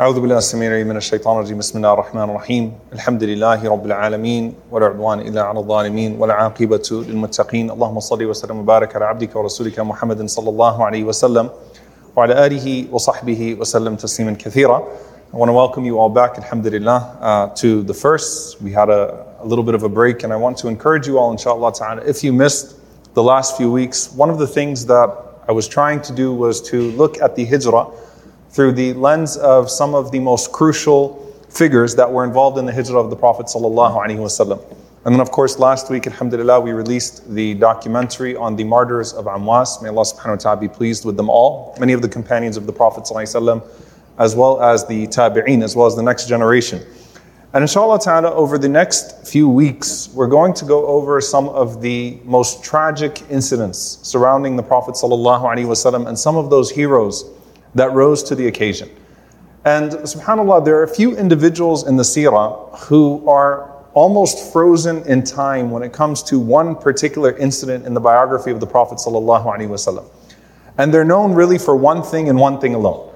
أعوذ 0.00 0.20
بالله 0.20 0.38
السميع 0.38 0.68
العليم 0.68 0.88
من 0.88 0.96
الشيطان 0.96 1.36
الرجيم 1.36 1.58
بسم 1.58 1.78
الله 1.78 1.92
الرحمن 1.92 2.22
الرحيم 2.22 2.72
الحمد 2.92 3.22
لله 3.22 3.68
رب 3.70 3.86
العالمين 3.86 4.54
ولا 4.70 4.86
عدوان 4.86 5.20
إلا 5.20 5.42
على 5.42 5.58
الظالمين 5.58 6.16
ولا 6.20 6.34
عاقبة 6.34 6.88
للمتقين 6.92 7.70
اللهم 7.70 8.00
صل 8.00 8.24
وسلم 8.24 8.58
وبارك 8.58 8.96
على 8.96 9.04
عبدك 9.04 9.36
ورسولك 9.36 9.80
محمد 9.80 10.26
صلى 10.26 10.50
الله 10.50 10.84
عليه 10.84 11.04
وسلم 11.04 11.50
وعلى 12.16 12.46
آله 12.46 12.86
وصحبه 12.92 13.56
وسلم 13.60 13.96
تسليما 13.96 14.32
كثيرا 14.32 14.82
I 15.32 15.36
want 15.36 15.48
to 15.48 15.54
welcome 15.54 15.84
you 15.84 15.98
all 15.98 16.10
back, 16.10 16.38
alhamdulillah, 16.38 17.18
uh, 17.20 17.54
to 17.54 17.82
the 17.82 17.94
first. 17.94 18.60
We 18.60 18.72
had 18.72 18.90
a, 18.90 19.26
a 19.40 19.46
little 19.46 19.64
bit 19.64 19.74
of 19.74 19.82
a 19.82 19.88
break, 19.88 20.22
and 20.24 20.32
I 20.32 20.36
want 20.36 20.58
to 20.58 20.68
encourage 20.68 21.06
you 21.06 21.18
all, 21.18 21.32
inshallah 21.32 21.72
ta'ala, 21.72 22.02
if 22.04 22.22
you 22.22 22.32
missed 22.32 22.76
the 23.14 23.22
last 23.22 23.56
few 23.56 23.72
weeks, 23.72 24.12
one 24.12 24.30
of 24.30 24.38
the 24.38 24.46
things 24.46 24.86
that 24.86 25.08
I 25.48 25.52
was 25.52 25.66
trying 25.66 26.00
to 26.02 26.12
do 26.14 26.32
was 26.32 26.60
to 26.70 26.90
look 26.92 27.20
at 27.20 27.34
the 27.34 27.44
hijrah 27.44 27.86
through 28.51 28.73
the 28.73 28.93
lens 28.93 29.37
of 29.37 29.71
some 29.71 29.95
of 29.95 30.11
the 30.11 30.19
most 30.19 30.51
crucial 30.51 31.17
figures 31.49 31.95
that 31.95 32.11
were 32.11 32.23
involved 32.23 32.57
in 32.57 32.65
the 32.65 32.73
hijrah 32.73 32.99
of 32.99 33.09
the 33.09 33.15
Prophet 33.15 33.49
And 33.55 35.15
then 35.15 35.21
of 35.21 35.31
course 35.31 35.57
last 35.57 35.89
week, 35.89 36.05
alhamdulillah, 36.05 36.59
we 36.59 36.71
released 36.71 37.33
the 37.33 37.53
documentary 37.55 38.35
on 38.35 38.55
the 38.55 38.63
martyrs 38.63 39.13
of 39.13 39.25
Amwas. 39.25 39.81
May 39.81 39.89
Allah 39.89 40.03
subhanahu 40.03 40.29
wa 40.29 40.35
ta'ala 40.35 40.57
be 40.57 40.67
pleased 40.67 41.05
with 41.05 41.17
them 41.17 41.29
all. 41.29 41.75
Many 41.79 41.93
of 41.93 42.01
the 42.01 42.09
companions 42.09 42.57
of 42.57 42.67
the 42.67 42.73
Prophet 42.73 43.09
as 44.19 44.35
well 44.35 44.61
as 44.61 44.85
the 44.85 45.07
tabi'een, 45.07 45.63
as 45.63 45.75
well 45.75 45.87
as 45.87 45.95
the 45.95 46.03
next 46.03 46.27
generation. 46.27 46.81
And 47.53 47.63
inshallah 47.63 47.99
ta'ala, 47.99 48.31
over 48.31 48.57
the 48.57 48.69
next 48.69 49.27
few 49.27 49.49
weeks, 49.49 50.09
we're 50.13 50.27
going 50.27 50.53
to 50.53 50.65
go 50.65 50.85
over 50.85 51.19
some 51.19 51.49
of 51.49 51.81
the 51.81 52.17
most 52.23 52.63
tragic 52.63 53.23
incidents 53.29 53.99
surrounding 54.03 54.55
the 54.55 54.63
Prophet 54.63 54.95
and 55.01 56.19
some 56.19 56.37
of 56.37 56.49
those 56.49 56.69
heroes 56.69 57.25
that 57.75 57.91
rose 57.93 58.23
to 58.23 58.35
the 58.35 58.47
occasion. 58.47 58.89
And 59.63 59.91
subhanAllah, 59.91 60.65
there 60.65 60.77
are 60.77 60.83
a 60.83 60.87
few 60.87 61.15
individuals 61.15 61.87
in 61.87 61.95
the 61.95 62.03
seerah 62.03 62.77
who 62.79 63.27
are 63.29 63.71
almost 63.93 64.51
frozen 64.51 65.05
in 65.05 65.23
time 65.23 65.69
when 65.69 65.83
it 65.83 65.93
comes 65.93 66.23
to 66.23 66.39
one 66.39 66.75
particular 66.75 67.37
incident 67.37 67.85
in 67.85 67.93
the 67.93 67.99
biography 67.99 68.49
of 68.51 68.59
the 68.59 68.65
Prophet. 68.65 68.99
And 70.77 70.93
they're 70.93 71.05
known 71.05 71.33
really 71.33 71.57
for 71.57 71.75
one 71.75 72.01
thing 72.01 72.29
and 72.29 72.39
one 72.39 72.59
thing 72.59 72.73
alone. 72.73 73.09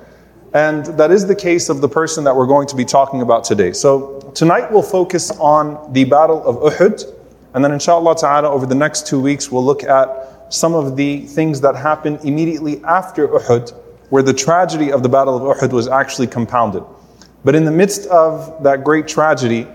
And 0.53 0.85
that 0.97 1.11
is 1.11 1.25
the 1.25 1.35
case 1.35 1.69
of 1.69 1.81
the 1.81 1.89
person 1.89 2.23
that 2.25 2.35
we're 2.35 2.45
going 2.45 2.67
to 2.67 2.75
be 2.75 2.85
talking 2.85 3.21
about 3.21 3.43
today. 3.43 3.73
So 3.73 4.19
tonight 4.35 4.71
we'll 4.71 4.83
focus 4.83 5.31
on 5.31 5.91
the 5.93 6.05
Battle 6.05 6.45
of 6.45 6.73
Uhud. 6.73 7.11
And 7.53 7.63
then 7.63 7.71
inshallah 7.71 8.15
ta'ala, 8.17 8.49
over 8.49 8.65
the 8.65 8.75
next 8.75 9.07
two 9.07 9.19
weeks, 9.19 9.51
we'll 9.51 9.65
look 9.65 9.83
at 9.83 10.53
some 10.53 10.73
of 10.73 10.95
the 10.95 11.21
things 11.21 11.59
that 11.61 11.75
happened 11.75 12.19
immediately 12.23 12.83
after 12.83 13.27
Uhud 13.27 13.73
where 14.09 14.23
the 14.23 14.33
tragedy 14.33 14.91
of 14.91 15.03
the 15.03 15.09
Battle 15.09 15.35
of 15.35 15.57
Uhud 15.57 15.71
was 15.71 15.87
actually 15.87 16.27
compounded. 16.27 16.83
But 17.43 17.55
in 17.55 17.65
the 17.65 17.71
midst 17.71 18.07
of 18.07 18.63
that 18.63 18.83
great 18.83 19.07
tragedy, 19.07 19.67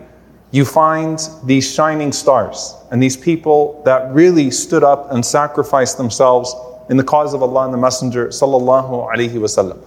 you 0.51 0.65
find 0.65 1.21
these 1.45 1.73
shining 1.73 2.13
stars 2.13 2.75
and 2.91 3.03
these 3.03 3.17
people 3.17 3.83
that 3.85 4.13
really 4.13 4.51
stood 4.51 4.83
up 4.83 5.13
and 5.13 5.25
sacrificed 5.25 5.97
themselves 5.97 6.55
in 6.89 6.97
the 6.97 7.05
cause 7.05 7.35
of 7.35 7.43
Allah 7.43 7.67
and 7.67 7.75
the 7.75 7.79
Messenger 7.79 8.29
sallallahu 8.29 9.13
alaihi 9.13 9.31
wasallam. 9.35 9.79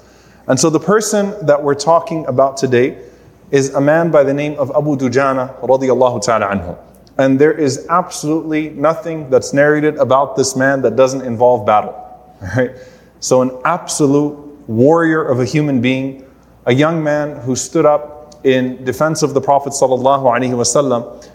And 0.48 0.60
so 0.60 0.70
the 0.70 0.80
person 0.80 1.34
that 1.46 1.62
we're 1.62 1.76
talking 1.76 2.26
about 2.28 2.58
today 2.58 2.98
is 3.52 3.74
a 3.74 3.82
man 3.82 4.10
by 4.10 4.24
the 4.24 4.34
name 4.34 4.54
of 4.58 4.72
Abu 4.72 4.96
Dujana 4.96 5.60
ta'ala 5.60 6.48
anhu. 6.48 6.78
And 7.18 7.40
there 7.40 7.54
is 7.54 7.86
absolutely 7.90 8.70
nothing 8.70 9.30
that's 9.30 9.54
narrated 9.54 9.98
about 9.98 10.36
this 10.36 10.56
man 10.56 10.82
that 10.82 10.96
doesn't 10.96 11.22
involve 11.22 11.66
battle. 11.66 12.00
Right? 12.58 12.76
So, 13.20 13.42
an 13.42 13.52
absolute 13.64 14.43
warrior 14.67 15.23
of 15.25 15.41
a 15.41 15.45
human 15.45 15.81
being, 15.81 16.25
a 16.67 16.75
young 16.75 17.03
man 17.03 17.37
who 17.41 17.57
stood 17.57 17.87
up 17.87 18.35
in 18.45 18.85
defense 18.85 19.23
of 19.23 19.35
the 19.35 19.41
Prophet 19.41 19.73
ﷺ, 19.73 21.29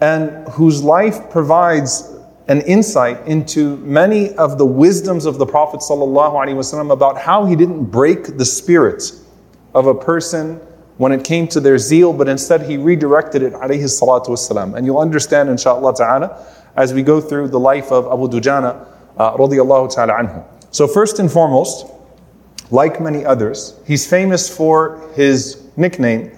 and 0.00 0.48
whose 0.48 0.82
life 0.82 1.30
provides 1.30 2.10
an 2.48 2.62
insight 2.62 3.24
into 3.26 3.76
many 3.78 4.34
of 4.34 4.58
the 4.58 4.66
wisdoms 4.66 5.24
of 5.24 5.38
the 5.38 5.46
Prophet 5.46 5.80
ﷺ 5.80 6.90
about 6.90 7.18
how 7.18 7.44
he 7.44 7.54
didn't 7.54 7.84
break 7.84 8.36
the 8.36 8.44
spirit 8.44 9.12
of 9.74 9.86
a 9.86 9.94
person 9.94 10.60
when 10.96 11.12
it 11.12 11.24
came 11.24 11.48
to 11.48 11.60
their 11.60 11.78
zeal, 11.78 12.12
but 12.12 12.28
instead 12.28 12.62
he 12.62 12.76
redirected 12.76 13.42
it 13.42 13.52
والسلام. 13.54 14.76
And 14.76 14.84
you'll 14.84 14.98
understand 14.98 15.48
inshaAllah 15.48 15.96
ta'ala 15.96 16.46
as 16.76 16.92
we 16.92 17.02
go 17.02 17.20
through 17.20 17.48
the 17.48 17.58
life 17.58 17.90
of 17.90 18.06
Abu 18.06 18.28
Dujana 18.28 18.86
uh, 19.16 19.36
radiallahu 19.36 19.94
ta'ala 19.94 20.12
anhu. 20.12 20.44
So, 20.70 20.86
first 20.86 21.18
and 21.18 21.30
foremost, 21.30 21.86
like 22.71 22.99
many 22.99 23.25
others, 23.25 23.79
he's 23.85 24.07
famous 24.07 24.49
for 24.55 25.01
his 25.15 25.63
nickname, 25.77 26.31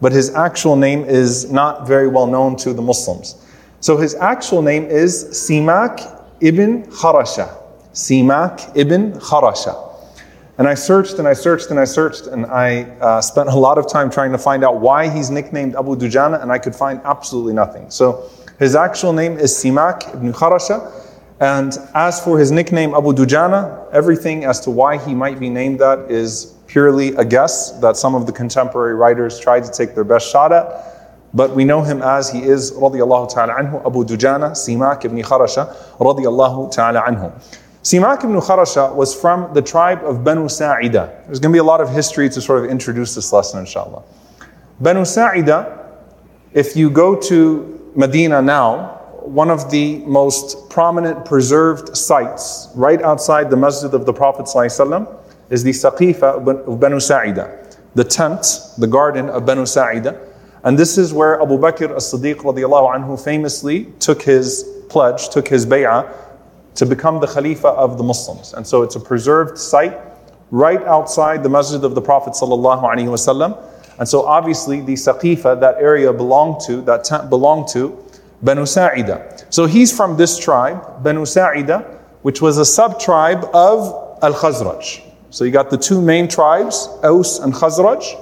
but 0.00 0.12
his 0.12 0.34
actual 0.34 0.76
name 0.76 1.04
is 1.04 1.50
not 1.50 1.86
very 1.86 2.08
well 2.08 2.26
known 2.26 2.56
to 2.56 2.72
the 2.72 2.82
Muslims. 2.82 3.36
So, 3.80 3.96
his 3.96 4.14
actual 4.14 4.62
name 4.62 4.84
is 4.84 5.24
Simak 5.24 6.24
ibn 6.40 6.84
Kharasha. 6.86 7.54
Simak 7.92 8.76
ibn 8.76 9.12
Kharasha. 9.12 9.94
And 10.56 10.68
I 10.68 10.74
searched 10.74 11.18
and 11.18 11.26
I 11.26 11.32
searched 11.32 11.70
and 11.70 11.80
I 11.80 11.84
searched 11.84 12.26
and 12.26 12.46
I 12.46 12.82
uh, 13.00 13.20
spent 13.20 13.48
a 13.48 13.54
lot 13.54 13.76
of 13.76 13.88
time 13.88 14.08
trying 14.08 14.30
to 14.32 14.38
find 14.38 14.64
out 14.64 14.80
why 14.80 15.08
he's 15.08 15.28
nicknamed 15.28 15.74
Abu 15.74 15.96
Dujana 15.96 16.40
and 16.40 16.52
I 16.52 16.58
could 16.58 16.76
find 16.76 17.00
absolutely 17.04 17.54
nothing. 17.54 17.90
So 17.90 18.30
his 18.58 18.76
actual 18.76 19.12
name 19.12 19.36
is 19.36 19.52
Simak 19.52 20.14
ibn 20.14 20.32
Kharasha 20.32 21.03
and 21.44 21.76
as 21.94 22.24
for 22.24 22.38
his 22.38 22.50
nickname 22.50 22.94
Abu 22.94 23.12
Dujana, 23.12 23.92
everything 23.92 24.46
as 24.46 24.60
to 24.60 24.70
why 24.70 24.96
he 24.96 25.14
might 25.14 25.38
be 25.38 25.50
named 25.50 25.78
that 25.78 26.10
is 26.10 26.54
purely 26.66 27.08
a 27.16 27.24
guess 27.24 27.72
that 27.80 27.98
some 27.98 28.14
of 28.14 28.24
the 28.24 28.32
contemporary 28.32 28.94
writers 28.94 29.38
tried 29.38 29.62
to 29.64 29.70
take 29.70 29.94
their 29.94 30.04
best 30.04 30.26
shot 30.32 30.52
at. 30.52 30.64
But 31.34 31.54
we 31.54 31.66
know 31.66 31.82
him 31.82 32.00
as 32.00 32.30
he 32.30 32.42
is 32.42 32.72
radiallahu 32.72 33.34
ta'ala 33.34 33.52
anhu, 33.60 33.84
Abu 33.84 34.06
Dujana, 34.06 34.52
Simak 34.52 35.04
ibn 35.04 35.18
Kharasha, 35.18 35.76
radiallahu 35.98 36.72
ta'ala 36.72 37.02
anhu. 37.02 37.30
Simak 37.82 38.24
ibn 38.24 38.36
Kharasha 38.36 38.94
was 38.94 39.14
from 39.14 39.52
the 39.52 39.60
tribe 39.60 40.02
of 40.02 40.24
Banu 40.24 40.48
Sa'ida. 40.48 41.24
There's 41.26 41.40
going 41.40 41.52
to 41.52 41.56
be 41.56 41.58
a 41.58 41.70
lot 41.72 41.82
of 41.82 41.90
history 41.90 42.30
to 42.30 42.40
sort 42.40 42.64
of 42.64 42.70
introduce 42.70 43.14
this 43.14 43.30
lesson, 43.34 43.60
inshallah. 43.60 44.02
Banu 44.80 45.04
Sa'ida, 45.04 45.60
if 46.54 46.74
you 46.74 46.88
go 46.88 47.14
to 47.28 47.92
Medina 47.94 48.40
now, 48.40 49.03
one 49.24 49.50
of 49.50 49.70
the 49.70 49.98
most 50.00 50.68
prominent 50.68 51.24
preserved 51.24 51.96
sites 51.96 52.68
right 52.74 53.00
outside 53.00 53.48
the 53.48 53.56
masjid 53.56 53.94
of 53.94 54.04
the 54.04 54.12
Prophet 54.12 54.44
is 55.50 55.64
the 55.64 55.70
Saqifa 55.70 56.66
of 56.68 56.80
Banu 56.80 57.00
Sa'ida, 57.00 57.66
the 57.94 58.04
tent, 58.04 58.46
the 58.76 58.86
garden 58.86 59.30
of 59.30 59.46
Banu 59.46 59.64
Sa'ida. 59.64 60.18
And 60.64 60.78
this 60.78 60.98
is 60.98 61.12
where 61.14 61.40
Abu 61.40 61.56
Bakr 61.58 61.94
as-Siddiq 61.96 62.36
radiallahu 62.36 62.94
anhu 62.94 63.22
famously 63.22 63.86
took 63.98 64.22
his 64.22 64.64
pledge, 64.90 65.30
took 65.30 65.48
his 65.48 65.64
bay'ah 65.64 66.06
to 66.74 66.84
become 66.84 67.20
the 67.20 67.26
Khalifa 67.26 67.68
of 67.68 67.96
the 67.96 68.04
Muslims. 68.04 68.52
And 68.52 68.66
so 68.66 68.82
it's 68.82 68.96
a 68.96 69.00
preserved 69.00 69.56
site 69.56 69.98
right 70.50 70.82
outside 70.84 71.42
the 71.42 71.48
masjid 71.48 71.82
of 71.82 71.94
the 71.94 72.02
Prophet. 72.02 72.36
And 73.98 74.08
so 74.08 74.22
obviously 74.26 74.80
the 74.80 74.94
Saqifa, 74.94 75.60
that 75.60 75.76
area 75.78 76.12
belonged 76.12 76.60
to, 76.66 76.82
that 76.82 77.04
tent 77.04 77.30
belonged 77.30 77.68
to 77.68 78.03
Banu 78.42 78.66
Sa'ida. 78.66 79.46
So 79.50 79.66
he's 79.66 79.94
from 79.94 80.16
this 80.16 80.38
tribe, 80.38 81.02
Banu 81.02 81.24
Sa'ida, 81.24 81.80
which 82.22 82.40
was 82.40 82.58
a 82.58 82.64
sub-tribe 82.64 83.44
of 83.54 84.18
Al-Khazraj. 84.22 85.00
So 85.30 85.44
you 85.44 85.50
got 85.50 85.70
the 85.70 85.78
two 85.78 86.00
main 86.00 86.28
tribes, 86.28 86.88
Aus 87.02 87.38
and 87.38 87.52
Khazraj, 87.52 88.20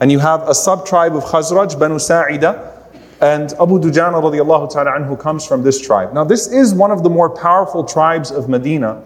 and 0.00 0.12
you 0.12 0.18
have 0.18 0.48
a 0.48 0.54
sub-tribe 0.54 1.16
of 1.16 1.24
Khazraj, 1.24 1.78
Banu 1.78 1.98
Sa'ida, 1.98 2.74
and 3.20 3.52
Abu 3.54 3.80
Dujana 3.80 4.22
radiallahu 4.22 4.70
ta'ala 4.70 4.92
anhu 4.92 5.18
comes 5.18 5.44
from 5.44 5.62
this 5.62 5.80
tribe. 5.80 6.14
Now 6.14 6.24
this 6.24 6.46
is 6.46 6.72
one 6.72 6.90
of 6.90 7.02
the 7.02 7.10
more 7.10 7.28
powerful 7.28 7.82
tribes 7.84 8.30
of 8.30 8.48
Medina, 8.48 9.02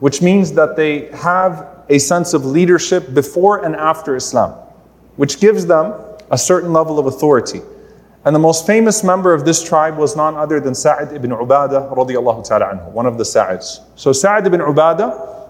which 0.00 0.20
means 0.20 0.52
that 0.54 0.74
they 0.74 1.06
have 1.12 1.84
a 1.88 1.98
sense 1.98 2.34
of 2.34 2.44
leadership 2.44 3.14
before 3.14 3.64
and 3.64 3.76
after 3.76 4.16
Islam, 4.16 4.50
which 5.16 5.38
gives 5.38 5.66
them 5.66 5.94
a 6.30 6.38
certain 6.38 6.72
level 6.72 6.98
of 6.98 7.06
authority. 7.06 7.60
And 8.24 8.36
the 8.36 8.40
most 8.40 8.66
famous 8.66 9.02
member 9.02 9.34
of 9.34 9.44
this 9.44 9.62
tribe 9.62 9.98
was 9.98 10.14
none 10.14 10.36
other 10.36 10.60
than 10.60 10.74
Sa'id 10.76 11.12
ibn 11.12 11.30
Ubadah 11.30 11.92
radiallahu 11.92 12.46
ta'ala 12.46 12.66
anhu, 12.66 12.92
one 12.92 13.04
of 13.04 13.18
the 13.18 13.24
Sa'ids. 13.24 13.80
So 13.96 14.12
Sa'id 14.12 14.46
ibn 14.46 14.60
Ubadah 14.60 15.48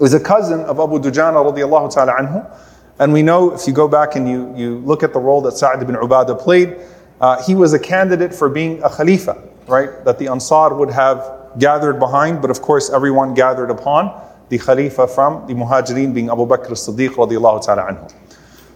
is 0.00 0.12
a 0.12 0.18
cousin 0.18 0.60
of 0.60 0.80
Abu 0.80 0.98
Dujana 0.98 1.38
radiallahu 1.44 1.94
ta'ala 1.94 2.14
anhu. 2.14 2.58
And 2.98 3.12
we 3.12 3.22
know 3.22 3.54
if 3.54 3.68
you 3.68 3.72
go 3.72 3.86
back 3.86 4.16
and 4.16 4.28
you, 4.28 4.52
you 4.56 4.78
look 4.78 5.04
at 5.04 5.12
the 5.12 5.20
role 5.20 5.40
that 5.42 5.56
Sa'd 5.56 5.80
ibn 5.80 5.94
Ubadah 5.94 6.40
played, 6.40 6.76
uh, 7.20 7.40
he 7.44 7.54
was 7.54 7.72
a 7.72 7.78
candidate 7.78 8.34
for 8.34 8.48
being 8.48 8.82
a 8.82 8.90
khalifa, 8.90 9.40
right? 9.68 10.04
That 10.04 10.18
the 10.18 10.26
Ansar 10.26 10.74
would 10.74 10.90
have 10.90 11.52
gathered 11.58 12.00
behind, 12.00 12.42
but 12.42 12.50
of 12.50 12.62
course 12.62 12.90
everyone 12.90 13.32
gathered 13.32 13.70
upon 13.70 14.20
the 14.48 14.58
Khalifa 14.58 15.06
from 15.06 15.46
the 15.46 15.54
Muhajirin 15.54 16.12
being 16.12 16.30
Abu 16.30 16.46
Bakr 16.46 16.72
as-Siddiq 16.72 17.10
radiallahu 17.10 17.64
ta'ala 17.64 17.92
anhu. 17.92 18.12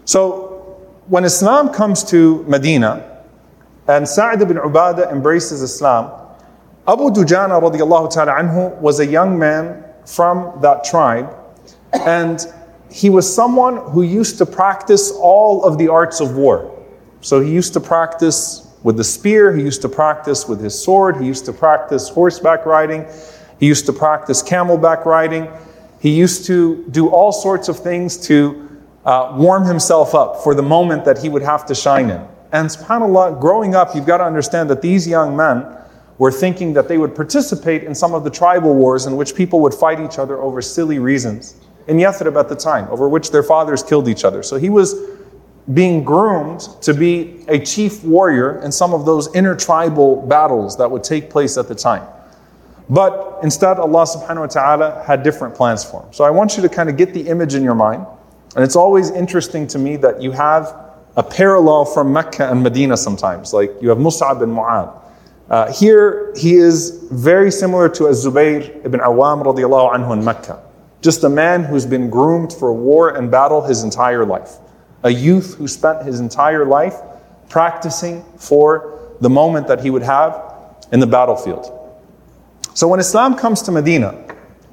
So 0.05 0.81
when 1.08 1.25
Islam 1.25 1.73
comes 1.73 2.05
to 2.05 2.44
Medina 2.44 3.15
and 3.88 4.08
Sa'd 4.08 4.42
ibn 4.42 4.56
Ubadah 4.56 5.12
embraces 5.12 5.62
Islam, 5.62 6.10
Abu 6.88 7.10
Dujana 7.10 7.60
radiallahu 7.60 8.12
ta'ala 8.12 8.32
anhu 8.32 8.76
was 8.80 9.00
a 9.00 9.06
young 9.06 9.38
man 9.38 9.84
from 10.04 10.58
that 10.60 10.84
tribe 10.84 11.34
and 11.92 12.46
he 12.90 13.10
was 13.10 13.32
someone 13.32 13.76
who 13.90 14.02
used 14.02 14.38
to 14.38 14.46
practice 14.46 15.12
all 15.20 15.64
of 15.64 15.78
the 15.78 15.88
arts 15.88 16.20
of 16.20 16.36
war. 16.36 16.72
So 17.20 17.40
he 17.40 17.50
used 17.50 17.72
to 17.74 17.80
practice 17.80 18.72
with 18.82 18.96
the 18.96 19.04
spear, 19.04 19.54
he 19.54 19.62
used 19.62 19.82
to 19.82 19.88
practice 19.88 20.46
with 20.46 20.60
his 20.60 20.80
sword, 20.80 21.16
he 21.16 21.26
used 21.26 21.44
to 21.46 21.52
practice 21.52 22.08
horseback 22.08 22.66
riding, 22.66 23.04
he 23.58 23.66
used 23.66 23.86
to 23.86 23.92
practice 23.92 24.42
camelback 24.42 25.04
riding, 25.04 25.48
he 26.00 26.10
used 26.10 26.46
to 26.46 26.84
do 26.90 27.08
all 27.08 27.32
sorts 27.32 27.68
of 27.68 27.78
things 27.78 28.16
to 28.28 28.68
uh, 29.04 29.34
warm 29.36 29.64
himself 29.64 30.14
up 30.14 30.42
for 30.42 30.54
the 30.54 30.62
moment 30.62 31.04
that 31.04 31.18
he 31.18 31.28
would 31.28 31.42
have 31.42 31.66
to 31.66 31.74
shine 31.74 32.10
in. 32.10 32.26
And 32.56 32.70
subhanAllah, 32.70 33.38
growing 33.38 33.74
up, 33.74 33.94
you've 33.94 34.06
got 34.06 34.16
to 34.16 34.24
understand 34.24 34.70
that 34.70 34.80
these 34.80 35.06
young 35.06 35.36
men 35.36 35.66
were 36.16 36.32
thinking 36.32 36.72
that 36.72 36.88
they 36.88 36.96
would 36.96 37.14
participate 37.14 37.84
in 37.84 37.94
some 37.94 38.14
of 38.14 38.24
the 38.24 38.30
tribal 38.30 38.74
wars 38.74 39.04
in 39.04 39.14
which 39.14 39.34
people 39.34 39.60
would 39.60 39.74
fight 39.74 40.00
each 40.00 40.18
other 40.18 40.38
over 40.38 40.62
silly 40.62 40.98
reasons 40.98 41.56
in 41.86 41.98
Yathrib 41.98 42.40
at 42.40 42.48
the 42.48 42.56
time, 42.56 42.88
over 42.88 43.10
which 43.10 43.30
their 43.30 43.42
fathers 43.42 43.82
killed 43.82 44.08
each 44.08 44.24
other. 44.24 44.42
So 44.42 44.56
he 44.56 44.70
was 44.70 44.94
being 45.74 46.02
groomed 46.02 46.60
to 46.80 46.94
be 46.94 47.44
a 47.48 47.58
chief 47.58 48.02
warrior 48.02 48.62
in 48.62 48.72
some 48.72 48.94
of 48.94 49.04
those 49.04 49.26
intertribal 49.34 50.26
battles 50.26 50.78
that 50.78 50.90
would 50.90 51.04
take 51.04 51.28
place 51.28 51.58
at 51.58 51.68
the 51.68 51.74
time. 51.74 52.08
But 52.88 53.40
instead, 53.42 53.76
Allah 53.76 54.06
subhanahu 54.06 54.40
wa 54.40 54.46
ta'ala 54.46 55.04
had 55.06 55.22
different 55.22 55.54
plans 55.54 55.84
for 55.84 56.04
him. 56.04 56.10
So 56.10 56.24
I 56.24 56.30
want 56.30 56.56
you 56.56 56.62
to 56.62 56.70
kind 56.70 56.88
of 56.88 56.96
get 56.96 57.12
the 57.12 57.28
image 57.28 57.54
in 57.54 57.62
your 57.62 57.74
mind. 57.74 58.06
And 58.54 58.64
it's 58.64 58.76
always 58.76 59.10
interesting 59.10 59.66
to 59.66 59.78
me 59.78 59.96
that 59.96 60.22
you 60.22 60.32
have 60.32 60.85
a 61.16 61.22
parallel 61.22 61.84
from 61.84 62.12
Mecca 62.12 62.50
and 62.50 62.62
Medina 62.62 62.96
sometimes. 62.96 63.52
Like 63.52 63.72
you 63.80 63.88
have 63.88 63.98
Mus'ab 63.98 64.42
and 64.42 64.52
Mu'ad. 64.52 65.02
Uh, 65.48 65.72
here, 65.72 66.32
he 66.36 66.54
is 66.54 67.06
very 67.12 67.50
similar 67.50 67.88
to 67.88 68.08
Az-Zubayr 68.08 68.84
ibn 68.84 69.00
Awam 69.00 69.44
radiallahu 69.44 69.94
anhu 69.94 70.12
in 70.12 70.24
Mecca. 70.24 70.62
Just 71.02 71.22
a 71.24 71.28
man 71.28 71.62
who's 71.62 71.86
been 71.86 72.10
groomed 72.10 72.52
for 72.52 72.72
war 72.72 73.16
and 73.16 73.30
battle 73.30 73.62
his 73.62 73.84
entire 73.84 74.24
life 74.24 74.58
a 75.06 75.10
youth 75.10 75.54
who 75.54 75.68
spent 75.68 76.04
his 76.04 76.18
entire 76.18 76.64
life 76.64 76.96
practicing 77.48 78.24
for 78.36 79.16
the 79.20 79.30
moment 79.30 79.68
that 79.68 79.80
he 79.80 79.88
would 79.88 80.02
have 80.02 80.74
in 80.90 80.98
the 80.98 81.06
battlefield. 81.06 81.72
So 82.74 82.88
when 82.88 82.98
Islam 82.98 83.36
comes 83.36 83.62
to 83.62 83.72
Medina, 83.72 84.18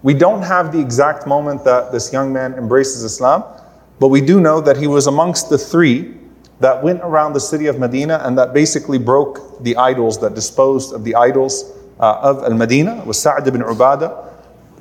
we 0.02 0.16
don't 0.16 0.42
have 0.42 0.72
the 0.72 0.80
exact 0.80 1.28
moment 1.28 1.64
that 1.66 1.92
this 1.92 2.12
young 2.12 2.34
man 2.34 2.54
embraces 2.56 3.04
Islam, 3.04 3.44
but 4.00 4.08
we 4.08 4.22
do 4.22 4.42
know 4.42 4.60
that 4.60 4.76
he 4.76 4.88
was 4.88 5.06
amongst 5.06 5.50
the 5.50 5.58
three 5.58 6.18
that 6.60 6.84
went 6.84 7.02
around 7.02 7.34
the 7.34 7.40
city 7.40 7.68
of 7.68 7.80
Medina 7.80 8.22
and 8.24 8.38
that 8.38 8.54
basically 8.54 8.98
broke 8.98 9.64
the 9.64 9.76
idols, 9.76 10.20
that 10.22 10.36
disposed 10.36 10.94
of 10.94 11.04
the 11.04 11.16
idols 11.16 11.72
uh, 12.00 12.20
of 12.22 12.44
Al 12.44 12.54
Medina, 12.54 13.04
was 13.06 13.22
Sa'd 13.22 13.48
ibn 13.48 13.62
Ubadah, 13.62 14.32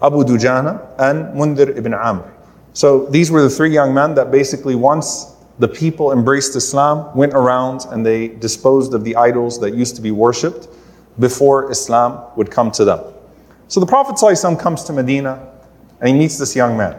Abu 0.03 0.25
Dujana, 0.25 0.81
and 0.99 1.35
Mundir 1.35 1.77
ibn 1.77 1.95
Amr. 1.95 2.33
So 2.73 3.07
these 3.07 3.31
were 3.31 3.43
the 3.43 3.51
three 3.51 3.73
young 3.73 3.93
men 3.93 4.15
that 4.15 4.31
basically 4.31 4.75
once 4.75 5.33
the 5.59 5.69
people 5.69 6.13
embraced 6.13 6.57
Islam, 6.57 7.15
went 7.17 7.35
around 7.35 7.87
and 7.91 8.05
they 8.05 8.29
disposed 8.29 8.95
of 8.95 9.05
the 9.05 9.15
idols 9.17 9.61
that 9.61 9.75
used 9.75 9.95
to 9.97 10.03
be 10.03 10.11
worshipped 10.11 10.69
before 11.19 11.71
Islam 11.71 12.25
would 12.37 12.51
come 12.51 12.71
to 12.73 12.85
them. 12.85 13.01
So 13.69 13.79
the 13.79 13.87
Prophet 13.87 14.17
ﷺ 14.17 14.59
comes 14.59 14.85
to 14.85 14.93
Medina 14.93 15.49
and 16.01 16.09
he 16.09 16.15
meets 16.15 16.39
this 16.39 16.57
young 16.57 16.77
man. 16.77 16.99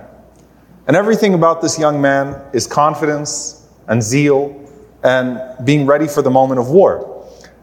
And 0.88 0.96
everything 0.96 1.34
about 1.34 1.62
this 1.62 1.80
young 1.80 2.02
man 2.02 2.42
is 2.54 2.68
confidence 2.68 3.68
and 3.88 4.02
zeal 4.02 4.63
and 5.04 5.42
being 5.66 5.86
ready 5.86 6.08
for 6.08 6.22
the 6.22 6.32
moment 6.32 6.60
of 6.60 6.70
war. 6.70 7.10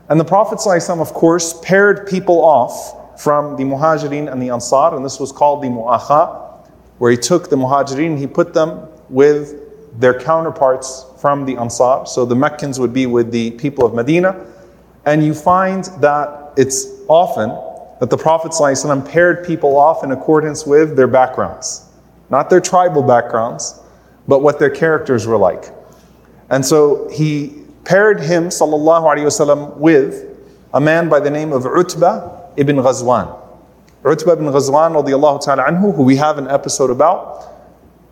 And 0.09 0.19
the 0.19 0.25
Prophet 0.25 0.59
ﷺ, 0.59 1.01
of 1.01 1.13
course, 1.15 1.59
paired 1.63 2.07
people 2.07 2.45
off 2.45 3.21
from 3.23 3.57
the 3.57 3.65
Muhajirin 3.65 4.31
and 4.31 4.43
the 4.43 4.51
Ansar, 4.51 4.95
and 4.97 5.05
this 5.05 5.21
was 5.21 5.33
called 5.33 5.63
the 5.63 5.69
Mu'akha, 5.69 6.69
where 6.99 7.11
he 7.11 7.17
took 7.17 7.49
the 7.49 7.57
Muhajirin 7.57 8.19
he 8.19 8.27
put 8.27 8.53
them 8.53 8.89
with 9.09 10.01
their 10.01 10.19
counterparts 10.19 11.05
from 11.21 11.45
the 11.45 11.57
Ansar. 11.57 12.07
So 12.07 12.25
the 12.25 12.37
Meccans 12.37 12.79
would 12.79 12.93
be 12.93 13.07
with 13.07 13.31
the 13.31 13.53
people 13.53 13.85
of 13.85 13.95
Medina. 13.95 14.47
And 15.07 15.25
you 15.25 15.35
find 15.35 15.85
that 16.01 16.53
it's 16.57 16.87
often 17.09 17.51
that 18.01 18.11
the 18.11 18.17
Prophet 18.17 18.53
ﷺ 18.53 19.09
paired 19.09 19.47
people 19.47 19.77
off 19.77 20.05
in 20.05 20.13
accordance 20.13 20.67
with 20.67 20.97
their 20.97 21.09
backgrounds. 21.09 21.87
Not 22.31 22.51
their 22.51 22.61
tribal 22.61 23.03
backgrounds, 23.03 23.81
but 24.29 24.41
what 24.43 24.59
their 24.59 24.71
characters 24.71 25.27
were 25.27 25.37
like. 25.37 25.73
And 26.51 26.65
so 26.65 27.09
he 27.09 27.63
paired 27.85 28.21
him, 28.21 28.49
sallallahu 28.49 29.03
alayhi 29.03 29.27
wasallam, 29.27 29.77
with 29.77 30.27
a 30.75 30.81
man 30.81 31.09
by 31.09 31.21
the 31.21 31.31
name 31.31 31.53
of 31.53 31.65
Utbah 31.65 32.49
ibn 32.57 32.77
Ghazwan. 32.77 33.37
Utbah 34.05 34.33
ibn 34.33 34.47
Ghazwan, 34.47 35.03
radiallahu 35.03 35.45
ta'ala 35.45 35.65
anhu, 35.65 35.95
who 35.95 36.03
we 36.03 36.17
have 36.17 36.39
an 36.39 36.49
episode 36.49 36.91
about 36.91 37.47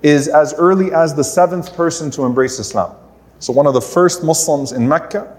is 0.02 0.28
as 0.28 0.54
early 0.54 0.92
as 0.92 1.14
the 1.14 1.24
seventh 1.24 1.74
person 1.74 2.10
to 2.12 2.22
embrace 2.22 2.58
Islam. 2.58 2.94
So, 3.40 3.52
one 3.52 3.66
of 3.66 3.74
the 3.74 3.80
first 3.80 4.22
Muslims 4.22 4.72
in 4.72 4.88
Mecca, 4.88 5.36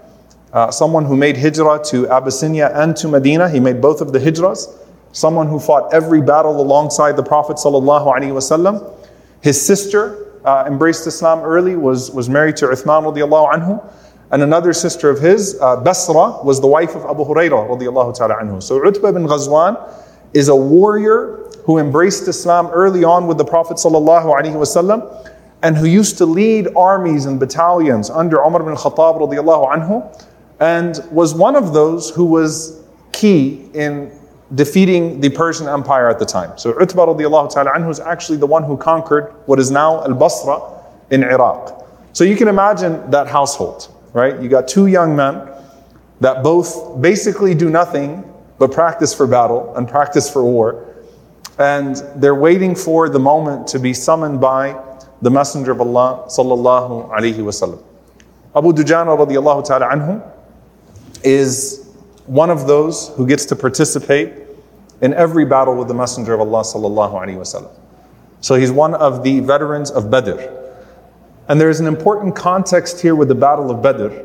uh, 0.52 0.70
someone 0.70 1.04
who 1.04 1.16
made 1.16 1.36
hijrah 1.36 1.82
to 1.86 2.08
Abyssinia 2.08 2.70
and 2.74 2.96
to 2.96 3.08
Medina, 3.08 3.48
he 3.48 3.60
made 3.60 3.80
both 3.80 4.00
of 4.00 4.12
the 4.12 4.18
hijras, 4.18 4.68
Someone 5.12 5.48
who 5.48 5.58
fought 5.58 5.92
every 5.92 6.20
battle 6.20 6.60
alongside 6.60 7.16
the 7.16 7.22
Prophet. 7.22 7.56
ﷺ. 7.56 8.96
His 9.42 9.60
sister 9.60 10.29
uh, 10.44 10.64
embraced 10.66 11.06
Islam 11.06 11.40
early, 11.40 11.76
was, 11.76 12.10
was 12.10 12.28
married 12.28 12.56
to 12.56 12.66
Uthman 12.66 13.04
radiallahu 13.04 13.52
anhu. 13.52 13.92
And 14.32 14.42
another 14.42 14.72
sister 14.72 15.10
of 15.10 15.18
his, 15.18 15.58
uh, 15.60 15.76
Basra, 15.76 16.42
was 16.44 16.60
the 16.60 16.66
wife 16.66 16.94
of 16.94 17.04
Abu 17.04 17.24
Hurairah 17.24 17.68
radiallahu 17.68 18.16
ta'ala 18.16 18.36
anhu. 18.36 18.62
So 18.62 18.84
Utbah 18.86 19.12
bin 19.12 19.26
Ghazwan 19.26 19.76
is 20.34 20.48
a 20.48 20.56
warrior 20.56 21.48
who 21.64 21.78
embraced 21.78 22.28
Islam 22.28 22.68
early 22.68 23.04
on 23.04 23.26
with 23.26 23.38
the 23.38 23.44
Prophet 23.44 23.76
ﷺ 23.76 25.30
and 25.62 25.76
who 25.76 25.86
used 25.86 26.16
to 26.18 26.26
lead 26.26 26.68
armies 26.76 27.26
and 27.26 27.38
battalions 27.38 28.08
under 28.08 28.38
Umar 28.38 28.62
bin 28.62 28.74
Khattab 28.74 29.20
radiallahu 29.20 29.72
anhu 29.72 30.26
and 30.60 31.00
was 31.10 31.34
one 31.34 31.56
of 31.56 31.72
those 31.72 32.10
who 32.10 32.24
was 32.24 32.82
key 33.12 33.68
in 33.74 34.10
defeating 34.54 35.20
the 35.20 35.30
Persian 35.30 35.68
Empire 35.68 36.08
at 36.08 36.18
the 36.18 36.26
time. 36.26 36.56
So 36.58 36.72
Utbah 36.80 37.06
radiallahu 37.06 37.52
ta'ala 37.52 37.70
anhu 37.72 37.90
is 37.90 38.00
actually 38.00 38.38
the 38.38 38.46
one 38.46 38.64
who 38.64 38.76
conquered 38.76 39.32
what 39.46 39.58
is 39.58 39.70
now 39.70 40.02
Al-Basra 40.04 40.60
in 41.10 41.22
Iraq. 41.22 41.86
So 42.12 42.24
you 42.24 42.36
can 42.36 42.48
imagine 42.48 43.10
that 43.10 43.28
household, 43.28 43.88
right? 44.12 44.40
You 44.40 44.48
got 44.48 44.66
two 44.66 44.86
young 44.86 45.14
men 45.14 45.48
that 46.20 46.42
both 46.42 47.00
basically 47.00 47.54
do 47.54 47.70
nothing 47.70 48.24
but 48.58 48.72
practice 48.72 49.14
for 49.14 49.26
battle 49.26 49.74
and 49.76 49.88
practice 49.88 50.30
for 50.30 50.44
war 50.44 50.90
and 51.60 51.96
they're 52.16 52.34
waiting 52.34 52.74
for 52.74 53.10
the 53.10 53.18
moment 53.18 53.66
to 53.68 53.78
be 53.78 53.92
summoned 53.92 54.40
by 54.40 54.74
the 55.20 55.30
Messenger 55.30 55.72
of 55.72 55.80
Allah 55.82 56.24
sallallahu 56.26 57.10
alaihi 57.10 57.36
wasallam. 57.36 57.82
Abu 58.56 58.72
Dujana 58.72 59.14
radiallahu 59.14 59.66
ta'ala 59.66 59.86
anhu 59.88 60.32
is 61.22 61.86
one 62.24 62.48
of 62.48 62.66
those 62.66 63.10
who 63.10 63.26
gets 63.26 63.44
to 63.44 63.54
participate 63.54 64.32
in 65.00 65.14
every 65.14 65.44
battle 65.44 65.74
with 65.74 65.88
the 65.88 65.94
Messenger 65.94 66.34
of 66.34 66.40
Allah 66.40 66.62
sallallahu 66.62 67.12
alaihi 67.12 67.36
wasallam. 67.36 67.70
So 68.40 68.54
he's 68.54 68.70
one 68.70 68.94
of 68.94 69.22
the 69.22 69.40
veterans 69.40 69.90
of 69.90 70.10
Badr. 70.10 70.40
And 71.48 71.60
there 71.60 71.70
is 71.70 71.80
an 71.80 71.86
important 71.86 72.36
context 72.36 73.00
here 73.00 73.14
with 73.14 73.28
the 73.28 73.34
Battle 73.34 73.70
of 73.70 73.82
Badr 73.82 74.24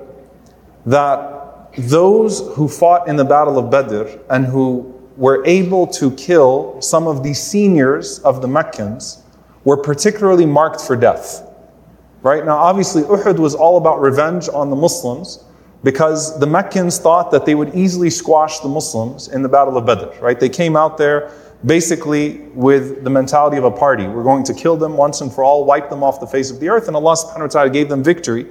that 0.85 1.73
those 1.77 2.39
who 2.55 2.67
fought 2.67 3.07
in 3.07 3.15
the 3.15 3.25
Battle 3.25 3.57
of 3.57 3.69
Badr 3.69 4.17
and 4.29 4.45
who 4.45 4.93
were 5.17 5.45
able 5.45 5.87
to 5.87 6.11
kill 6.11 6.79
some 6.81 7.07
of 7.07 7.23
the 7.23 7.33
seniors 7.33 8.19
of 8.19 8.41
the 8.41 8.47
Meccans 8.47 9.23
were 9.63 9.77
particularly 9.77 10.45
marked 10.45 10.81
for 10.81 10.95
death. 10.95 11.41
Right 12.21 12.45
now, 12.45 12.57
obviously, 12.57 13.03
Uhud 13.03 13.39
was 13.39 13.55
all 13.55 13.77
about 13.77 14.01
revenge 14.01 14.49
on 14.49 14.69
the 14.69 14.75
Muslims 14.75 15.43
because 15.83 16.39
the 16.39 16.47
Meccans 16.47 16.97
thought 16.97 17.31
that 17.31 17.45
they 17.45 17.55
would 17.55 17.75
easily 17.75 18.09
squash 18.09 18.59
the 18.59 18.67
Muslims 18.67 19.27
in 19.27 19.43
the 19.43 19.49
Battle 19.49 19.77
of 19.77 19.85
Badr. 19.85 20.19
Right? 20.19 20.39
They 20.39 20.49
came 20.49 20.75
out 20.75 20.97
there 20.97 21.31
basically 21.65 22.39
with 22.53 23.03
the 23.03 23.09
mentality 23.09 23.57
of 23.57 23.63
a 23.63 23.71
party. 23.71 24.07
We're 24.07 24.23
going 24.23 24.43
to 24.45 24.53
kill 24.53 24.77
them 24.77 24.97
once 24.97 25.21
and 25.21 25.31
for 25.31 25.43
all, 25.43 25.65
wipe 25.65 25.89
them 25.89 26.03
off 26.03 26.19
the 26.19 26.27
face 26.27 26.51
of 26.51 26.59
the 26.59 26.69
earth, 26.69 26.87
and 26.87 26.95
Allah 26.95 27.15
subhanahu 27.15 27.41
wa 27.41 27.47
ta'ala 27.47 27.69
gave 27.69 27.89
them 27.89 28.03
victory. 28.03 28.47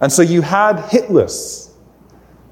And 0.00 0.12
so 0.12 0.22
you 0.22 0.42
had 0.42 0.80
hit 0.90 1.10
lists 1.10 1.72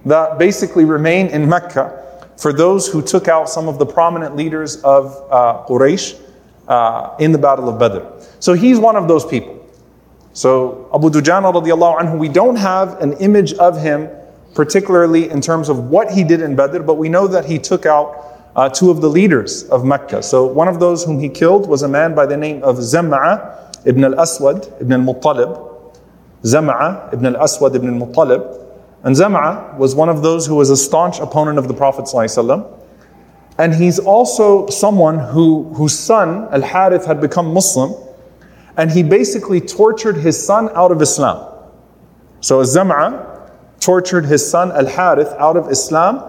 that 0.07 0.39
basically 0.39 0.85
remain 0.85 1.29
in 1.29 1.49
Mecca 1.49 1.99
for 2.37 2.53
those 2.53 2.89
who 2.89 3.03
took 3.03 3.29
out 3.29 3.49
some 3.49 3.69
of 3.69 3.79
the 3.79 3.87
prominent 3.87 4.35
leaders 4.35 4.83
of 4.83 5.15
uh, 5.31 5.65
Quraysh 5.69 6.21
uh, 6.67 7.15
in 7.21 7.31
the 7.31 7.39
Battle 7.39 7.69
of 7.69 7.79
Badr. 7.79 8.01
So 8.41 8.55
he's 8.55 8.79
one 8.79 8.97
of 8.97 9.07
those 9.07 9.25
people. 9.25 9.62
So 10.33 10.89
Abu 10.95 11.11
Dujana 11.11 11.53
radiallahu 11.53 12.01
anhu, 12.01 12.19
we 12.19 12.29
don't 12.29 12.57
have 12.57 13.01
an 13.01 13.13
image 13.15 13.53
of 13.55 13.81
him 13.81 14.09
particularly 14.55 15.31
in 15.31 15.41
terms 15.41 15.69
of 15.69 15.91
what 15.91 16.11
he 16.11 16.25
did 16.25 16.41
in 16.41 16.55
Badr, 16.57 16.81
but 16.81 16.95
we 16.95 17.09
know 17.09 17.27
that 17.27 17.45
he 17.45 17.59
took 17.59 17.87
out 17.87 18.33
uh, 18.55 18.69
two 18.69 18.91
of 18.91 19.01
the 19.01 19.09
leaders 19.09 19.65
of 19.71 19.85
Mecca. 19.85 20.23
So 20.23 20.45
one 20.45 20.69
of 20.69 20.79
those 20.79 21.05
whom 21.05 21.19
he 21.19 21.29
killed 21.29 21.69
was 21.69 21.83
a 21.83 21.89
man 21.89 22.15
by 22.15 22.27
the 22.27 22.37
name 22.37 22.63
of 22.63 22.77
Zam'a 22.77 23.87
ibn 23.87 24.05
al-Aswad 24.05 24.73
ibn 24.81 24.93
al-Muttalib. 24.93 25.95
Zam'a 26.43 27.13
ibn 27.13 27.27
al-Aswad 27.35 27.75
ibn 27.75 28.01
al-Muttalib. 28.01 28.59
And 29.05 29.17
Zam'a 29.17 29.77
was 29.79 29.95
one 29.95 30.09
of 30.09 30.23
those 30.23 30.47
who 30.47 30.55
was 30.57 30.71
a 30.71 30.77
staunch 30.77 31.19
opponent 31.19 31.59
of 31.59 31.67
the 31.67 31.75
Prophet. 31.75 32.09
And 33.59 33.75
he's 33.75 33.99
also 33.99 34.69
someone 34.69 35.19
who, 35.19 35.65
whose 35.75 35.99
son, 35.99 36.49
Al-Harith, 36.53 37.07
had 37.07 37.21
become 37.21 37.53
Muslim 37.53 37.95
And 38.78 38.92
he 38.92 39.04
basically 39.04 39.60
tortured 39.60 40.18
his 40.18 40.44
son 40.44 40.70
out 40.76 40.92
of 40.92 41.02
Islam. 41.02 41.54
So 42.42 42.62
Zam'a 42.62 43.50
tortured 43.80 44.26
his 44.26 44.48
son 44.48 44.72
Al-Harith 44.72 45.34
out 45.40 45.58
of 45.58 45.70
Islam. 45.72 46.24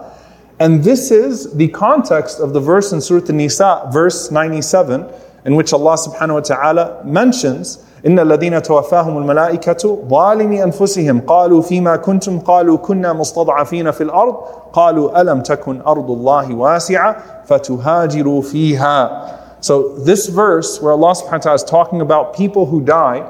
And 0.59 0.83
this 0.83 1.11
is 1.11 1.53
the 1.53 1.67
context 1.69 2.39
of 2.39 2.53
the 2.53 2.59
verse 2.59 2.91
in 2.91 3.01
Surah 3.01 3.25
An-Nisa, 3.29 3.89
verse 3.93 4.31
97, 4.31 5.05
in 5.45 5.55
which 5.55 5.71
Allah 5.71 5.95
subhanahu 5.95 6.33
wa 6.33 6.39
ta'ala 6.41 7.01
mentions 7.05 7.85
إن 8.05 8.19
الذين 8.19 8.61
توفاهم 8.61 9.17
الملائكة 9.17 9.99
ظالمي 10.09 10.63
أنفسهم 10.63 11.21
قالوا 11.21 11.61
فيما 11.61 11.95
كنتم 11.95 12.39
قالوا 12.39 12.77
كنا 12.77 13.13
مستضعفين 13.13 13.91
في 13.91 14.03
الأرض 14.03 14.35
قالوا 14.73 15.21
ألم 15.21 15.41
تكن 15.41 15.81
أرض 15.81 16.11
الله 16.11 16.55
واسعة 16.55 17.15
فتهاجروا 17.45 18.41
فيها 18.41 19.25
so 19.64 19.94
this 19.96 20.26
verse 20.26 20.78
where 20.78 20.92
Allah 20.92 21.14
subhanahu 21.14 21.32
wa 21.32 21.38
ta'ala 21.38 21.54
is 21.54 21.64
talking 21.64 22.02
about 22.02 22.36
people 22.36 22.66
who 22.66 22.84
die 22.84 23.24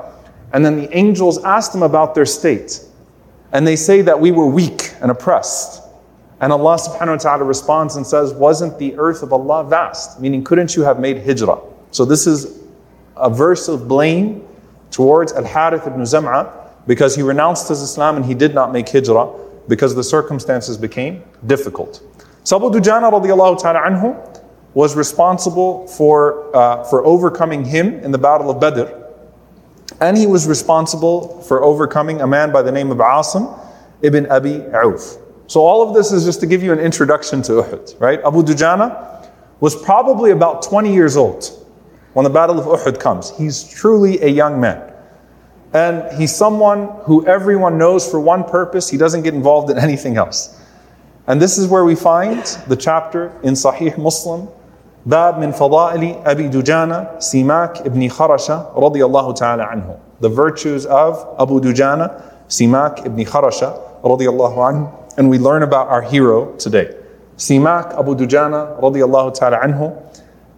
and 0.53 0.67
then 0.67 0.75
the 0.75 0.93
angels 0.93 1.39
ask 1.45 1.71
them 1.71 1.85
about 1.85 2.17
their 2.17 2.27
state 2.27 2.81
and 3.53 3.65
they 3.65 3.77
say 3.77 4.03
that 4.03 4.19
we 4.19 4.33
were 4.33 4.49
weak 4.49 4.95
and 5.01 5.13
oppressed. 5.13 5.81
And 6.41 6.53
Allah 6.53 6.75
subhanahu 6.75 7.07
wa 7.07 7.17
ta'ala 7.19 7.45
responds 7.45 7.95
and 7.95 8.05
says 8.05 8.35
wasn't 8.35 8.81
the 8.81 8.97
earth 8.97 9.23
of 9.23 9.33
Allah 9.33 9.63
vast? 9.63 10.21
Meaning 10.21 10.43
couldn't 10.43 10.75
you 10.75 10.83
have 10.83 10.99
made 10.99 11.25
hijrah? 11.25 11.61
So 11.93 12.05
this 12.05 12.27
is 12.27 12.65
a 13.17 13.31
verse 13.31 13.69
of 13.69 13.87
blame 13.87 14.45
towards 14.91 15.33
Al 15.35 15.45
Harith 15.45 15.87
ibn 15.87 16.01
Zam'a 16.01 16.51
because 16.89 17.15
he 17.15 17.23
renounced 17.23 17.69
his 17.69 17.81
Islam 17.81 18.17
and 18.17 18.25
he 18.25 18.35
did 18.35 18.57
not 18.57 18.73
make 18.73 18.89
hijrah 18.89 19.31
because 19.69 19.95
the 19.95 20.03
circumstances 20.03 20.77
became 20.77 21.23
difficult. 21.47 22.03
So 22.43 22.59
Dujana 22.59 23.13
radiallahu 23.13 23.63
ta'ala 23.63 23.89
anhu 23.89 24.34
was 24.75 24.97
responsible 24.97 25.87
for, 25.87 26.55
uh, 26.55 26.85
for 26.85 27.05
overcoming 27.07 27.65
him 27.65 27.95
in 28.01 28.11
the 28.11 28.19
Battle 28.19 28.51
of 28.51 28.61
Badr. 28.61 28.93
And 30.01 30.19
he 30.19 30.27
was 30.27 30.47
responsible 30.47 31.41
for 31.43 31.63
overcoming 31.63 32.21
a 32.21 32.27
man 32.27 32.53
by 32.53 32.63
the 32.63 32.73
name 32.73 32.91
of 32.91 32.99
Asim 32.99 33.59
ibn 34.03 34.27
Abi 34.31 34.63
Auf. 34.75 35.17
So 35.47 35.61
all 35.61 35.87
of 35.87 35.95
this 35.95 36.11
is 36.11 36.25
just 36.25 36.41
to 36.41 36.47
give 36.47 36.63
you 36.63 36.73
an 36.73 36.81
introduction 36.81 37.43
to 37.43 37.53
Uhud, 37.53 38.01
right? 38.01 38.19
Abu 38.25 38.43
Dujana 38.43 39.31
was 39.61 39.81
probably 39.81 40.33
about 40.33 40.63
20 40.63 40.93
years 40.93 41.17
old 41.17 41.49
when 42.15 42.25
the 42.25 42.31
Battle 42.31 42.59
of 42.59 42.81
Uhud 42.81 42.99
comes. 42.99 43.37
He's 43.37 43.63
truly 43.63 44.21
a 44.23 44.29
young 44.29 44.61
man. 44.61 44.93
And 45.73 46.17
he's 46.17 46.35
someone 46.35 46.89
who 47.03 47.27
everyone 47.27 47.79
knows 47.79 48.09
for 48.09 48.21
one 48.21 48.45
purpose, 48.45 48.89
he 48.89 48.97
doesn't 48.97 49.23
get 49.23 49.35
involved 49.35 49.71
in 49.71 49.79
anything 49.79 50.17
else. 50.17 50.61
And 51.27 51.41
this 51.41 51.59
is 51.59 51.67
where 51.67 51.85
we 51.85 51.95
find 51.95 52.45
the 52.69 52.77
chapter 52.77 53.33
in 53.43 53.55
Sahih 53.55 53.97
Muslim, 53.99 54.49
Bab 55.07 55.39
min 55.39 55.53
Fada'ili 55.53 56.27
Abi 56.27 56.45
Dujana, 56.45 57.17
Simak 57.17 57.85
ibn 57.87 58.01
Kharasha, 58.03 58.75
radiyallahu 58.75 59.37
ta'ala 59.37 59.67
anhu. 59.67 60.01
The 60.21 60.29
virtues 60.29 60.87
of 60.87 61.27
Abu 61.39 61.61
Dujana, 61.61 62.23
Simak 62.49 63.05
ibn 63.05 63.25
Kharasha, 63.25 64.03
radiyallahu 64.03 64.57
anhu. 64.57 65.19
And 65.19 65.29
we 65.29 65.39
learn 65.39 65.63
about 65.63 65.89
our 65.89 66.03
hero 66.03 66.57
today. 66.57 66.97
Simak 67.37 67.99
Abu 67.99 68.15
Dujana, 68.15 68.81
radiyallahu 68.81 69.39
ta'ala 69.39 69.59
anhu. 69.59 70.01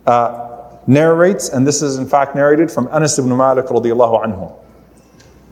Uh, 0.07 0.47
narrates, 0.87 1.49
and 1.49 1.67
this 1.67 1.83
is 1.83 1.99
in 1.99 2.07
fact 2.07 2.35
narrated 2.35 2.71
from 2.71 2.89
Anas 2.93 3.19
ibn 3.19 3.37
Malik 3.37 3.67
radiallahu 3.67 4.25
anhu, 4.25 4.53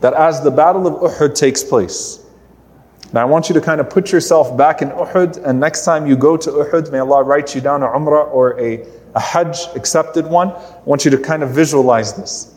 that 0.01 0.13
as 0.13 0.41
the 0.41 0.51
Battle 0.51 0.87
of 0.87 1.11
Uhud 1.11 1.35
takes 1.35 1.63
place, 1.63 2.24
now 3.15 3.21
I 3.21 3.25
want 3.25 3.47
you 3.47 3.53
to 3.53 3.61
kind 3.61 3.79
of 3.79 3.89
put 3.89 4.11
yourself 4.11 4.57
back 4.57 4.81
in 4.81 4.89
Uhud, 4.89 5.41
and 5.45 5.57
next 5.57 5.85
time 5.85 6.05
you 6.05 6.17
go 6.17 6.35
to 6.35 6.51
Uhud, 6.51 6.91
may 6.91 6.99
Allah 6.99 7.23
write 7.23 7.55
you 7.55 7.61
down 7.61 7.81
a 7.81 7.87
Umrah 7.87 8.29
or 8.29 8.59
a, 8.59 8.85
a 9.15 9.19
Hajj 9.21 9.67
accepted 9.73 10.25
one. 10.25 10.49
I 10.49 10.81
want 10.83 11.05
you 11.05 11.11
to 11.11 11.17
kind 11.17 11.41
of 11.41 11.51
visualize 11.51 12.13
this. 12.13 12.53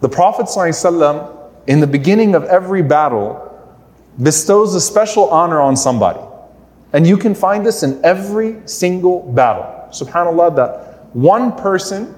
The 0.00 0.08
Prophet 0.08 0.46
ﷺ, 0.46 1.50
in 1.66 1.78
the 1.80 1.86
beginning 1.86 2.34
of 2.34 2.44
every 2.44 2.80
battle, 2.80 3.46
bestows 4.22 4.74
a 4.74 4.80
special 4.80 5.28
honor 5.28 5.60
on 5.60 5.76
somebody. 5.76 6.20
And 6.94 7.06
you 7.06 7.18
can 7.18 7.34
find 7.34 7.64
this 7.64 7.82
in 7.82 8.02
every 8.02 8.66
single 8.66 9.30
battle. 9.32 9.64
SubhanAllah, 9.90 10.56
that 10.56 11.14
one 11.14 11.52
person 11.52 12.14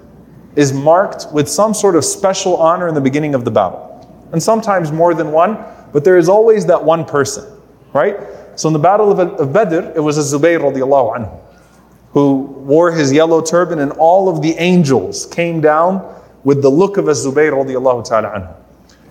is 0.54 0.72
marked 0.72 1.26
with 1.32 1.48
some 1.48 1.74
sort 1.74 1.96
of 1.96 2.04
special 2.04 2.56
honor 2.56 2.86
in 2.86 2.94
the 2.94 3.00
beginning 3.00 3.34
of 3.34 3.44
the 3.44 3.50
battle. 3.50 3.88
And 4.30 4.40
sometimes 4.40 4.92
more 4.92 5.12
than 5.12 5.32
one, 5.32 5.58
but 5.92 6.04
there 6.04 6.16
is 6.16 6.28
always 6.28 6.66
that 6.66 6.82
one 6.82 7.04
person, 7.04 7.44
right? 7.92 8.16
So 8.56 8.68
in 8.68 8.72
the 8.72 8.78
battle 8.78 9.18
of, 9.18 9.52
Badr, 9.52 9.92
it 9.96 10.02
was 10.02 10.18
a 10.18 10.38
Zubayr 10.38 10.60
radiallahu 10.60 11.16
anhu, 11.16 11.40
who 12.12 12.42
wore 12.42 12.92
his 12.92 13.12
yellow 13.12 13.40
turban 13.40 13.78
and 13.78 13.92
all 13.92 14.28
of 14.28 14.42
the 14.42 14.54
angels 14.58 15.26
came 15.26 15.60
down 15.60 16.02
with 16.44 16.60
the 16.60 16.68
look 16.68 16.96
of 16.96 17.08
a 17.08 17.12
Zubayr 17.12 17.52
radiallahu 17.52 18.04
ta'ala 18.06 18.28
anhu. 18.28 18.56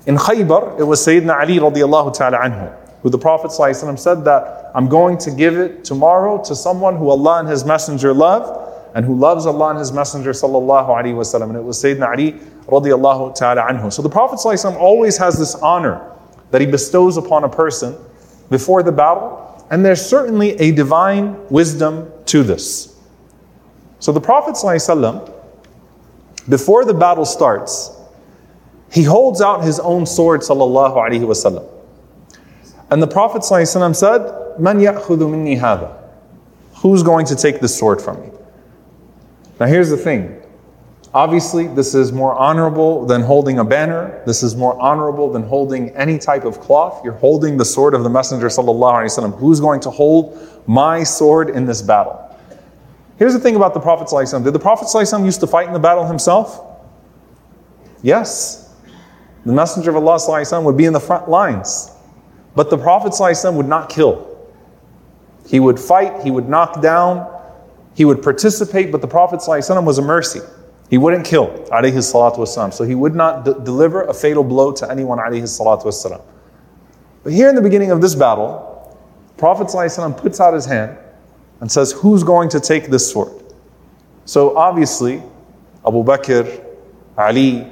In 0.06 0.16
Khaybar, 0.16 0.80
it 0.80 0.84
was 0.84 1.06
Sayyidina 1.06 1.40
Ali 1.40 1.60
radiallahu 1.60 2.14
ta'ala 2.16 2.38
anhu, 2.38 2.76
who 3.02 3.10
the 3.10 3.18
Prophet 3.18 3.52
said 3.52 4.24
that 4.26 4.72
I'm 4.76 4.88
going 4.88 5.18
to 5.20 5.32
give 5.32 5.58
it 5.58 5.84
tomorrow 5.84 6.44
to 6.44 6.56
someone 6.56 6.96
who 6.98 7.10
Allah 7.10 7.40
and 7.40 7.48
His 7.48 7.66
Messenger 7.66 8.14
love 8.14 8.70
and 8.94 9.06
who 9.06 9.16
loves 9.16 9.46
Allah 9.46 9.70
and 9.70 9.80
His 9.80 9.92
Messenger 9.92 10.32
sallallahu 10.32 10.88
alaihi 10.88 11.16
wasallam. 11.16 11.50
And 11.50 11.58
it 11.58 11.64
was 11.64 11.82
Sayyidina 11.82 12.08
Ali 12.12 12.34
radiallahu 12.68 13.36
ta'ala 13.36 13.64
anhu. 13.64 13.92
So 13.92 14.02
the 14.02 14.10
Prophet 14.10 14.38
sallallahu 14.38 14.78
always 14.78 15.18
has 15.18 15.38
this 15.40 15.56
honor 15.56 16.08
that 16.52 16.62
he 16.62 16.68
bestows 16.68 17.18
upon 17.18 17.44
a 17.44 17.50
person 17.50 17.96
before 18.50 18.84
the 18.84 18.92
battle. 18.92 19.66
And 19.72 19.86
there's 19.86 20.06
certainly 20.06 20.52
a 20.60 20.72
divine 20.72 21.48
wisdom 21.50 22.12
to 22.26 22.44
this. 22.44 22.96
So 24.00 24.12
the 24.12 24.22
Prophet 24.22 24.56
sallallahu 24.56 25.32
before 26.50 26.86
the 26.86 26.94
battle 26.94 27.26
starts, 27.26 27.92
he 28.92 29.04
holds 29.04 29.42
out 29.42 29.64
his 29.64 29.80
own 29.80 30.06
sword 30.06 30.42
sallallahu. 30.42 31.70
And 32.90 33.02
the 33.02 33.08
Prophet 33.08 33.42
ﷺ 33.42 33.96
said, 33.96 34.60
Man 34.60 34.80
ya'khudhu 34.80 35.32
minni 35.32 35.56
hada? 35.56 35.98
Who's 36.76 37.04
going 37.04 37.26
to 37.28 37.36
take 37.36 37.62
this 37.62 37.78
sword 37.78 38.02
from 38.02 38.22
me? 38.22 38.30
Now, 39.60 39.68
here's 39.68 39.90
the 39.90 39.98
thing. 39.98 40.41
Obviously, 41.14 41.68
this 41.68 41.94
is 41.94 42.14
more 42.14 42.34
honorable 42.34 43.06
than 43.06 43.22
holding 43.22 43.60
a 43.60 43.66
banner. 43.66 44.22
This 44.26 44.44
is 44.44 44.56
more 44.56 44.80
honorable 44.82 45.30
than 45.30 45.44
holding 45.44 45.90
any 45.90 46.18
type 46.18 46.46
of 46.46 46.62
cloth. 46.62 47.04
You're 47.04 47.14
holding 47.14 47.58
the 47.58 47.66
sword 47.66 47.94
of 47.94 48.04
the 48.04 48.10
Messenger. 48.10 48.48
Sallallahu 48.48 49.38
Who's 49.38 49.60
going 49.60 49.82
to 49.82 49.90
hold 49.90 50.40
my 50.68 51.04
sword 51.04 51.50
in 51.50 51.66
this 51.66 51.82
battle? 51.82 52.18
Here's 53.18 53.34
the 53.34 53.40
thing 53.40 53.58
about 53.58 53.74
the 53.74 53.80
Prophet. 53.80 54.08
Did 54.32 54.54
the 54.54 54.60
Prophet 54.60 54.88
used 55.26 55.42
to 55.42 55.48
fight 55.48 55.68
in 55.68 55.74
the 55.74 55.80
battle 55.80 56.08
himself? 56.08 56.80
Yes. 58.02 58.74
The 59.46 59.52
Messenger 59.52 59.90
of 59.90 59.98
Allah 59.98 60.62
would 60.64 60.78
be 60.78 60.86
in 60.86 60.94
the 60.94 61.00
front 61.00 61.30
lines. 61.30 61.92
But 62.56 62.70
the 62.70 62.78
Prophet 62.78 63.14
would 63.54 63.68
not 63.68 63.90
kill. 63.90 64.28
He 65.46 65.60
would 65.60 65.80
fight, 65.80 66.24
he 66.24 66.32
would 66.32 66.48
knock 66.48 66.82
down, 66.82 67.28
he 67.96 68.06
would 68.06 68.24
participate, 68.24 68.92
but 68.92 69.02
the 69.02 69.08
Prophet 69.08 69.42
ﷺ 69.42 69.84
was 69.84 69.98
a 69.98 70.02
mercy. 70.02 70.40
He 70.92 70.98
wouldn't 70.98 71.26
kill, 71.26 71.48
alayhi 71.72 71.94
salatu 71.94 72.40
wasalam. 72.40 72.74
So 72.74 72.84
he 72.84 72.96
would 72.96 73.16
not 73.16 73.46
d- 73.46 73.54
deliver 73.64 74.02
a 74.02 74.14
fatal 74.14 74.44
blow 74.44 74.74
to 74.74 74.92
anyone, 74.92 75.20
alayhi 75.20 75.44
salatu 75.44 75.86
wasalam. 75.86 76.22
But 77.24 77.32
here 77.32 77.48
in 77.48 77.56
the 77.56 77.62
beginning 77.62 77.92
of 77.92 78.02
this 78.02 78.14
battle, 78.14 78.68
Prophet 79.38 79.68
ﷺ 79.68 80.18
puts 80.18 80.42
out 80.42 80.54
his 80.54 80.66
hand 80.66 80.98
and 81.62 81.72
says, 81.72 81.94
Who's 81.94 82.24
going 82.24 82.50
to 82.50 82.60
take 82.60 82.88
this 82.88 83.10
sword? 83.10 83.32
So 84.26 84.58
obviously, 84.58 85.24
Abu 85.88 86.04
Bakr, 86.04 86.62
Ali, 87.18 87.72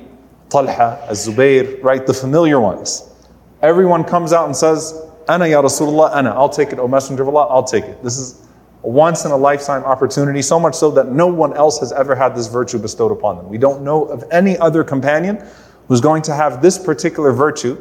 Talha, 0.50 1.06
Az-Zubayr, 1.10 1.84
right, 1.84 2.08
the 2.08 2.14
familiar 2.14 2.60
ones. 2.62 3.14
Everyone 3.62 4.06
comes 4.06 4.32
out 4.32 4.46
and 4.46 4.56
says, 4.56 4.94
Ana 5.28 5.46
ya 5.48 5.62
Rasulullah, 5.62 6.16
Ana, 6.16 6.30
I'll 6.32 6.48
take 6.48 6.72
it, 6.72 6.80
O 6.80 6.88
Messenger 6.88 7.24
of 7.24 7.30
Allah, 7.30 7.48
I'll 7.48 7.64
take 7.66 7.84
it. 7.84 8.02
This 8.02 8.18
is 8.18 8.48
once 8.83 9.25
in 9.25 9.31
a 9.31 9.37
lifetime 9.37 9.83
opportunity, 9.85 10.43
so 10.43 10.61
much 10.61 10.75
so 10.75 10.91
that 10.91 11.11
no 11.11 11.27
one 11.27 11.57
else 11.57 11.79
has 11.81 11.91
ever 11.93 12.15
had 12.15 12.37
this 12.37 12.49
virtue 12.49 12.79
bestowed 12.79 13.11
upon 13.11 13.37
them. 13.37 13.49
We 13.49 13.57
don't 13.57 13.83
know 13.83 14.05
of 14.05 14.25
any 14.31 14.59
other 14.59 14.85
companion 14.85 15.43
who's 15.89 16.01
going 16.01 16.23
to 16.23 16.35
have 16.35 16.61
this 16.61 16.79
particular 16.79 17.33
virtue 17.33 17.79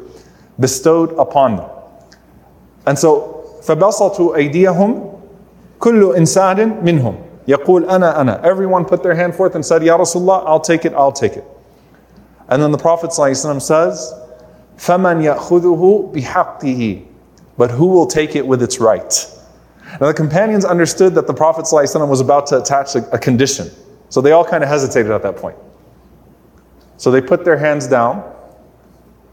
bestowed 0.58 1.12
upon 1.18 1.56
them. 1.56 1.70
And 2.86 2.98
so, 2.98 3.60
فَبَسَطُوا 3.62 4.36
أَيْدِيَهُمْ 4.36 5.20
كُلُّ 5.78 6.16
إِنسَانٍ 6.16 6.82
مِنْهُمْ 6.82 7.22
يقول 7.48 7.84
أنا 7.84 8.20
أنا 8.20 8.42
Everyone 8.42 8.84
put 8.86 9.02
their 9.02 9.14
hand 9.14 9.34
forth 9.34 9.54
and 9.54 9.64
said, 9.64 9.82
Ya 9.82 9.98
Rasulullah, 9.98 10.42
I'll 10.46 10.60
take 10.60 10.84
it, 10.86 10.94
I'll 10.94 11.12
take 11.12 11.32
it. 11.32 11.44
And 12.48 12.62
then 12.62 12.72
the 12.72 12.78
Prophet 12.78 13.10
ﷺ 13.10 13.60
says, 13.60 14.12
فَمَنْ 14.76 15.22
يَأْخُذُهُ 15.22 16.14
بِحَقِّهِ 16.14 17.06
But 17.56 17.70
who 17.70 17.86
will 17.86 18.06
take 18.06 18.36
it 18.36 18.46
with 18.46 18.62
its 18.62 18.80
right? 18.80 19.26
Now 20.00 20.06
the 20.08 20.14
companions 20.14 20.64
understood 20.64 21.14
that 21.14 21.26
the 21.26 21.34
Prophet 21.34 21.66
ﷺ 21.66 22.08
was 22.08 22.20
about 22.20 22.46
to 22.48 22.60
attach 22.60 22.94
a, 22.94 23.08
a 23.10 23.18
condition. 23.18 23.70
So 24.08 24.20
they 24.20 24.32
all 24.32 24.44
kind 24.44 24.62
of 24.62 24.68
hesitated 24.68 25.12
at 25.12 25.22
that 25.22 25.36
point. 25.36 25.56
So 26.96 27.10
they 27.10 27.20
put 27.20 27.44
their 27.44 27.56
hands 27.56 27.86
down 27.86 28.32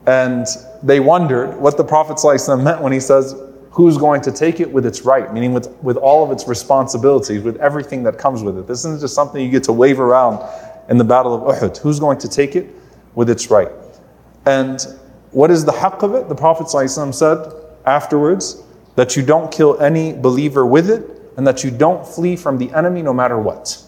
and 0.08 0.46
they 0.84 1.00
wondered 1.00 1.56
what 1.58 1.78
the 1.78 1.84
Prophet 1.84 2.18
ﷺ 2.18 2.64
meant 2.64 2.82
when 2.82 2.92
he 2.92 3.00
says, 3.00 3.36
Who's 3.72 3.98
going 3.98 4.20
to 4.22 4.34
take 4.34 4.60
it 4.60 4.70
with 4.70 4.86
its 4.86 5.04
right? 5.04 5.34
Meaning 5.34 5.54
with, 5.54 5.70
with 5.82 5.96
all 5.96 6.26
of 6.26 6.32
its 6.32 6.46
responsibilities, 6.46 7.42
with 7.42 7.56
everything 7.58 8.04
that 8.04 8.18
comes 8.18 8.44
with 8.44 8.58
it. 8.58 8.68
This 8.68 8.80
isn't 8.80 9.00
just 9.00 9.16
something 9.16 9.42
you 9.42 9.50
get 9.50 9.64
to 9.64 9.72
wave 9.72 10.02
around 10.02 10.46
in 10.90 10.98
the 10.98 11.06
Battle 11.06 11.34
of 11.34 11.56
Uhud. 11.56 11.78
Who's 11.78 11.98
going 11.98 12.18
to 12.18 12.28
take 12.28 12.58
it 12.58 12.68
with 13.16 13.30
its 13.30 13.50
right? 13.50 13.70
And 14.46 14.82
what 15.32 15.52
is 15.52 15.64
the 15.64 15.72
haqq 15.72 16.04
of 16.04 16.16
it? 16.16 16.28
The 16.28 16.36
Prophet 16.36 16.68
ﷺ 16.68 17.14
said 17.16 17.54
afterwards 17.86 18.62
that 18.96 19.16
you 19.16 19.24
don't 19.24 19.52
kill 19.52 19.80
any 19.82 20.14
believer 20.14 20.66
with 20.66 20.90
it 20.90 21.22
and 21.38 21.48
that 21.48 21.64
you 21.64 21.72
don't 21.72 22.06
flee 22.06 22.36
from 22.36 22.58
the 22.58 22.72
enemy 22.74 23.02
no 23.02 23.14
matter 23.14 23.40
what. 23.40 23.84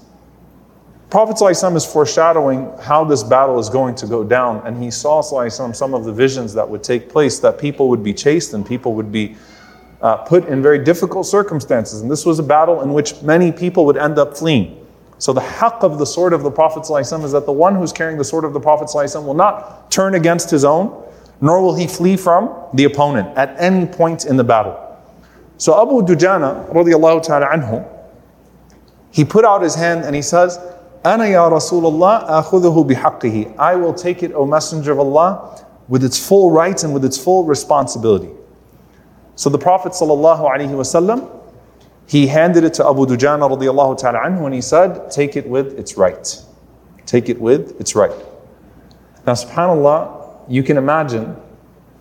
Prophet 1.13 1.36
ﷺ 1.36 1.75
is 1.75 1.86
foreshadowing 1.86 2.75
how 2.82 3.03
this 3.03 3.22
battle 3.22 3.60
is 3.60 3.70
going 3.70 3.93
to 3.93 4.08
go 4.08 4.24
down, 4.24 4.65
and 4.65 4.82
he 4.82 4.89
saw 4.89 5.22
ﷺ, 5.22 5.75
some 5.75 5.93
of 5.93 6.05
the 6.05 6.12
visions 6.12 6.55
that 6.55 6.67
would 6.67 6.84
take 6.84 7.08
place 7.08 7.38
that 7.38 7.60
people 7.60 7.88
would 7.89 8.03
be 8.03 8.15
chased 8.15 8.55
and 8.55 8.65
people 8.65 8.96
would 8.96 9.12
be 9.12 9.36
uh, 10.01 10.17
put 10.17 10.48
in 10.48 10.63
very 10.63 10.84
difficult 10.84 11.27
circumstances. 11.27 12.01
And 12.01 12.10
this 12.10 12.25
was 12.25 12.39
a 12.39 12.43
battle 12.43 12.82
in 12.82 12.93
which 12.93 13.22
many 13.22 13.51
people 13.51 13.86
would 13.86 13.96
end 13.96 14.17
up 14.17 14.36
fleeing. 14.36 14.84
So, 15.20 15.34
the 15.34 15.41
haqq 15.41 15.84
of 15.84 16.00
the 16.00 16.05
sword 16.05 16.34
of 16.34 16.41
the 16.41 16.50
Prophet 16.50 16.82
ﷺ 16.82 17.24
is 17.24 17.32
that 17.34 17.46
the 17.46 17.53
one 17.53 17.75
who's 17.75 17.93
carrying 17.93 18.17
the 18.17 18.24
sword 18.24 18.43
of 18.43 18.53
the 18.53 18.60
Prophet 18.60 18.88
ﷺ 18.88 19.24
will 19.24 19.36
not 19.36 19.91
turn 19.91 20.15
against 20.15 20.50
his 20.50 20.65
own, 20.65 21.08
nor 21.41 21.62
will 21.62 21.75
he 21.75 21.86
flee 21.86 22.17
from 22.17 22.51
the 22.74 22.86
opponent 22.86 23.38
at 23.38 23.55
any 23.60 23.86
point 23.86 24.25
in 24.25 24.36
the 24.36 24.43
battle. 24.43 24.87
So, 25.59 25.81
Abu 25.83 26.03
Dujana, 26.03 26.73
radiallahu 26.73 27.23
ta'ala 27.23 27.47
anhu, 27.47 27.87
he 29.11 29.25
put 29.25 29.45
out 29.45 29.61
his 29.61 29.75
hand 29.75 30.05
and 30.05 30.15
he 30.15 30.23
says, 30.23 30.59
Ana 31.05 31.29
ya 31.29 31.50
Rasulullah 31.50 32.29
akhuduhu 32.29 32.88
bihaqqihi. 32.88 33.57
I 33.59 33.75
will 33.77 33.95
take 33.95 34.23
it, 34.23 34.33
O 34.33 34.47
Messenger 34.47 34.93
of 34.93 35.00
Allah, 35.00 35.65
with 35.88 36.05
its 36.05 36.25
full 36.25 36.50
rights 36.50 36.85
and 36.85 36.95
with 36.95 37.05
its 37.05 37.19
full 37.19 37.45
responsibility. 37.45 38.31
So 39.35 39.49
the 39.50 39.59
Prophet 39.59 39.93
sallallahu 39.93 40.41
alaihi 40.41 40.71
wasallam, 40.71 41.31
he 42.07 42.27
handed 42.27 42.65
it 42.65 42.75
to 42.75 42.87
Abu 42.87 43.07
Dujana 43.07 43.49
radiallahu 43.49 43.99
ta'ala 43.99 44.19
anhu 44.21 44.47
and 44.47 44.55
he 44.55 44.61
said, 44.61 45.11
take 45.11 45.37
it 45.37 45.49
with 45.49 45.79
its 45.79 45.97
right. 45.97 46.43
Take 47.07 47.29
it 47.29 47.41
with 47.41 47.81
its 47.81 47.95
right. 47.95 48.12
Now 49.27 49.35
subhanAllah, 49.35 50.45
you 50.49 50.62
can 50.62 50.77
imagine 50.77 51.37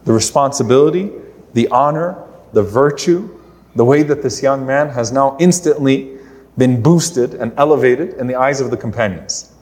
the 0.06 0.14
responsibility, 0.14 1.12
the 1.54 1.68
honor, 1.70 2.24
the 2.54 2.64
virtue, 2.64 3.30
the 3.77 3.85
way 3.85 4.03
that 4.03 4.23
this 4.23 4.43
young 4.43 4.67
man 4.67 4.89
has 4.91 5.13
now 5.13 5.37
instantly 5.41 6.19
been 6.59 6.83
boosted 6.83 7.35
and 7.35 7.53
elevated 7.57 8.15
in 8.15 8.27
the 8.27 8.35
eyes 8.35 8.61
of 8.61 8.71
the 8.71 8.77
companions. 8.77 9.53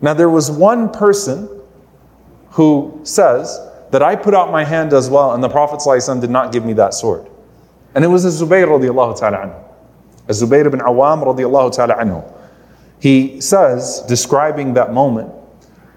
Now, 0.00 0.14
there 0.14 0.30
was 0.30 0.50
one 0.50 0.90
person 0.90 1.48
who 2.50 3.00
says 3.02 3.60
that 3.90 4.02
I 4.02 4.14
put 4.16 4.34
out 4.34 4.50
my 4.50 4.64
hand 4.64 4.92
as 4.92 5.10
well, 5.10 5.32
and 5.32 5.42
the 5.42 5.48
Prophet 5.48 5.80
ﷺ 5.80 6.20
did 6.20 6.30
not 6.30 6.52
give 6.52 6.64
me 6.64 6.72
that 6.74 6.94
sword. 6.94 7.26
And 7.94 8.04
it 8.04 8.08
was 8.08 8.24
Zubayr 8.24 8.66
radiallahu 8.66 9.18
ta'ala 9.18 9.38
anhu. 9.38 9.64
Zubayr 10.28 10.66
ibn 10.66 10.80
Awam 10.80 11.24
radiallahu 11.24 11.74
ta'ala 11.74 11.94
anhu. 11.96 12.32
He 13.00 13.40
says, 13.40 14.02
describing 14.08 14.74
that 14.74 14.92
moment, 14.92 15.32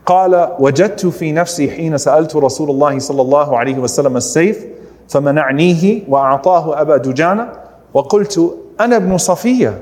قال 0.05 0.57
وجدت 0.59 1.05
في 1.05 1.33
نفسي 1.33 1.69
حين 1.69 1.97
سألت 1.97 2.35
رسول 2.35 2.69
الله 2.69 2.99
صلى 2.99 3.21
الله 3.21 3.57
عليه 3.57 3.77
وسلم 3.77 4.17
السيف 4.17 4.65
فمنعنيه 5.09 6.09
وأعطاه 6.09 6.81
أبا 6.81 6.97
دجانة 6.97 7.62
وقلت 7.93 8.57
أنا 8.79 8.95
ابن 8.95 9.17
صفية 9.17 9.81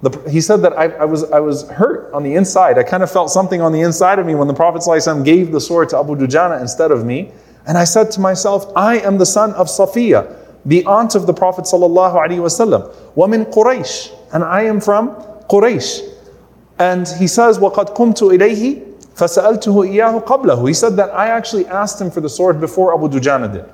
the, 0.00 0.10
he 0.30 0.40
said 0.40 0.62
that 0.62 0.78
I, 0.78 0.84
I, 0.90 1.04
was, 1.04 1.24
I 1.32 1.40
was 1.40 1.68
hurt 1.70 2.12
on 2.12 2.22
the 2.22 2.34
inside. 2.36 2.78
I 2.78 2.84
kind 2.84 3.02
of 3.02 3.10
felt 3.10 3.30
something 3.30 3.60
on 3.60 3.72
the 3.72 3.80
inside 3.80 4.20
of 4.20 4.26
me 4.26 4.34
when 4.36 4.46
the 4.46 4.54
Prophet 4.54 4.82
ﷺ 4.82 5.24
gave 5.24 5.50
the 5.50 5.60
sword 5.60 5.88
to 5.88 5.98
Abu 5.98 6.14
Dujana 6.14 6.60
instead 6.60 6.92
of 6.92 7.04
me. 7.04 7.32
And 7.66 7.76
I 7.76 7.84
said 7.84 8.10
to 8.12 8.20
myself, 8.20 8.72
I 8.76 8.98
am 9.00 9.18
the 9.18 9.26
son 9.26 9.52
of 9.54 9.66
Safiya, 9.66 10.36
the 10.64 10.84
aunt 10.84 11.16
of 11.16 11.26
the 11.26 11.34
Prophet 11.34 11.64
ﷺ. 11.64 12.94
وَمِن 13.16 13.52
Quraysh. 13.52 14.14
And 14.32 14.44
I 14.44 14.62
am 14.62 14.80
from 14.80 15.16
Quraysh. 15.50 16.02
And 16.78 17.08
he 17.18 17.26
says, 17.26 17.58
وَقَدْ 17.58 17.96
قُمْتُ 17.96 18.38
إِلَيْهِ 18.38 18.84
فَسَأَلْتُهُ 19.16 19.90
إِيَّاهُ 19.90 20.24
قَبْلَهُ 20.24 20.68
He 20.68 20.74
said 20.74 20.94
that 20.94 21.10
I 21.10 21.30
actually 21.30 21.66
asked 21.66 22.00
him 22.00 22.08
for 22.08 22.20
the 22.20 22.28
sword 22.28 22.60
before 22.60 22.94
Abu 22.94 23.08
Dujana 23.08 23.52
did. 23.52 23.64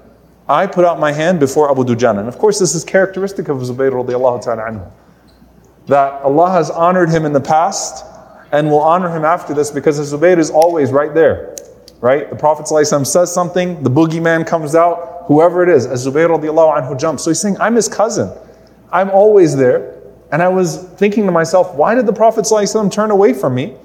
I 0.49 0.65
put 0.65 0.83
out 0.83 0.99
my 0.99 1.11
hand 1.11 1.39
before 1.39 1.69
Abu 1.69 1.83
Dujana. 1.83 2.19
And 2.19 2.27
of 2.27 2.39
course, 2.39 2.57
this 2.57 2.73
is 2.73 2.83
characteristic 2.83 3.47
of 3.49 3.57
Zubayr 3.59 3.91
radiallahu 3.91 4.43
ta'ala 4.43 4.63
anhu 4.63 4.91
that 5.85 6.21
Allah 6.23 6.51
has 6.51 6.69
honored 6.69 7.09
him 7.09 7.25
in 7.25 7.33
the 7.33 7.41
past 7.41 8.03
and 8.51 8.69
will 8.69 8.79
honor 8.79 9.15
him 9.15 9.23
after 9.25 9.53
this 9.53 9.69
because 9.69 9.99
Zubayr 9.99 10.39
is 10.39 10.49
always 10.49 10.91
right 10.91 11.13
there. 11.13 11.55
Right? 12.01 12.29
The 12.29 12.35
Prophet 12.35 12.67
says 12.67 13.31
something, 13.31 13.83
the 13.83 13.89
boogeyman 13.91 14.47
comes 14.47 14.73
out, 14.73 15.25
whoever 15.27 15.61
it 15.61 15.69
is, 15.69 15.85
Zubayr 15.85 16.29
radiallahu 16.29 16.81
anhu 16.81 16.99
jumps. 16.99 17.23
So 17.23 17.29
he's 17.29 17.39
saying, 17.39 17.57
I'm 17.59 17.75
his 17.75 17.87
cousin. 17.87 18.31
I'm 18.91 19.11
always 19.11 19.55
there. 19.55 20.01
And 20.31 20.41
I 20.41 20.47
was 20.47 20.83
thinking 20.97 21.25
to 21.25 21.31
myself, 21.31 21.75
why 21.75 21.93
did 21.93 22.07
the 22.07 22.13
Prophet 22.13 22.47
turn 22.91 23.11
away 23.11 23.33
from 23.33 23.53
me 23.53 23.75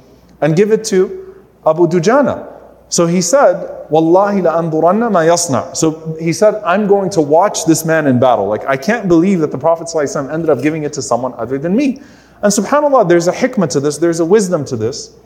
and 0.40 0.57
give 0.57 0.70
it 0.70 0.85
to 0.85 1.44
Abu 1.66 1.87
Dujana? 1.88 2.54
So 2.95 3.09
he 3.09 3.23
said, 3.23 3.89
Wallahi 3.91 4.43
la 4.43 4.63
anduranna 4.63 5.11
ma 5.11 5.23
yasna. 5.23 5.75
So 5.75 6.17
he 6.21 6.33
said, 6.33 6.55
I'm 6.63 6.87
going 6.87 7.11
to 7.11 7.21
watch 7.21 7.65
this 7.65 7.85
man 7.85 8.07
in 8.07 8.21
battle. 8.21 8.47
Like, 8.47 8.65
I 8.67 8.77
can't 8.77 9.09
believe 9.09 9.41
that 9.41 9.51
the 9.51 9.59
Prophet 9.59 9.89
ﷺ 9.89 10.33
ended 10.33 10.49
up 10.49 10.63
giving 10.63 10.85
it 10.85 10.93
to 10.93 11.03
someone 11.03 11.35
other 11.35 11.59
than 11.59 11.75
me. 11.75 12.01
And 12.41 12.53
subhanAllah, 12.53 13.09
there's 13.09 13.27
a 13.27 13.33
hikmah 13.33 13.69
to 13.71 13.81
this, 13.81 13.99
there's 13.99 14.21
a 14.21 14.25
wisdom 14.25 14.65
to 14.67 14.77
this, 14.77 15.17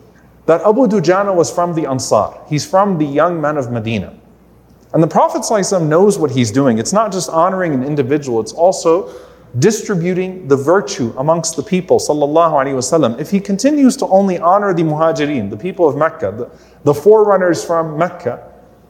that 0.47 0.61
Abu 0.61 0.87
Dujana 0.87 1.35
was 1.35 1.51
from 1.51 1.75
the 1.75 1.85
Ansar. 1.85 2.41
He's 2.47 2.65
from 2.65 2.97
the 2.97 3.05
young 3.05 3.39
men 3.39 3.55
of 3.55 3.71
Medina. 3.71 4.17
And 4.95 5.03
the 5.03 5.07
Prophet 5.07 5.43
ﷺ 5.43 5.87
knows 5.87 6.17
what 6.17 6.31
he's 6.31 6.49
doing. 6.49 6.79
It's 6.79 6.91
not 6.91 7.11
just 7.11 7.29
honoring 7.29 7.75
an 7.75 7.83
individual, 7.83 8.39
it's 8.39 8.51
also 8.51 9.13
distributing 9.57 10.47
the 10.47 10.55
virtue 10.55 11.13
amongst 11.17 11.55
the 11.55 11.63
people, 11.63 11.97
sallallahu 11.97 12.53
alaihi 12.53 12.75
wasallam. 12.75 13.19
If 13.19 13.31
he 13.31 13.39
continues 13.39 13.97
to 13.97 14.05
only 14.07 14.37
honor 14.37 14.73
the 14.73 14.83
muhajirin, 14.83 15.49
the 15.49 15.57
people 15.57 15.89
of 15.89 15.97
Mecca, 15.97 16.31
the, 16.31 16.51
the 16.83 16.93
forerunners 16.93 17.65
from 17.65 17.97
Mecca, 17.97 18.45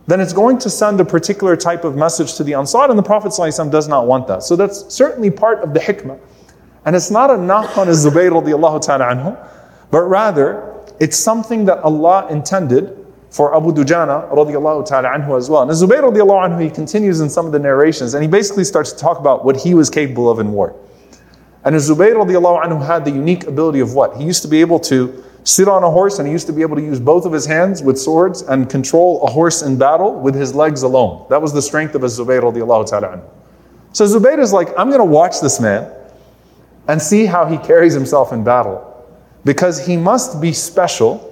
then 0.08 0.20
it's 0.20 0.34
going 0.34 0.58
to 0.58 0.70
send 0.70 1.00
a 1.00 1.06
particular 1.06 1.56
type 1.56 1.84
of 1.84 1.96
message 1.96 2.34
to 2.36 2.44
the 2.44 2.56
Ansar, 2.56 2.90
and 2.90 2.98
the 2.98 3.04
Prophet 3.04 3.32
ﷺ 3.32 3.72
does 3.72 3.88
not 3.88 4.08
want 4.08 4.28
that. 4.28 4.44
So 4.44 4.56
that's 4.56 4.94
certainly 4.94 5.30
part 5.30 5.60
of 5.60 5.74
the 5.74 5.80
hikmah. 5.80 6.20
And 6.86 6.96
it's 6.96 7.12
not 7.12 7.30
a 7.30 7.38
knock 7.38 7.78
on 7.78 7.88
Zubayr 7.88 8.32
radiallahu 8.32 8.82
ta'ala 8.82 9.06
anhu, 9.06 9.50
but 9.92 10.02
rather 10.02 10.76
it's 11.00 11.18
something 11.18 11.66
that 11.66 11.78
Allah 11.80 12.28
intended 12.30 13.06
for 13.30 13.56
Abu 13.56 13.72
Dujana 13.72 14.30
radiallahu 14.32 14.88
ta'ala 14.88 15.10
anhu 15.10 15.38
as 15.38 15.50
well. 15.50 15.62
And 15.62 15.72
Zubayr 15.72 16.02
radiallahu 16.02 16.50
anhu, 16.50 16.64
he 16.64 16.70
continues 16.70 17.22
in 17.22 17.30
some 17.30 17.46
of 17.46 17.52
the 17.52 17.60
narrations, 17.60 18.14
and 18.14 18.24
he 18.24 18.30
basically 18.30 18.64
starts 18.64 18.92
to 18.92 18.98
talk 18.98 19.20
about 19.20 19.46
what 19.46 19.58
he 19.58 19.74
was 19.74 19.90
capable 19.90 20.30
of 20.30 20.40
in 20.40 20.52
war. 20.52 20.76
And 21.64 21.76
Zubayr 21.76 22.16
radiallahu 22.16 22.66
anhu 22.66 22.86
had 22.86 23.06
the 23.06 23.12
unique 23.12 23.46
ability 23.46 23.82
of 23.82 23.94
what? 23.94 24.18
He 24.18 24.24
used 24.24 24.42
to 24.42 24.48
be 24.48 24.62
able 24.62 24.80
to 24.82 25.24
sit 25.44 25.68
on 25.68 25.84
a 25.84 25.90
horse 25.90 26.20
and 26.20 26.28
he 26.28 26.32
used 26.32 26.48
to 26.48 26.54
be 26.54 26.62
able 26.62 26.76
to 26.76 26.82
use 26.82 27.00
both 27.00 27.26
of 27.26 27.32
his 27.32 27.46
hands 27.46 27.82
with 27.82 28.00
swords 28.00 28.42
and 28.44 28.70
control 28.70 29.24
a 29.24 29.30
horse 29.30 29.62
in 29.62 29.78
battle 29.78 30.20
with 30.20 30.36
his 30.36 30.54
legs 30.54 30.84
alone. 30.84 31.26
That 31.30 31.42
was 31.42 31.54
the 31.54 31.62
strength 31.62 31.96
of 31.96 32.02
Zubayr 32.02 32.42
radiallahu 32.42 32.90
ta'ala 32.90 33.18
anhu. 33.18 33.30
So 33.94 34.06
Zubayr 34.06 34.40
is 34.40 34.54
like, 34.54 34.70
I'm 34.78 34.90
going 34.90 35.00
to 35.00 35.06
watch 35.06 35.42
this 35.42 35.60
man 35.60 35.92
and 36.88 37.02
see 37.02 37.26
how 37.26 37.46
he 37.46 37.58
carries 37.58 37.94
himself 37.94 38.34
in 38.34 38.44
battle. 38.44 38.86
Because 39.46 39.86
he 39.86 39.98
must 39.98 40.42
be 40.42 40.54
special 40.54 41.29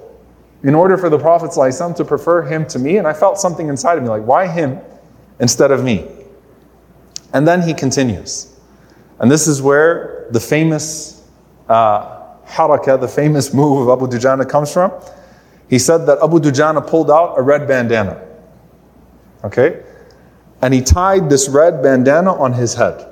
in 0.63 0.73
order 0.75 0.97
for 0.97 1.09
the 1.09 1.19
Prophet 1.19 1.51
to 1.95 2.05
prefer 2.05 2.41
him 2.41 2.65
to 2.67 2.79
me. 2.79 2.97
And 2.97 3.07
I 3.07 3.13
felt 3.13 3.39
something 3.39 3.67
inside 3.67 3.97
of 3.97 4.03
me 4.03 4.09
like, 4.09 4.23
why 4.23 4.47
him 4.47 4.79
instead 5.39 5.71
of 5.71 5.83
me? 5.83 6.07
And 7.33 7.47
then 7.47 7.61
he 7.61 7.73
continues. 7.73 8.55
And 9.19 9.29
this 9.29 9.47
is 9.47 9.61
where 9.61 10.27
the 10.31 10.39
famous 10.39 11.27
uh, 11.69 12.23
haraka, 12.45 12.99
the 12.99 13.07
famous 13.07 13.53
move 13.53 13.87
of 13.87 14.01
Abu 14.01 14.07
Dujana 14.07 14.47
comes 14.47 14.71
from. 14.71 14.91
He 15.69 15.79
said 15.79 16.05
that 16.05 16.19
Abu 16.23 16.39
Dujana 16.39 16.85
pulled 16.85 17.11
out 17.11 17.37
a 17.37 17.41
red 17.41 17.67
bandana. 17.67 18.25
Okay? 19.43 19.83
And 20.61 20.73
he 20.73 20.81
tied 20.81 21.29
this 21.29 21.49
red 21.49 21.83
bandana 21.83 22.33
on 22.33 22.53
his 22.53 22.73
head. 22.73 23.05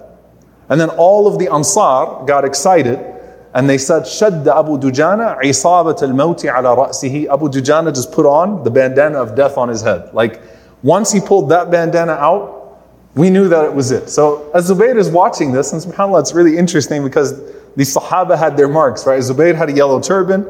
And 0.69 0.81
then 0.81 0.89
all 0.89 1.27
of 1.27 1.37
the 1.37 1.51
Ansar 1.51 2.25
got 2.25 2.43
excited 2.45 3.14
and 3.55 3.69
they 3.69 3.77
said, 3.77 4.03
Shadda 4.03 4.59
Abu 4.59 4.77
Dujana 4.77 5.39
isabat 5.39 6.03
al 6.03 6.09
mawti 6.09 6.53
ala 6.53 6.75
ra'sihi. 6.75 7.27
Abu 7.27 7.47
Dujana 7.47 7.95
just 7.95 8.11
put 8.11 8.25
on 8.25 8.65
the 8.65 8.69
bandana 8.69 9.17
of 9.17 9.33
death 9.33 9.57
on 9.57 9.69
his 9.69 9.81
head. 9.81 10.13
Like, 10.13 10.41
once 10.83 11.13
he 11.13 11.21
pulled 11.21 11.49
that 11.51 11.71
bandana 11.71 12.11
out, 12.11 12.83
we 13.15 13.29
knew 13.29 13.47
that 13.47 13.63
it 13.63 13.73
was 13.73 13.91
it. 13.91 14.09
So 14.09 14.51
as 14.53 14.69
Zubayr 14.69 14.97
is 14.97 15.09
watching 15.09 15.53
this, 15.53 15.71
and 15.71 15.81
subhanAllah, 15.81 16.19
it's 16.19 16.33
really 16.33 16.57
interesting 16.57 17.01
because 17.01 17.39
the 17.77 17.83
Sahaba 17.83 18.37
had 18.37 18.57
their 18.57 18.67
marks, 18.67 19.07
right? 19.07 19.21
Zubayr 19.21 19.55
had 19.55 19.69
a 19.69 19.73
yellow 19.73 20.01
turban, 20.01 20.45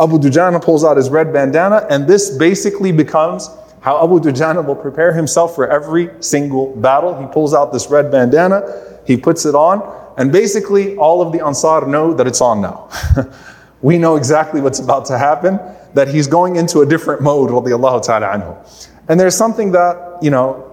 Abu 0.00 0.18
Dujana 0.18 0.62
pulls 0.62 0.82
out 0.82 0.96
his 0.96 1.10
red 1.10 1.34
bandana, 1.34 1.86
and 1.90 2.06
this 2.08 2.30
basically 2.30 2.90
becomes 2.90 3.50
how 3.82 4.02
Abu 4.02 4.18
Dujana 4.18 4.64
will 4.64 4.74
prepare 4.74 5.12
himself 5.12 5.54
for 5.54 5.68
every 5.68 6.10
single 6.20 6.74
battle. 6.76 7.20
He 7.20 7.26
pulls 7.26 7.52
out 7.52 7.70
this 7.70 7.90
red 7.90 8.10
bandana, 8.10 8.62
he 9.06 9.18
puts 9.18 9.44
it 9.44 9.54
on, 9.54 10.05
and 10.16 10.32
basically 10.32 10.96
all 10.96 11.22
of 11.22 11.32
the 11.32 11.44
Ansar 11.44 11.86
know 11.86 12.14
that 12.14 12.26
it's 12.26 12.40
on 12.40 12.60
now. 12.60 12.88
we 13.82 13.98
know 13.98 14.16
exactly 14.16 14.60
what's 14.60 14.78
about 14.78 15.06
to 15.06 15.18
happen, 15.18 15.60
that 15.94 16.08
he's 16.08 16.26
going 16.26 16.56
into 16.56 16.80
a 16.80 16.86
different 16.86 17.22
mode, 17.22 17.50
radiallahu 17.50 18.04
ta'ala 18.04 18.26
anhu. 18.26 18.86
And 19.08 19.20
there's 19.20 19.36
something 19.36 19.72
that, 19.72 20.18
you 20.22 20.30
know, 20.30 20.72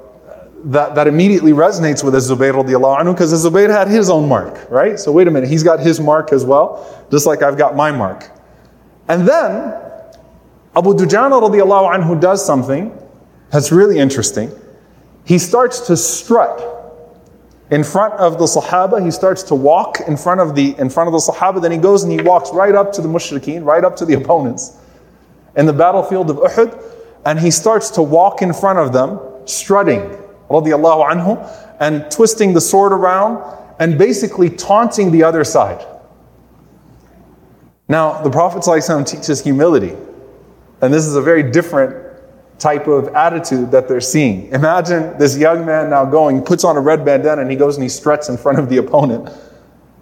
that, 0.66 0.96
that 0.96 1.08
immediately 1.08 1.52
resonates 1.52 2.04
with 2.04 2.16
Az-Zubayr 2.16 2.54
radiallahu 2.54 3.00
anhu 3.00 3.14
because 3.14 3.34
Az-Zubayr 3.34 3.70
had 3.70 3.90
his 3.90 4.10
own 4.10 4.30
mark, 4.30 4.70
right? 4.70 4.98
So 4.98 5.12
wait 5.12 5.28
a 5.28 5.32
minute, 5.32 5.50
he's 5.50 5.64
got 5.64 5.80
his 5.80 6.00
mark 6.00 6.32
as 6.32 6.46
well, 6.46 7.06
just 7.12 7.26
like 7.26 7.44
I've 7.44 7.58
got 7.58 7.76
my 7.76 7.92
mark. 7.92 8.32
And 9.10 9.28
then 9.28 9.74
Abu 10.76 10.94
Dujana 10.94 11.42
radiallahu 11.42 11.96
anhu 11.96 12.20
does 12.20 12.46
something 12.46 12.98
that's 13.52 13.72
really 13.72 14.00
interesting. 14.00 14.52
He 15.26 15.38
starts 15.38 15.82
to 15.88 15.98
strut 15.98 16.83
in 17.74 17.84
front 17.84 18.14
of 18.14 18.38
the 18.38 18.46
Sahaba. 18.46 19.04
He 19.04 19.10
starts 19.10 19.42
to 19.44 19.56
walk 19.56 20.02
in 20.08 20.16
front 20.16 20.40
of 20.40 20.54
the 20.54 20.76
in 20.78 20.92
front 20.92 21.08
of 21.08 21.14
the 21.14 21.32
Sahaba. 21.32 21.60
Then 21.60 21.72
he 21.72 21.80
goes 21.80 22.04
and 22.04 22.12
he 22.12 22.22
walks 22.22 22.52
right 22.54 22.76
up 22.76 22.94
to 22.94 23.02
the 23.02 23.08
mushrikeen, 23.08 23.66
right 23.66 23.84
up 23.84 23.96
to 23.96 24.06
the 24.06 24.14
opponents 24.14 24.78
in 25.56 25.66
the 25.66 25.74
battlefield 25.74 26.30
of 26.30 26.38
Uhud, 26.38 26.72
and 27.26 27.40
he 27.40 27.50
starts 27.50 27.90
to 27.92 28.04
walk 28.04 28.42
in 28.44 28.54
front 28.54 28.78
of 28.78 28.94
them, 28.94 29.20
strutting, 29.46 30.02
radiallahu 30.50 31.10
anhu, 31.12 31.78
and 31.80 32.10
twisting 32.12 32.54
the 32.54 32.62
sword 32.62 32.92
around 32.92 33.44
and 33.80 33.98
basically 33.98 34.52
taunting 34.52 35.12
the 35.12 35.24
other 35.24 35.44
side. 35.44 35.84
Now, 37.88 38.22
the 38.22 38.30
Prophet 38.30 38.64
teaches 39.06 39.44
humility, 39.44 39.96
and 40.82 40.94
this 40.94 41.06
is 41.06 41.16
a 41.16 41.22
very 41.22 41.44
different 41.52 42.03
type 42.63 42.89
of 42.89 43.09
attitude 43.09 43.71
that 43.71 43.89
they're 43.89 44.01
seeing. 44.01 44.49
Imagine 44.53 45.17
this 45.19 45.37
young 45.37 45.65
man 45.65 45.91
now 45.91 46.05
going, 46.05 46.43
puts 46.43 46.65
on 46.65 46.77
a 46.77 46.81
red 46.81 47.05
bandana, 47.05 47.41
and 47.41 47.51
he 47.51 47.57
goes 47.57 47.77
and 47.77 47.83
he 47.83 47.89
struts 47.89 48.29
in 48.29 48.37
front 48.37 48.59
of 48.59 48.69
the 48.69 48.79
opponent. 48.79 49.31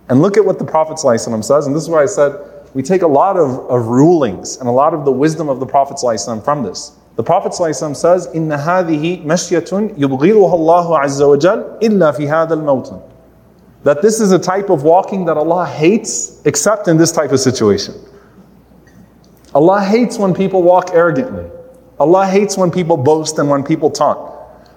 And 0.08 0.22
look 0.22 0.36
at 0.36 0.44
what 0.44 0.58
the 0.58 0.64
Prophet 0.64 0.96
ﷺ 0.96 1.44
says, 1.44 1.66
and 1.66 1.74
this 1.74 1.82
is 1.82 1.88
why 1.88 2.02
I 2.02 2.06
said 2.06 2.32
we 2.74 2.82
take 2.82 3.02
a 3.02 3.06
lot 3.06 3.36
of, 3.36 3.70
of 3.70 3.86
rulings 3.86 4.58
and 4.58 4.68
a 4.68 4.72
lot 4.72 4.94
of 4.94 5.04
the 5.04 5.12
wisdom 5.12 5.48
of 5.48 5.60
the 5.60 5.66
Prophet 5.66 5.96
ﷺ 5.96 6.44
from 6.44 6.62
this. 6.62 6.92
The 7.16 7.22
Prophet 7.22 7.52
ﷺ 7.52 7.96
says, 7.96 8.26
إِنَّ 8.28 8.56
هَذِهِ 8.56 9.24
مَشْيَةٌ 9.24 9.96
يُبْغِضُهَا 9.96 10.52
اللَّهُ 10.52 11.00
عَزَّ 11.00 11.20
وَجَلَّ 11.20 11.80
إِلَّا 11.80 12.14
فِي 12.14 12.28
هَذَا 12.28 12.50
الْمَوْطِنِ 12.50 13.02
That 13.84 14.02
this 14.02 14.20
is 14.20 14.32
a 14.32 14.38
type 14.38 14.68
of 14.68 14.82
walking 14.82 15.24
that 15.24 15.36
Allah 15.36 15.66
hates 15.66 16.42
except 16.44 16.88
in 16.88 16.98
this 16.98 17.12
type 17.12 17.32
of 17.32 17.40
situation. 17.40 17.94
Allah 19.54 19.82
hates 19.82 20.18
when 20.18 20.34
people 20.34 20.62
walk 20.62 20.90
arrogantly. 20.92 21.50
Allah 22.01 22.25
hates 22.25 22.57
when 22.57 22.71
people 22.71 22.97
boast 22.97 23.37
and 23.37 23.47
when 23.47 23.63
people 23.63 23.91
taunt. 23.91 24.19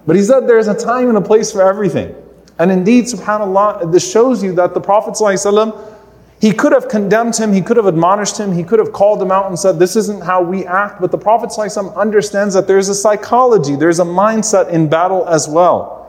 But 0.06 0.14
He 0.14 0.22
said 0.22 0.46
there's 0.46 0.68
a 0.68 0.74
time 0.74 1.08
and 1.08 1.16
a 1.16 1.22
place 1.22 1.50
for 1.50 1.62
everything. 1.62 2.14
And 2.58 2.70
indeed, 2.70 3.06
subhanAllah, 3.06 3.90
this 3.90 4.08
shows 4.08 4.44
you 4.44 4.52
that 4.56 4.74
the 4.74 4.80
Prophet 4.80 5.14
ﷺ, 5.14 5.92
he 6.40 6.52
could 6.52 6.72
have 6.72 6.88
condemned 6.88 7.34
him, 7.34 7.50
he 7.50 7.62
could 7.62 7.78
have 7.78 7.86
admonished 7.86 8.38
him, 8.38 8.52
he 8.52 8.62
could 8.62 8.78
have 8.78 8.92
called 8.92 9.22
him 9.22 9.32
out 9.32 9.46
and 9.46 9.58
said, 9.58 9.78
This 9.78 9.96
isn't 9.96 10.22
how 10.22 10.42
we 10.42 10.66
act. 10.66 11.00
But 11.00 11.10
the 11.10 11.18
Prophet 11.18 11.48
ﷺ 11.48 11.96
understands 11.96 12.52
that 12.52 12.68
there's 12.68 12.90
a 12.90 12.94
psychology, 12.94 13.74
there's 13.74 14.00
a 14.00 14.04
mindset 14.04 14.68
in 14.68 14.88
battle 14.88 15.26
as 15.26 15.48
well. 15.48 16.02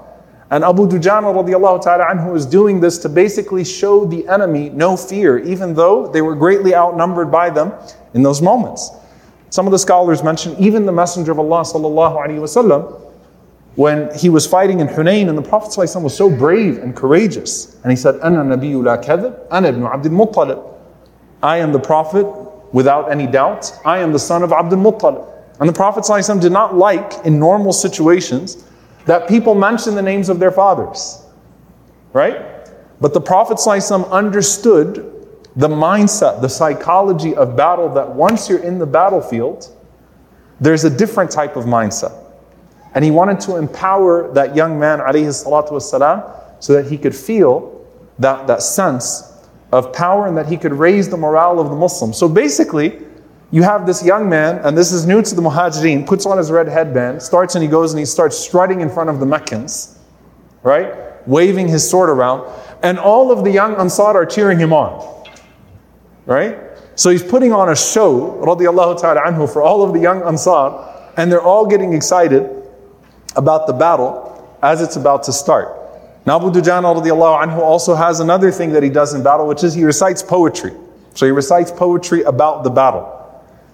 And 0.52 0.66
Abu 0.66 0.88
Dujana 0.88 1.34
radiallahu 1.34 1.82
ta'ala 1.82 2.06
anhu 2.06 2.36
is 2.36 2.46
doing 2.46 2.82
this 2.82 2.98
to 3.00 3.10
basically 3.10 3.64
show 3.64 4.04
the 4.04 4.28
enemy 4.28 4.70
no 4.70 4.98
fear, 4.98 5.40
even 5.40 5.74
though 5.74 6.08
they 6.08 6.22
were 6.22 6.36
greatly 6.36 6.76
outnumbered 6.76 7.32
by 7.32 7.50
them 7.50 7.72
in 8.14 8.22
those 8.22 8.42
moments. 8.42 8.92
Some 9.55 9.67
of 9.67 9.73
the 9.73 9.79
scholars 9.79 10.23
mention 10.23 10.57
even 10.59 10.87
the 10.87 10.93
Messenger 10.93 11.33
of 11.33 11.39
Allah 11.39 11.63
sallallahu 11.63 12.27
alaihi 12.27 12.39
wasallam 12.39 13.11
when 13.77 14.13
he 14.17 14.29
was 14.29 14.47
fighting 14.47 14.81
in 14.81 14.89
Hunayn 14.89 15.29
and 15.29 15.39
the 15.39 15.43
Prophet 15.43 15.71
ﷺ 15.71 16.03
was 16.03 16.17
so 16.17 16.29
brave 16.29 16.79
and 16.79 16.95
courageous. 16.95 17.77
And 17.83 17.91
he 17.91 17.97
said, 17.97 18.17
Ana 18.21 18.39
nabiyyu 18.39 18.85
la 18.85 18.97
kadhib, 18.97 19.39
ana 19.51 19.69
ibn 19.69 19.85
Abdul 19.85 20.13
Muttalib. 20.13 20.75
I 21.43 21.59
am 21.59 21.73
the 21.73 21.79
Prophet 21.79 22.27
without 22.73 23.11
any 23.11 23.27
doubt. 23.27 23.73
I 23.85 23.99
am 23.99 24.13
the 24.13 24.19
son 24.19 24.43
of 24.43 24.53
Abdul 24.53 24.79
Muttalib. 24.79 25.27
And 25.61 25.69
the 25.69 25.73
Prophet 25.73 26.05
ﷺ 26.05 26.41
did 26.41 26.53
not 26.53 26.77
like 26.77 27.25
in 27.25 27.39
normal 27.39 27.73
situations 27.73 28.65
that 29.07 29.29
people 29.29 29.55
mention 29.55 29.95
the 29.95 30.03
names 30.03 30.29
of 30.29 30.41
their 30.41 30.51
fathers. 30.51 31.23
Right? 32.13 32.43
But 33.01 33.15
the 33.15 33.21
Prophet 33.21 33.59
ﷺ 33.59 34.11
understood 34.11 35.14
the 35.56 35.68
mindset, 35.68 36.42
the 36.42 36.50
psychology 36.50 37.36
of 37.36 37.56
battle 37.56 37.90
that 37.94 38.10
once 38.14 38.50
you're 38.50 38.64
in 38.64 38.78
the 38.78 38.86
battlefield, 38.86 39.70
there's 40.60 40.84
a 40.84 40.90
different 40.90 41.32
type 41.32 41.56
of 41.56 41.66
mindset. 41.66 42.14
And 42.94 43.04
he 43.04 43.12
wanted 43.12 43.40
to 43.42 43.58
empower 43.58 44.32
that 44.34 44.56
young 44.56 44.80
man, 44.80 45.00
alayhi 45.00 45.28
salatu 45.28 45.72
wasalam, 45.72 46.32
so 46.60 46.74
that 46.74 46.90
he 46.90 46.98
could 46.98 47.16
feel 47.16 47.86
that, 48.20 48.48
that 48.48 48.62
sense 48.62 49.34
of 49.72 49.92
power 49.94 50.28
and 50.28 50.38
that 50.38 50.48
he 50.48 50.58
could 50.58 50.74
raise 50.74 51.10
the 51.10 51.18
morale 51.18 51.60
of 51.60 51.70
the 51.70 51.76
Muslims. 51.76 52.18
So 52.18 52.30
basically, 52.30 53.02
you 53.52 53.64
have 53.64 53.86
this 53.86 54.04
young 54.04 54.28
man, 54.28 54.60
and 54.60 54.78
this 54.78 54.92
is 54.92 55.06
new 55.06 55.22
to 55.22 55.36
the 55.36 55.42
Muhajirin, 55.42 56.06
puts 56.08 56.26
on 56.26 56.38
his 56.38 56.52
red 56.52 56.68
headband, 56.68 57.22
starts 57.22 57.56
and 57.56 57.64
he 57.64 57.70
goes 57.70 57.94
and 57.94 58.00
he 58.00 58.06
starts 58.06 58.38
strutting 58.38 58.82
in 58.82 58.90
front 58.90 59.10
of 59.10 59.20
the 59.20 59.26
Meccans, 59.26 59.98
right? 60.64 61.28
Waving 61.28 61.68
his 61.68 61.88
sword 61.90 62.10
around. 62.10 62.50
And 62.84 63.00
all 63.00 63.32
of 63.32 63.44
the 63.44 63.52
young 63.52 63.76
Ansar 63.76 64.16
are 64.16 64.26
cheering 64.26 64.60
him 64.60 64.74
on, 64.74 65.15
right? 66.27 66.59
So 66.95 67.11
he's 67.11 67.23
putting 67.23 67.53
on 67.53 67.69
a 67.71 67.77
show, 67.77 68.39
radiallahu 68.43 69.01
ta'ala 69.01 69.23
anhu, 69.23 69.51
for 69.51 69.63
all 69.63 69.83
of 69.83 69.93
the 69.93 70.01
young 70.01 70.23
Ansar, 70.23 71.13
and 71.17 71.31
they're 71.31 71.43
all 71.43 71.67
getting 71.67 71.93
excited 71.93 72.49
about 73.37 73.67
the 73.67 73.73
battle 73.73 74.27
as 74.63 74.83
it's 74.83 74.97
about 74.97 75.23
to 75.25 75.33
start. 75.33 75.77
Now 76.27 76.37
Abu 76.37 76.51
Dujana 76.51 76.95
radiallahu 76.95 77.45
anhu 77.45 77.59
also 77.59 77.95
has 77.95 78.21
another 78.21 78.51
thing 78.51 78.73
that 78.73 78.83
he 78.83 78.91
does 78.91 79.15
in 79.15 79.23
battle, 79.23 79.47
which 79.47 79.65
is 79.65 79.75
he 79.75 79.85
recites 79.85 80.23
poetry. 80.23 80.73
So 81.15 81.27
he 81.27 81.33
recites 81.33 81.73
poetry 81.73 82.23
about 82.23 82.65
the 82.65 82.71
battle. 82.71 83.17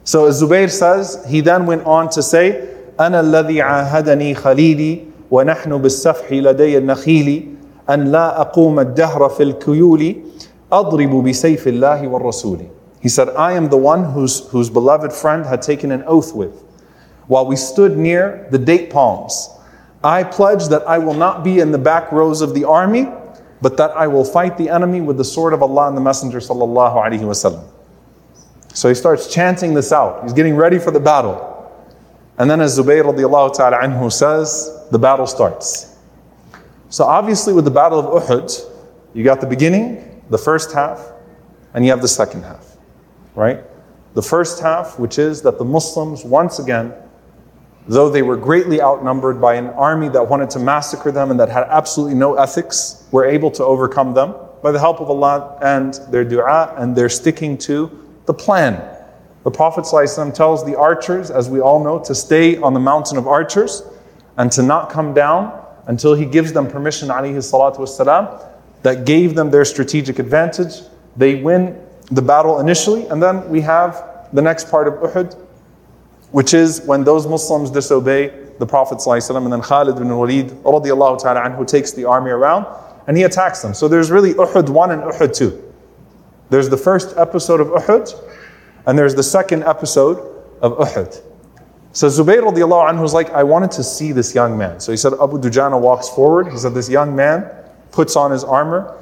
So 0.05 0.27
as 0.27 0.40
Zubayr 0.40 0.70
says, 0.70 1.25
he 1.29 1.40
then 1.40 1.66
went 1.66 1.85
on 1.85 2.09
to 2.11 2.22
say, 2.22 2.72
أنا 3.01 3.20
الذي 3.20 3.62
عاهدني 3.62 4.35
خليلي 4.35 5.05
ونحن 5.31 5.79
بالسفح 5.79 6.33
لدي 6.33 6.79
النخيل 6.79 7.55
أن 7.90 8.05
لا 8.05 8.40
أقوم 8.40 8.81
الدهر 8.81 9.29
في 9.29 9.42
الكيول 9.42 10.16
أضرب 10.72 11.25
بسيف 11.25 11.66
الله 11.66 12.09
والرسول. 12.09 12.68
He 13.01 13.09
said, 13.09 13.29
I 13.31 13.53
am 13.53 13.68
the 13.68 13.77
one 13.77 14.05
whose, 14.05 14.49
whose 14.49 14.68
beloved 14.68 15.12
friend 15.12 15.46
had 15.46 15.62
taken 15.62 15.92
an 15.92 16.03
oath 16.07 16.35
with 16.35 16.64
while 17.29 17.46
we 17.46 17.57
stood 17.57 17.96
near 17.96 18.46
the 18.51 18.59
date 18.59 18.90
palms. 18.90 19.49
I 20.03 20.22
pledge 20.25 20.68
that 20.68 20.87
I 20.88 20.99
will 20.99 21.14
not 21.14 21.44
be 21.44 21.61
in 21.61 21.72
the 21.72 21.79
back 21.79 22.12
rows 22.12 22.40
of 22.40 22.55
the 22.55 22.64
army, 22.64 23.09
but 23.62 23.77
that 23.77 23.90
I 23.92 24.07
will 24.07 24.25
fight 24.25 24.57
the 24.57 24.68
enemy 24.68 25.01
with 25.01 25.16
the 25.16 25.25
sword 25.25 25.53
of 25.53 25.62
Allah 25.62 25.88
and 25.88 25.96
the 25.96 26.01
Messenger 26.01 26.38
sallallahu 26.38 26.94
alaihi 26.94 27.20
wasallam. 27.20 27.64
So 28.75 28.88
he 28.88 28.94
starts 28.94 29.33
chanting 29.33 29.72
this 29.75 29.92
out. 29.92 30.22
He's 30.22 30.33
getting 30.33 30.55
ready 30.55 30.79
for 30.79 30.90
the 30.90 31.01
battle. 31.01 31.53
And 32.38 32.51
then 32.51 32.61
as 32.61 32.79
Zubayr 32.79 33.03
radiallahu 33.03 33.57
ta'ala 33.57 33.79
anhu 33.79 34.12
says, 34.12 34.87
the 34.90 34.99
battle 34.99 35.27
starts. 35.27 35.96
So 36.90 37.05
obviously 37.05 37.55
with 37.55 37.64
the 37.64 37.70
battle 37.70 37.99
of 37.99 38.22
Uhud, 38.22 38.70
you 39.14 39.25
got 39.25 39.40
the 39.40 39.46
beginning, 39.46 40.10
the 40.32 40.38
first 40.38 40.72
half 40.72 41.12
and 41.74 41.86
you 41.86 41.91
have 41.91 42.02
the 42.02 42.08
second 42.08 42.44
half, 42.44 42.78
right? 43.36 43.63
The 44.15 44.22
first 44.22 44.62
half, 44.62 44.98
which 44.98 45.20
is 45.20 45.41
that 45.44 45.58
the 45.60 45.65
Muslims, 45.65 46.24
once 46.26 46.58
again, 46.58 46.94
though 47.88 48.10
they 48.10 48.22
were 48.22 48.38
greatly 48.38 48.82
outnumbered 48.82 49.41
by 49.41 49.56
an 49.56 49.67
army 49.67 50.08
that 50.10 50.28
wanted 50.28 50.50
to 50.52 50.60
massacre 50.60 51.12
them 51.12 51.32
and 51.32 51.39
that 51.39 51.50
had 51.50 51.63
absolutely 51.70 52.15
no 52.15 52.36
ethics, 52.36 53.08
were 53.12 53.26
able 53.26 53.52
to 53.52 53.63
overcome 53.63 54.13
them 54.13 54.34
by 54.63 54.72
the 54.72 54.80
help 54.80 55.02
of 55.02 55.10
Allah 55.10 55.58
and 55.62 55.96
their 56.10 56.24
dua 56.24 56.76
and 56.78 56.96
their 56.96 57.10
sticking 57.10 57.58
to 57.60 57.91
the 58.26 58.34
plan. 58.34 58.82
The 59.44 59.52
Prophet 59.52 59.86
tells 60.34 60.65
the 60.65 60.78
archers, 60.78 61.30
as 61.32 61.50
we 61.50 61.60
all 61.60 61.84
know, 61.84 62.00
to 62.04 62.15
stay 62.15 62.58
on 62.58 62.74
the 62.74 62.80
mountain 62.80 63.17
of 63.17 63.28
archers 63.28 63.84
and 64.38 64.52
to 64.54 64.63
not 64.63 64.89
come 64.89 65.13
down 65.13 65.60
until 65.88 66.13
he 66.13 66.26
gives 66.26 66.54
them 66.54 66.67
permission, 66.67 67.10
alayhi 67.10 67.38
salatu 67.38 67.80
wasalam, 67.80 68.51
that 68.84 69.06
gave 69.06 69.36
them 69.36 69.52
their 69.52 69.65
strategic 69.65 70.20
advantage. 70.20 70.82
They 71.15 71.36
win 71.36 71.80
the 72.12 72.22
battle 72.22 72.60
initially, 72.60 73.08
and 73.08 73.22
then 73.22 73.48
we 73.50 73.62
have 73.62 74.28
the 74.34 74.41
next 74.41 74.70
part 74.70 74.88
of 74.88 74.96
Uhud, 74.96 75.36
which 76.32 76.54
is 76.54 76.82
when 76.82 77.04
those 77.04 77.28
Muslims 77.28 77.70
disobey 77.72 78.30
the 78.60 78.65
Prophet 78.65 79.00
ﷺ, 79.00 79.36
and 79.36 79.52
then 79.52 79.62
Khalid 79.62 79.96
bin 79.96 80.15
Walid 80.15 80.50
ta'ala 80.63 81.41
anhu 81.41 81.67
takes 81.67 81.91
the 81.91 82.06
army 82.06 82.32
around 82.32 82.65
and 83.08 83.17
he 83.17 83.24
attacks 83.24 83.62
them. 83.62 83.74
So 83.74 83.88
there's 83.88 84.12
really 84.12 84.34
Uhud 84.36 84.70
1 84.70 84.91
and 84.91 85.02
Uhud 85.02 85.36
2. 85.36 85.74
There's 86.52 86.70
the 86.70 86.78
first 86.78 87.17
episode 87.17 87.60
of 87.60 87.70
Uhud 87.70 88.13
and 88.86 88.98
there's 88.98 89.15
the 89.15 89.24
second 89.24 89.63
episode 89.63 90.17
of 90.62 90.78
Uhud. 90.78 91.22
So 91.94 92.08
Zubayr 92.08 92.41
radiallahu 92.41 92.91
anhu 92.91 93.02
was 93.02 93.13
like, 93.13 93.32
I 93.32 93.44
wanted 93.44 93.72
to 93.72 93.84
see 93.84 94.12
this 94.12 94.36
young 94.36 94.58
man. 94.58 94.80
So 94.80 94.91
he 94.91 94.98
said, 94.98 95.13
Abu 95.13 95.39
Dujana 95.39 95.80
walks 95.82 96.08
forward. 96.08 96.52
He 96.52 96.58
said, 96.58 96.74
this 96.74 96.88
young 96.88 97.15
man 97.15 97.50
puts 97.90 98.16
on 98.16 98.31
his 98.31 98.44
armor 98.44 98.96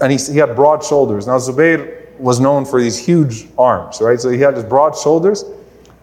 and 0.00 0.12
he, 0.12 0.18
he 0.18 0.38
had 0.38 0.54
broad 0.54 0.84
shoulders. 0.84 1.26
Now 1.26 1.38
Zubayr 1.38 2.18
was 2.18 2.40
known 2.40 2.64
for 2.64 2.80
these 2.80 2.98
huge 2.98 3.46
arms, 3.56 4.00
right? 4.00 4.20
So 4.20 4.28
he 4.28 4.40
had 4.40 4.54
his 4.54 4.64
broad 4.64 4.96
shoulders. 4.96 5.44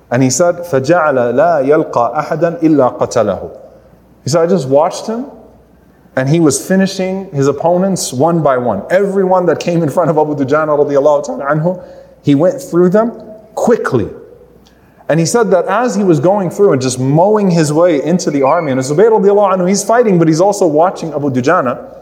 And 0.10 0.24
he 0.24 0.30
said, 0.30 0.56
فَجَعَلَ 0.56 1.34
لَا 1.34 1.62
يَلْقَى 1.64 2.16
أَحَدًا 2.16 2.62
إِلَّا 2.62 2.98
قَتَلَهُ 2.98 3.62
He 4.24 4.30
said, 4.30 4.42
I 4.42 4.48
just 4.48 4.70
watched 4.70 5.06
him 5.06 5.30
and 6.16 6.28
he 6.28 6.40
was 6.40 6.66
finishing 6.66 7.30
his 7.32 7.48
opponents 7.48 8.12
one 8.12 8.42
by 8.42 8.58
one. 8.58 8.84
Everyone 8.90 9.46
that 9.46 9.60
came 9.60 9.84
in 9.84 9.90
front 9.90 10.10
of 10.10 10.18
Abu 10.18 10.34
Dujana 10.36 10.76
radiallahu 10.76 11.26
ta'ala 11.26 11.46
anhu, 11.46 11.88
he 12.24 12.34
went 12.34 12.60
through 12.60 12.90
them 12.90 13.12
quickly. 13.54 14.10
And 15.10 15.20
he 15.20 15.28
said 15.28 15.52
that 15.52 15.66
as 15.66 15.96
he 15.96 16.04
was 16.04 16.20
going 16.20 16.50
through 16.50 16.74
and 16.74 16.82
just 16.82 17.00
mowing 17.00 17.52
his 17.52 17.72
way 17.72 18.04
into 18.04 18.32
the 18.32 18.42
army, 18.42 18.72
and 18.72 18.82
Zubayr 18.82 19.12
radiallahu 19.12 19.58
anhu, 19.58 19.70
he's 19.70 19.84
fighting, 19.84 20.18
but 20.18 20.28
he's 20.28 20.42
also 20.42 20.66
watching 20.66 21.14
Abu 21.14 21.30
Dujana. 21.30 22.01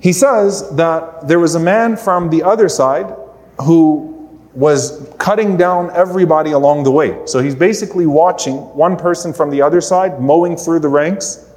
He 0.00 0.12
says 0.12 0.68
that 0.76 1.26
there 1.28 1.38
was 1.38 1.54
a 1.54 1.60
man 1.60 1.96
from 1.96 2.30
the 2.30 2.42
other 2.42 2.68
side 2.68 3.14
who 3.62 4.10
was 4.54 5.12
cutting 5.18 5.56
down 5.56 5.90
everybody 5.94 6.52
along 6.52 6.84
the 6.84 6.90
way. 6.90 7.20
So 7.26 7.40
he's 7.40 7.54
basically 7.54 8.06
watching 8.06 8.56
one 8.76 8.96
person 8.96 9.32
from 9.32 9.50
the 9.50 9.62
other 9.62 9.80
side 9.80 10.20
mowing 10.20 10.56
through 10.56 10.80
the 10.80 10.88
ranks, 10.88 11.50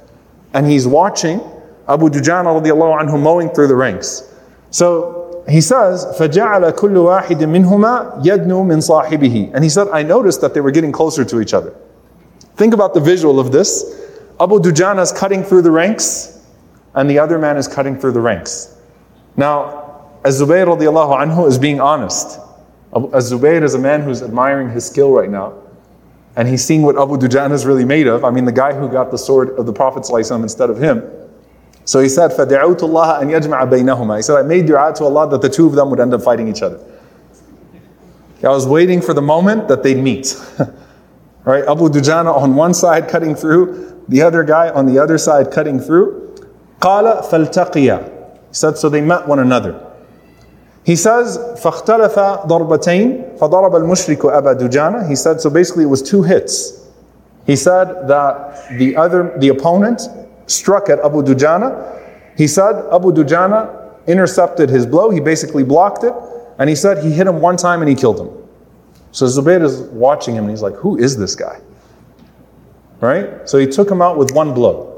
and 0.54 0.66
he's 0.66 0.86
watching 0.86 1.40
Abu 1.86 2.08
Dujana 2.08 2.60
radiallahu 2.60 3.00
anhu 3.02 3.22
mowing 3.22 3.50
through 3.50 3.68
the 3.68 3.76
ranks. 3.76 4.34
So 4.70 5.44
he 5.48 5.60
says, 5.60 6.04
فَجَعَلَ 6.18 6.72
كُلُّ 6.72 6.94
وَاحِدٍ 6.94 7.38
مِّنْهُمَا 7.38 8.22
يَدْنُو 8.24 8.66
مِنْ 8.66 8.80
صَاحِبِهِ 8.82 9.54
And 9.54 9.64
he 9.64 9.70
said, 9.70 9.88
I 9.88 10.02
noticed 10.02 10.40
that 10.42 10.52
they 10.52 10.60
were 10.60 10.70
getting 10.70 10.92
closer 10.92 11.24
to 11.24 11.40
each 11.40 11.54
other. 11.54 11.74
Think 12.56 12.74
about 12.74 12.92
the 12.92 13.00
visual 13.00 13.40
of 13.40 13.52
this. 13.52 13.84
Abu 14.40 14.58
Dujana 14.58 15.02
is 15.02 15.12
cutting 15.12 15.42
through 15.42 15.62
the 15.62 15.70
ranks, 15.70 16.41
and 16.94 17.08
the 17.08 17.18
other 17.18 17.38
man 17.38 17.56
is 17.56 17.68
cutting 17.68 17.98
through 17.98 18.12
the 18.12 18.20
ranks. 18.20 18.76
Now, 19.36 20.10
Az-Zubayr 20.24 20.66
radiallahu 20.66 21.16
anhu 21.16 21.46
is 21.46 21.58
being 21.58 21.80
honest. 21.80 22.40
Az-Zubayr 22.92 23.62
is 23.62 23.74
a 23.74 23.78
man 23.78 24.02
who's 24.02 24.22
admiring 24.22 24.70
his 24.70 24.86
skill 24.86 25.12
right 25.12 25.30
now. 25.30 25.54
And 26.36 26.48
he's 26.48 26.64
seeing 26.64 26.82
what 26.82 26.96
Abu 26.96 27.16
Dujana 27.16 27.52
is 27.52 27.66
really 27.66 27.84
made 27.84 28.06
of. 28.06 28.24
I 28.24 28.30
mean, 28.30 28.44
the 28.44 28.52
guy 28.52 28.72
who 28.72 28.88
got 28.88 29.10
the 29.10 29.18
sword 29.18 29.50
of 29.58 29.66
the 29.66 29.72
Prophet 29.72 30.08
instead 30.10 30.70
of 30.70 30.78
him. 30.78 31.02
So 31.84 32.00
he 32.00 32.08
said, 32.08 32.32
فَدَعُوتُ 32.32 32.80
اللَّهَ 32.80 33.22
أَنْ 33.22 33.40
يَجْمَعَ 33.40 33.70
بَيْنَهُمَا 33.70 34.16
He 34.16 34.22
said, 34.22 34.36
I 34.36 34.42
made 34.42 34.66
dua 34.66 34.92
to 34.96 35.04
Allah 35.04 35.30
that 35.30 35.40
the 35.40 35.48
two 35.48 35.66
of 35.66 35.72
them 35.72 35.88
would 35.90 36.00
end 36.00 36.12
up 36.12 36.22
fighting 36.22 36.46
each 36.46 36.62
other. 36.62 36.78
I 38.42 38.50
was 38.50 38.66
waiting 38.66 39.00
for 39.00 39.14
the 39.14 39.22
moment 39.22 39.68
that 39.68 39.82
they'd 39.82 39.96
meet. 39.96 40.36
right? 41.44 41.64
Abu 41.64 41.88
Dujana 41.88 42.36
on 42.36 42.54
one 42.54 42.74
side 42.74 43.08
cutting 43.08 43.34
through, 43.34 44.04
the 44.08 44.22
other 44.22 44.44
guy 44.44 44.68
on 44.68 44.86
the 44.86 44.98
other 44.98 45.16
side 45.16 45.50
cutting 45.50 45.80
through. 45.80 46.21
قَالَ 46.82 47.22
فَالْتَقِيَا 47.24 48.48
He 48.48 48.54
said, 48.54 48.78
so 48.78 48.88
they 48.88 49.00
met 49.00 49.26
one 49.26 49.38
another. 49.38 49.84
He 50.84 50.96
says, 50.96 51.36
فَاخْتَلَفَ 51.62 52.46
ضَرْبَتَيْن 52.46 53.38
فَضَرَبَ 53.38 53.72
الْمُشْرِكُ 53.72 54.18
أَبَا 54.18 54.58
دُجَانَ 54.58 55.08
He 55.08 55.16
said, 55.16 55.40
so 55.40 55.50
basically 55.50 55.84
it 55.84 55.88
was 55.88 56.02
two 56.02 56.22
hits. 56.22 56.86
He 57.46 57.56
said 57.56 58.08
that 58.08 58.78
the 58.78 58.96
other, 58.96 59.34
the 59.38 59.48
opponent 59.48 60.02
struck 60.46 60.88
at 60.88 60.98
Abu 61.00 61.22
Dujana. 61.22 61.98
He 62.36 62.46
said 62.46 62.74
Abu 62.92 63.10
Dujana 63.12 64.06
intercepted 64.06 64.68
his 64.68 64.86
blow. 64.86 65.10
He 65.10 65.20
basically 65.20 65.64
blocked 65.64 66.04
it. 66.04 66.12
And 66.58 66.68
he 66.68 66.74
said 66.76 67.02
he 67.02 67.10
hit 67.10 67.26
him 67.26 67.40
one 67.40 67.56
time 67.56 67.80
and 67.80 67.88
he 67.88 67.94
killed 67.94 68.20
him. 68.20 68.30
So 69.12 69.26
Zubayr 69.26 69.62
is 69.62 69.80
watching 69.80 70.34
him 70.34 70.44
and 70.44 70.50
he's 70.50 70.62
like, 70.62 70.74
Who 70.74 70.98
is 70.98 71.16
this 71.16 71.34
guy? 71.34 71.60
Right? 73.00 73.48
So 73.48 73.58
he 73.58 73.66
took 73.66 73.90
him 73.90 74.02
out 74.02 74.18
with 74.18 74.32
one 74.32 74.52
blow. 74.54 74.91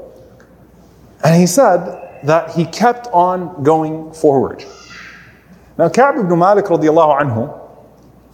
And 1.23 1.39
he 1.39 1.47
said 1.47 2.19
that 2.23 2.51
he 2.51 2.65
kept 2.65 3.07
on 3.07 3.63
going 3.63 4.11
forward. 4.13 4.63
Now, 5.77 5.89
Ka'b 5.89 6.17
ibn 6.17 6.37
Malik 6.37 6.65
radiallahu 6.65 7.21
anhu, 7.21 7.59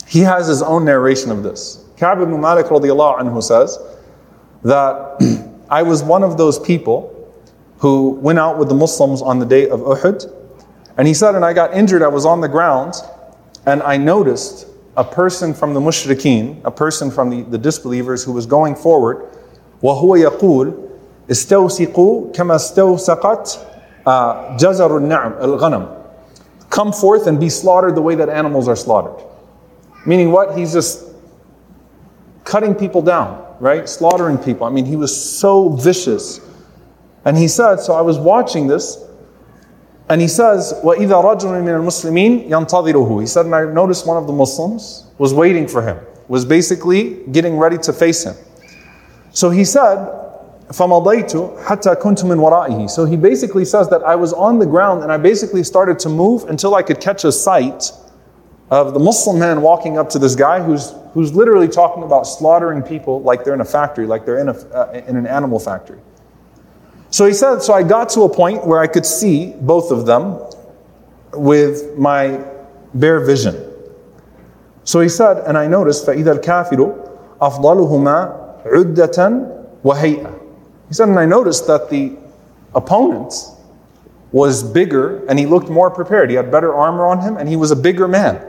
he 0.07 0.21
has 0.21 0.47
his 0.47 0.61
own 0.61 0.85
narration 0.85 1.31
of 1.31 1.43
this. 1.43 1.83
Ka'b 1.97 2.21
ibn 2.21 2.39
Malik 2.39 2.67
radiallahu 2.67 3.19
anhu 3.19 3.41
says 3.43 3.77
that 4.63 5.17
I 5.69 5.83
was 5.83 6.03
one 6.03 6.23
of 6.23 6.37
those 6.37 6.59
people 6.59 7.13
who 7.79 8.11
went 8.11 8.39
out 8.39 8.57
with 8.57 8.69
the 8.69 8.75
Muslims 8.75 9.21
on 9.21 9.39
the 9.39 9.45
day 9.45 9.69
of 9.69 9.81
Uhud. 9.81 10.33
And 10.97 11.07
he 11.07 11.13
said, 11.13 11.35
and 11.35 11.45
I 11.45 11.53
got 11.53 11.73
injured, 11.73 12.01
I 12.01 12.07
was 12.07 12.25
on 12.25 12.41
the 12.41 12.47
ground, 12.47 12.95
and 13.65 13.83
I 13.83 13.97
noticed 13.97 14.67
a 14.95 15.03
person 15.03 15.53
from 15.53 15.73
the 15.75 15.79
mushrikeen, 15.79 16.59
a 16.65 16.71
person 16.71 17.11
from 17.11 17.29
the, 17.29 17.43
the 17.43 17.57
disbelievers 17.57 18.23
who 18.23 18.33
was 18.33 18.45
going 18.47 18.75
forward, 18.75 19.29
وهو 19.83 20.17
يقول 20.17 20.89
استوسقوا 21.31 22.31
كما 22.33 22.55
استوسقت 22.55 23.59
جزر 24.57 24.97
النعم 24.97 25.33
الغنم 25.41 25.87
Come 26.69 26.91
forth 26.91 27.27
and 27.27 27.39
be 27.39 27.49
slaughtered 27.49 27.95
the 27.95 28.01
way 28.01 28.15
that 28.15 28.27
animals 28.27 28.67
are 28.67 28.75
slaughtered. 28.75 29.23
Meaning 30.05 30.31
what? 30.31 30.57
He's 30.57 30.73
just 30.73 31.05
cutting 32.43 32.75
people 32.75 33.01
down 33.01 33.47
right? 33.59 33.87
Slaughtering 33.87 34.37
people. 34.37 34.67
I 34.67 34.69
mean, 34.69 34.85
he 34.85 34.95
was 34.95 35.39
so 35.39 35.69
vicious. 35.69 36.39
And 37.25 37.37
he 37.37 37.47
said, 37.47 37.77
so 37.77 37.93
I 37.93 38.01
was 38.01 38.17
watching 38.17 38.67
this, 38.67 39.03
and 40.09 40.21
he 40.21 40.27
says, 40.27 40.73
وَإِذَا 40.83 41.21
رَجُلٌ 41.23 41.41
مِنَ 41.41 41.81
الْمُسْلِمِينَ 41.81 42.49
يَنْتَظِرُهُ 42.49 43.21
He 43.21 43.27
said, 43.27 43.45
and 43.45 43.55
I 43.55 43.65
noticed 43.65 44.07
one 44.07 44.17
of 44.17 44.27
the 44.27 44.33
Muslims 44.33 45.05
was 45.17 45.33
waiting 45.33 45.67
for 45.67 45.81
him, 45.81 45.99
was 46.27 46.45
basically 46.45 47.25
getting 47.31 47.57
ready 47.57 47.77
to 47.79 47.91
face 47.91 48.23
him. 48.23 48.35
So 49.31 49.49
he 49.49 49.65
said, 49.65 50.20
فَمَضَيْتُ 50.71 51.63
حَتَّى 51.63 51.95
كُنْتُ 51.95 52.23
مِنْ 52.25 52.37
وَرَائِهِ 52.39 52.89
So 52.89 53.05
he 53.05 53.15
basically 53.15 53.63
says 53.63 53.89
that 53.89 54.03
I 54.03 54.15
was 54.15 54.33
on 54.33 54.59
the 54.59 54.65
ground 54.65 55.01
and 55.01 55.11
I 55.11 55.17
basically 55.17 55.63
started 55.63 55.97
to 55.99 56.09
move 56.09 56.43
until 56.49 56.75
I 56.75 56.81
could 56.81 56.99
catch 56.99 57.23
a 57.23 57.31
sight 57.31 57.91
of 58.69 58.93
the 58.93 58.99
Muslim 58.99 59.39
man 59.39 59.61
walking 59.61 59.97
up 59.97 60.09
to 60.09 60.19
this 60.19 60.35
guy 60.35 60.61
who's, 60.61 60.93
who's 61.13 61.33
literally 61.33 61.69
talking 61.69 62.03
about 62.03 62.23
slaughtering 62.23 62.81
people 62.81 63.21
like 63.21 63.45
they're 63.45 63.53
in 63.53 63.61
a 63.61 63.65
factory, 63.65 64.05
like 64.05 64.25
they're 64.25 64.39
in, 64.39 64.49
a, 64.49 64.57
uh, 64.73 65.03
in 65.07 65.15
an 65.15 65.25
animal 65.25 65.57
factory. 65.57 65.99
So 67.11 67.25
he 67.25 67.33
said, 67.33 67.59
so 67.59 67.73
I 67.73 67.83
got 67.83 68.09
to 68.09 68.23
a 68.23 68.29
point 68.29 68.67
where 68.67 68.79
I 68.79 68.87
could 68.87 69.05
see 69.05 69.53
both 69.61 69.91
of 69.91 70.05
them 70.05 70.37
with 71.31 71.97
my 71.97 72.43
bare 72.93 73.21
vision. 73.25 73.55
So 74.83 74.99
he 74.99 75.07
said, 75.07 75.37
and 75.47 75.57
I 75.57 75.67
noticed, 75.67 76.05
فَإِذَا 76.05 76.41
الْكَافِرُ 76.41 77.39
أَفْضَلُهُمَا 77.39 78.65
عُدَّةً 78.65 79.79
وَهَيْئَةً 79.83 80.40
he 80.92 80.94
said, 80.94 81.08
and 81.08 81.18
I 81.18 81.24
noticed 81.24 81.66
that 81.68 81.88
the 81.88 82.12
opponent 82.74 83.32
was 84.30 84.62
bigger 84.62 85.24
and 85.24 85.38
he 85.38 85.46
looked 85.46 85.70
more 85.70 85.90
prepared. 85.90 86.28
He 86.28 86.36
had 86.36 86.50
better 86.50 86.74
armor 86.74 87.06
on 87.06 87.18
him 87.18 87.38
and 87.38 87.48
he 87.48 87.56
was 87.56 87.70
a 87.70 87.76
bigger 87.76 88.06
man. 88.06 88.46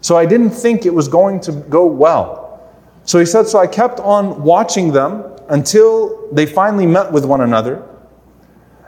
So 0.00 0.16
I 0.16 0.24
didn't 0.24 0.50
think 0.50 0.86
it 0.86 0.94
was 0.94 1.08
going 1.08 1.40
to 1.40 1.50
go 1.50 1.84
well. 1.84 2.62
So 3.02 3.18
he 3.18 3.26
said, 3.26 3.48
So 3.48 3.58
I 3.58 3.66
kept 3.66 3.98
on 3.98 4.44
watching 4.44 4.92
them 4.92 5.24
until 5.48 6.30
they 6.30 6.46
finally 6.46 6.86
met 6.86 7.10
with 7.10 7.24
one 7.24 7.40
another. 7.40 7.82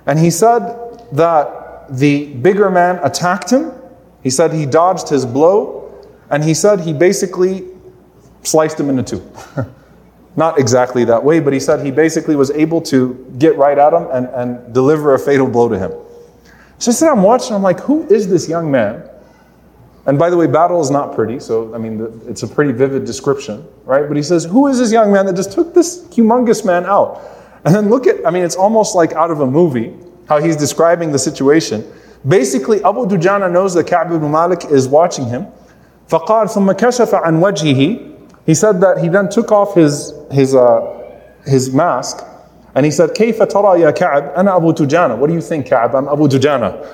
And 0.06 0.16
he 0.16 0.30
said 0.30 0.60
that 1.10 1.88
the 1.90 2.34
bigger 2.34 2.70
man 2.70 3.00
attacked 3.02 3.50
him. 3.50 3.72
He 4.22 4.30
said 4.30 4.52
he 4.52 4.64
dodged 4.64 5.08
his 5.08 5.26
blow. 5.26 5.92
And 6.30 6.44
he 6.44 6.54
said 6.54 6.78
he 6.78 6.92
basically 6.92 7.66
sliced 8.44 8.78
him 8.78 8.90
into 8.90 9.02
two. 9.02 9.32
Not 10.35 10.57
exactly 10.57 11.03
that 11.05 11.23
way, 11.23 11.39
but 11.39 11.51
he 11.51 11.59
said 11.59 11.85
he 11.85 11.91
basically 11.91 12.35
was 12.35 12.51
able 12.51 12.81
to 12.83 13.13
get 13.37 13.57
right 13.57 13.77
at 13.77 13.93
him 13.93 14.07
and, 14.11 14.27
and 14.27 14.73
deliver 14.73 15.13
a 15.13 15.19
fatal 15.19 15.47
blow 15.47 15.67
to 15.67 15.77
him. 15.77 15.91
So 16.79 16.91
I 16.91 16.93
said, 16.93 17.09
I'm 17.09 17.21
watching, 17.21 17.53
I'm 17.53 17.61
like, 17.61 17.79
who 17.81 18.07
is 18.07 18.29
this 18.29 18.47
young 18.47 18.71
man? 18.71 19.07
And 20.05 20.17
by 20.17 20.29
the 20.29 20.37
way, 20.37 20.47
battle 20.47 20.81
is 20.81 20.89
not 20.89 21.13
pretty, 21.13 21.39
so 21.39 21.73
I 21.75 21.77
mean, 21.77 22.21
it's 22.27 22.41
a 22.43 22.47
pretty 22.47 22.71
vivid 22.71 23.05
description, 23.05 23.67
right? 23.85 24.07
But 24.07 24.17
he 24.17 24.23
says, 24.23 24.45
Who 24.45 24.67
is 24.67 24.79
this 24.79 24.91
young 24.91 25.13
man 25.13 25.27
that 25.27 25.35
just 25.35 25.51
took 25.51 25.75
this 25.75 26.07
humongous 26.07 26.65
man 26.65 26.85
out? 26.85 27.21
And 27.65 27.75
then 27.75 27.89
look 27.89 28.07
at, 28.07 28.25
I 28.25 28.31
mean, 28.31 28.43
it's 28.43 28.55
almost 28.55 28.95
like 28.95 29.13
out 29.13 29.29
of 29.29 29.41
a 29.41 29.45
movie 29.45 29.93
how 30.27 30.39
he's 30.39 30.57
describing 30.57 31.11
the 31.11 31.19
situation. 31.19 31.85
Basically, 32.27 32.83
Abu 32.83 33.05
Dujana 33.05 33.51
knows 33.51 33.75
that 33.75 33.85
Ka'b 33.85 34.11
ibn 34.11 34.31
Malik 34.31 34.65
is 34.65 34.87
watching 34.87 35.27
him. 35.27 35.47
فقال 36.09 36.49
ثم 36.49 36.71
كشف 36.71 37.15
عن 37.15 37.41
وجهه 37.41 37.99
He 38.45 38.55
said 38.55 38.81
that 38.81 38.97
he 38.97 39.07
then 39.07 39.29
took 39.29 39.51
off 39.51 39.75
his, 39.75 40.13
his, 40.31 40.55
uh, 40.55 40.81
his 41.45 41.73
mask 41.73 42.25
and 42.75 42.85
he 42.85 42.91
said, 42.91 43.09
كيف 43.09 43.41
ترى 43.43 43.81
يا 43.81 43.91
كعب 43.91 44.33
أنا 44.35 44.55
أبو 44.55 44.73
دجانة 44.73 45.17
What 45.17 45.27
do 45.27 45.33
you 45.33 45.41
think, 45.41 45.67
Ka'b? 45.67 45.93
I'm 45.93 46.07
Abu 46.07 46.27
Dujana. 46.27 46.87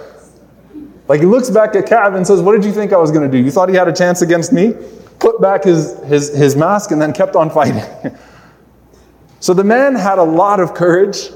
Like 1.08 1.19
he 1.19 1.25
looks 1.25 1.49
back 1.49 1.75
at 1.75 1.86
Ka'b 1.86 2.15
and 2.15 2.25
says, 2.25 2.41
What 2.41 2.53
did 2.53 2.65
you 2.65 2.71
think 2.71 2.93
I 2.93 2.97
was 2.97 3.12
going 3.12 3.30
to 3.30 3.38
do? 3.38 3.43
You 3.43 3.51
thought 3.51 3.69
he 3.69 3.75
had 3.75 3.88
a 3.88 3.93
chance 3.93 4.21
against 4.21 4.51
me? 4.51 4.73
Put 5.19 5.41
back 5.41 5.63
his, 5.63 5.97
his, 6.06 6.36
his 6.36 6.56
mask 6.56 6.91
and 6.91 7.01
then 7.01 7.13
kept 7.13 7.36
on 7.36 7.49
fighting. 7.49 7.84
so 9.39 9.53
the 9.53 9.63
man 9.63 9.95
had 9.95 10.19
a 10.19 10.23
lot 10.23 10.60
of 10.60 10.73
courage 10.73 11.30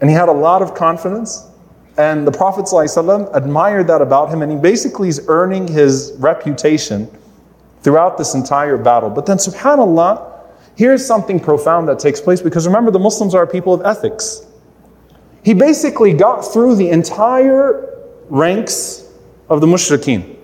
and 0.00 0.08
he 0.08 0.14
had 0.14 0.28
a 0.28 0.32
lot 0.32 0.62
of 0.62 0.74
confidence. 0.74 1.46
And 1.96 2.24
the 2.24 2.30
Prophet 2.30 2.66
ﷺ 2.66 3.34
admired 3.34 3.88
that 3.88 4.00
about 4.00 4.30
him, 4.30 4.40
and 4.42 4.52
he 4.52 4.56
basically 4.56 5.08
is 5.08 5.24
earning 5.26 5.66
his 5.66 6.14
reputation 6.18 7.10
throughout 7.83 8.17
this 8.17 8.33
entire 8.33 8.77
battle. 8.77 9.09
But 9.09 9.25
then, 9.25 9.37
subhanAllah, 9.37 10.31
here's 10.75 11.05
something 11.05 11.39
profound 11.39 11.87
that 11.89 11.99
takes 11.99 12.19
place 12.19 12.41
because 12.41 12.65
remember, 12.65 12.91
the 12.91 12.99
Muslims 12.99 13.35
are 13.35 13.43
a 13.43 13.47
people 13.47 13.73
of 13.73 13.85
ethics. 13.85 14.45
He 15.43 15.53
basically 15.53 16.13
got 16.13 16.41
through 16.41 16.75
the 16.75 16.89
entire 16.89 17.89
ranks 18.29 19.11
of 19.49 19.61
the 19.61 19.67
mushrikeen. 19.67 20.37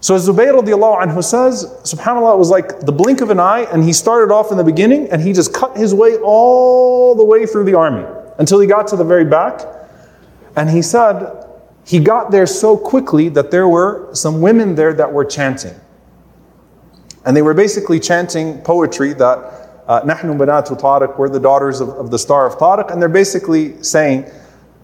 So 0.00 0.16
as 0.16 0.28
Zubayr 0.28 0.52
radiallahu 0.60 1.00
anhu 1.00 1.22
says, 1.22 1.64
subhanAllah, 1.84 2.34
it 2.34 2.38
was 2.38 2.50
like 2.50 2.80
the 2.80 2.90
blink 2.90 3.20
of 3.20 3.30
an 3.30 3.38
eye, 3.38 3.68
and 3.72 3.84
he 3.84 3.92
started 3.92 4.34
off 4.34 4.50
in 4.50 4.58
the 4.58 4.64
beginning, 4.64 5.08
and 5.10 5.22
he 5.22 5.32
just 5.32 5.54
cut 5.54 5.76
his 5.76 5.94
way 5.94 6.16
all 6.16 7.14
the 7.14 7.24
way 7.24 7.46
through 7.46 7.64
the 7.64 7.74
army 7.74 8.04
until 8.40 8.58
he 8.58 8.66
got 8.66 8.88
to 8.88 8.96
the 8.96 9.04
very 9.04 9.24
back. 9.24 9.64
And 10.56 10.68
he 10.68 10.82
said, 10.82 11.46
he 11.84 12.00
got 12.00 12.32
there 12.32 12.46
so 12.46 12.76
quickly 12.76 13.28
that 13.30 13.52
there 13.52 13.68
were 13.68 14.12
some 14.12 14.40
women 14.40 14.74
there 14.74 14.92
that 14.92 15.12
were 15.12 15.24
chanting. 15.24 15.74
And 17.25 17.35
they 17.35 17.41
were 17.41 17.53
basically 17.53 17.99
chanting 17.99 18.61
poetry 18.61 19.13
that 19.13 19.67
نحن 19.87 20.37
بنات 20.37 20.81
طارق, 20.81 21.17
we're 21.17 21.29
the 21.29 21.39
daughters 21.39 21.79
of, 21.79 21.89
of, 21.89 22.11
the 22.11 22.19
star 22.19 22.45
of 22.45 22.57
Tariq, 22.57 22.91
and 22.91 23.01
they're 23.01 23.07
basically 23.07 23.81
saying, 23.81 24.25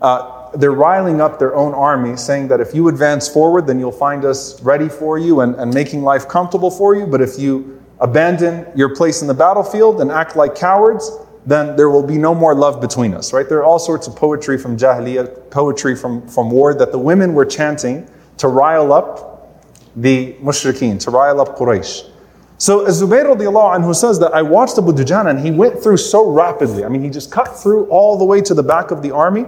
uh, 0.01 0.49
they're 0.55 0.71
riling 0.71 1.19
up 1.19 1.39
their 1.39 1.55
own 1.55 1.73
army, 1.73 2.15
saying 2.15 2.47
that 2.47 2.61
if 2.61 2.73
you 2.73 2.87
advance 2.87 3.27
forward, 3.27 3.67
then 3.67 3.79
you'll 3.79 3.91
find 3.91 4.23
us 4.23 4.61
ready 4.61 4.87
for 4.87 5.17
you 5.17 5.41
and, 5.41 5.55
and 5.55 5.73
making 5.73 6.03
life 6.03 6.27
comfortable 6.27 6.71
for 6.71 6.95
you. 6.95 7.05
But 7.05 7.21
if 7.21 7.37
you 7.37 7.81
abandon 7.99 8.65
your 8.75 8.95
place 8.95 9.21
in 9.21 9.27
the 9.27 9.33
battlefield 9.33 9.99
and 9.99 10.11
act 10.11 10.35
like 10.35 10.55
cowards, 10.55 11.11
then 11.45 11.75
there 11.75 11.89
will 11.89 12.05
be 12.05 12.17
no 12.17 12.33
more 12.33 12.55
love 12.55 12.79
between 12.79 13.13
us, 13.13 13.33
right? 13.33 13.47
There 13.49 13.57
are 13.57 13.65
all 13.65 13.79
sorts 13.79 14.07
of 14.07 14.15
poetry 14.15 14.57
from 14.57 14.77
Jahiliyyah, 14.77 15.51
poetry 15.51 15.95
from, 15.95 16.25
from 16.27 16.49
war 16.49 16.73
that 16.73 16.91
the 16.91 16.99
women 16.99 17.33
were 17.33 17.45
chanting 17.45 18.07
to 18.37 18.47
rile 18.47 18.93
up 18.93 19.61
the 19.95 20.33
mushrikeen, 20.41 20.99
to 21.03 21.11
rile 21.11 21.41
up 21.41 21.57
Quraysh. 21.57 22.09
So 22.58 22.84
Zubayr 22.86 23.24
radiallahu 23.24 23.78
anhu 23.78 23.94
says 23.94 24.18
that 24.18 24.34
I 24.34 24.42
watched 24.42 24.78
Abu 24.78 24.92
Dujana 24.92 25.30
and 25.30 25.38
he 25.38 25.52
went 25.52 25.80
through 25.80 25.96
so 25.96 26.28
rapidly. 26.28 26.84
I 26.84 26.88
mean, 26.88 27.02
he 27.02 27.08
just 27.08 27.30
cut 27.30 27.56
through 27.56 27.86
all 27.86 28.18
the 28.18 28.24
way 28.24 28.40
to 28.40 28.52
the 28.52 28.64
back 28.64 28.90
of 28.90 29.00
the 29.00 29.12
army. 29.12 29.46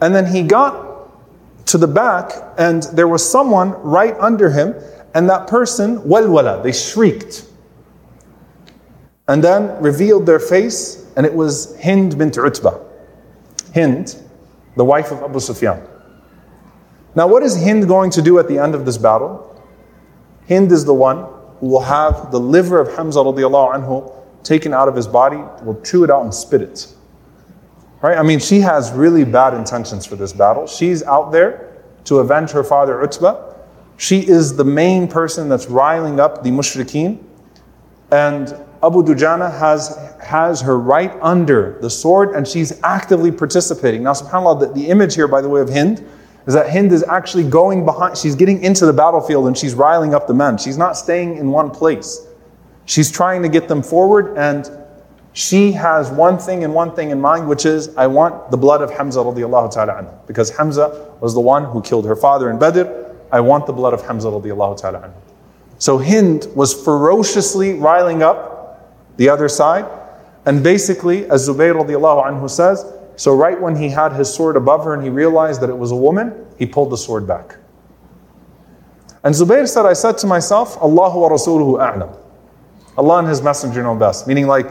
And 0.00 0.14
then 0.14 0.26
he 0.26 0.42
got 0.42 1.10
to 1.66 1.76
the 1.76 1.86
back 1.86 2.32
and 2.56 2.84
there 2.94 3.08
was 3.08 3.28
someone 3.28 3.72
right 3.82 4.16
under 4.18 4.48
him. 4.50 4.74
And 5.14 5.28
that 5.28 5.48
person, 5.48 5.98
walwala, 5.98 6.62
they 6.62 6.72
shrieked. 6.72 7.46
And 9.28 9.44
then 9.44 9.78
revealed 9.82 10.24
their 10.24 10.40
face 10.40 11.12
and 11.16 11.26
it 11.26 11.34
was 11.34 11.78
Hind 11.82 12.16
bint 12.16 12.38
Utbah. 12.38 12.78
Hind, 13.74 14.16
the 14.76 14.84
wife 14.84 15.10
of 15.10 15.22
Abu 15.22 15.40
Sufyan. 15.40 15.86
Now, 17.14 17.26
what 17.26 17.42
is 17.42 17.62
Hind 17.62 17.86
going 17.86 18.10
to 18.12 18.22
do 18.22 18.38
at 18.38 18.48
the 18.48 18.58
end 18.58 18.74
of 18.74 18.86
this 18.86 18.96
battle? 18.96 19.62
Hind 20.48 20.72
is 20.72 20.86
the 20.86 20.94
one 20.94 21.26
who 21.60 21.68
will 21.68 21.80
have 21.80 22.30
the 22.30 22.40
liver 22.40 22.80
of 22.80 22.94
Hamza 22.96 23.20
radiallahu 23.20 23.74
anhu 23.74 24.12
taken 24.42 24.72
out 24.72 24.88
of 24.88 24.94
his 24.94 25.06
body, 25.06 25.38
will 25.64 25.80
chew 25.82 26.04
it 26.04 26.10
out 26.10 26.22
and 26.22 26.32
spit 26.32 26.62
it. 26.62 26.94
Right? 28.00 28.16
I 28.16 28.22
mean, 28.22 28.38
she 28.38 28.60
has 28.60 28.92
really 28.92 29.24
bad 29.24 29.54
intentions 29.54 30.06
for 30.06 30.16
this 30.16 30.32
battle. 30.32 30.66
She's 30.66 31.02
out 31.02 31.32
there 31.32 31.82
to 32.04 32.18
avenge 32.18 32.50
her 32.50 32.62
father 32.62 33.02
Utbah. 33.02 33.54
She 33.96 34.20
is 34.20 34.56
the 34.56 34.64
main 34.64 35.08
person 35.08 35.48
that's 35.48 35.66
riling 35.66 36.20
up 36.20 36.42
the 36.42 36.50
mushrikeen. 36.50 37.22
And 38.12 38.48
Abu 38.82 39.02
Dujana 39.02 39.50
has, 39.58 40.14
has 40.22 40.60
her 40.60 40.78
right 40.78 41.12
under 41.22 41.78
the 41.80 41.90
sword 41.90 42.36
and 42.36 42.46
she's 42.46 42.80
actively 42.82 43.32
participating. 43.32 44.02
Now, 44.02 44.12
subhanAllah, 44.12 44.60
the, 44.60 44.80
the 44.80 44.88
image 44.88 45.14
here, 45.14 45.26
by 45.26 45.40
the 45.40 45.48
way, 45.48 45.60
of 45.60 45.70
Hind 45.70 46.06
is 46.46 46.54
that 46.54 46.70
Hind 46.70 46.92
is 46.92 47.02
actually 47.02 47.44
going 47.44 47.84
behind, 47.84 48.16
she's 48.16 48.36
getting 48.36 48.62
into 48.62 48.86
the 48.86 48.92
battlefield 48.92 49.46
and 49.48 49.58
she's 49.58 49.74
riling 49.74 50.14
up 50.14 50.26
the 50.26 50.34
men. 50.34 50.58
She's 50.58 50.78
not 50.78 50.96
staying 50.96 51.36
in 51.36 51.50
one 51.50 51.70
place. 51.70 52.24
She's 52.84 53.10
trying 53.10 53.42
to 53.42 53.48
get 53.48 53.66
them 53.66 53.82
forward 53.82 54.36
and 54.38 54.70
she 55.32 55.72
has 55.72 56.10
one 56.10 56.38
thing 56.38 56.64
and 56.64 56.72
one 56.72 56.94
thing 56.94 57.10
in 57.10 57.20
mind, 57.20 57.46
which 57.46 57.66
is, 57.66 57.94
I 57.96 58.06
want 58.06 58.50
the 58.50 58.56
blood 58.56 58.80
of 58.80 58.90
Hamza 58.90 59.18
radiallahu 59.18 59.70
ta'ala 59.70 59.92
anhu. 59.92 60.26
Because 60.26 60.48
Hamza 60.56 61.14
was 61.20 61.34
the 61.34 61.40
one 61.40 61.64
who 61.64 61.82
killed 61.82 62.06
her 62.06 62.16
father 62.16 62.48
in 62.48 62.58
Badr. 62.58 62.84
I 63.30 63.40
want 63.40 63.66
the 63.66 63.72
blood 63.74 63.92
of 63.92 64.06
Hamza 64.06 64.28
radiallahu 64.28 64.80
ta'ala 64.80 65.00
anhu. 65.00 65.14
So 65.78 65.98
Hind 65.98 66.46
was 66.54 66.72
ferociously 66.72 67.74
riling 67.74 68.22
up 68.22 68.96
the 69.18 69.28
other 69.28 69.48
side. 69.48 69.84
And 70.46 70.62
basically, 70.62 71.28
as 71.28 71.46
Zubayr 71.46 71.74
radiallahu 71.74 72.24
anhu 72.24 72.48
says, 72.48 72.90
so, 73.16 73.34
right 73.34 73.60
when 73.60 73.74
he 73.76 73.88
had 73.88 74.12
his 74.12 74.32
sword 74.32 74.56
above 74.56 74.84
her 74.84 74.94
and 74.94 75.02
he 75.02 75.08
realized 75.08 75.60
that 75.62 75.70
it 75.70 75.76
was 75.76 75.90
a 75.90 75.96
woman, 75.96 76.46
he 76.58 76.66
pulled 76.66 76.90
the 76.90 76.96
sword 76.96 77.26
back. 77.26 77.56
And 79.24 79.34
Zubayr 79.34 79.66
said, 79.66 79.86
I 79.86 79.94
said 79.94 80.18
to 80.18 80.26
myself, 80.26 80.76
Allahu 80.76 81.20
wa 81.20 81.30
Rasuluhu 81.30 81.80
a'lam. 81.80 82.16
Allah 82.98 83.18
and 83.18 83.28
His 83.28 83.42
Messenger 83.42 83.82
know 83.82 83.94
best. 83.94 84.26
Meaning, 84.26 84.46
like, 84.46 84.68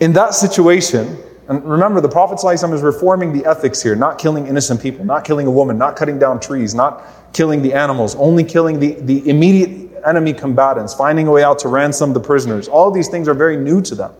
in 0.00 0.12
that 0.12 0.34
situation, 0.34 1.18
and 1.48 1.64
remember, 1.64 2.00
the 2.00 2.08
Prophet 2.08 2.38
ﷺ 2.38 2.74
is 2.74 2.82
reforming 2.82 3.32
the 3.32 3.48
ethics 3.48 3.82
here, 3.82 3.94
not 3.94 4.18
killing 4.18 4.46
innocent 4.46 4.80
people, 4.80 5.04
not 5.04 5.24
killing 5.24 5.46
a 5.46 5.50
woman, 5.50 5.78
not 5.78 5.96
cutting 5.96 6.18
down 6.18 6.40
trees, 6.40 6.74
not 6.74 7.04
killing 7.32 7.62
the 7.62 7.72
animals, 7.72 8.16
only 8.16 8.42
killing 8.42 8.80
the, 8.80 8.94
the 9.02 9.28
immediate 9.28 10.02
enemy 10.04 10.32
combatants, 10.32 10.92
finding 10.92 11.28
a 11.28 11.30
way 11.30 11.44
out 11.44 11.58
to 11.60 11.68
ransom 11.68 12.12
the 12.12 12.20
prisoners. 12.20 12.66
All 12.68 12.90
these 12.90 13.08
things 13.08 13.28
are 13.28 13.34
very 13.34 13.56
new 13.56 13.80
to 13.82 13.94
them, 13.94 14.12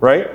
right? 0.00 0.30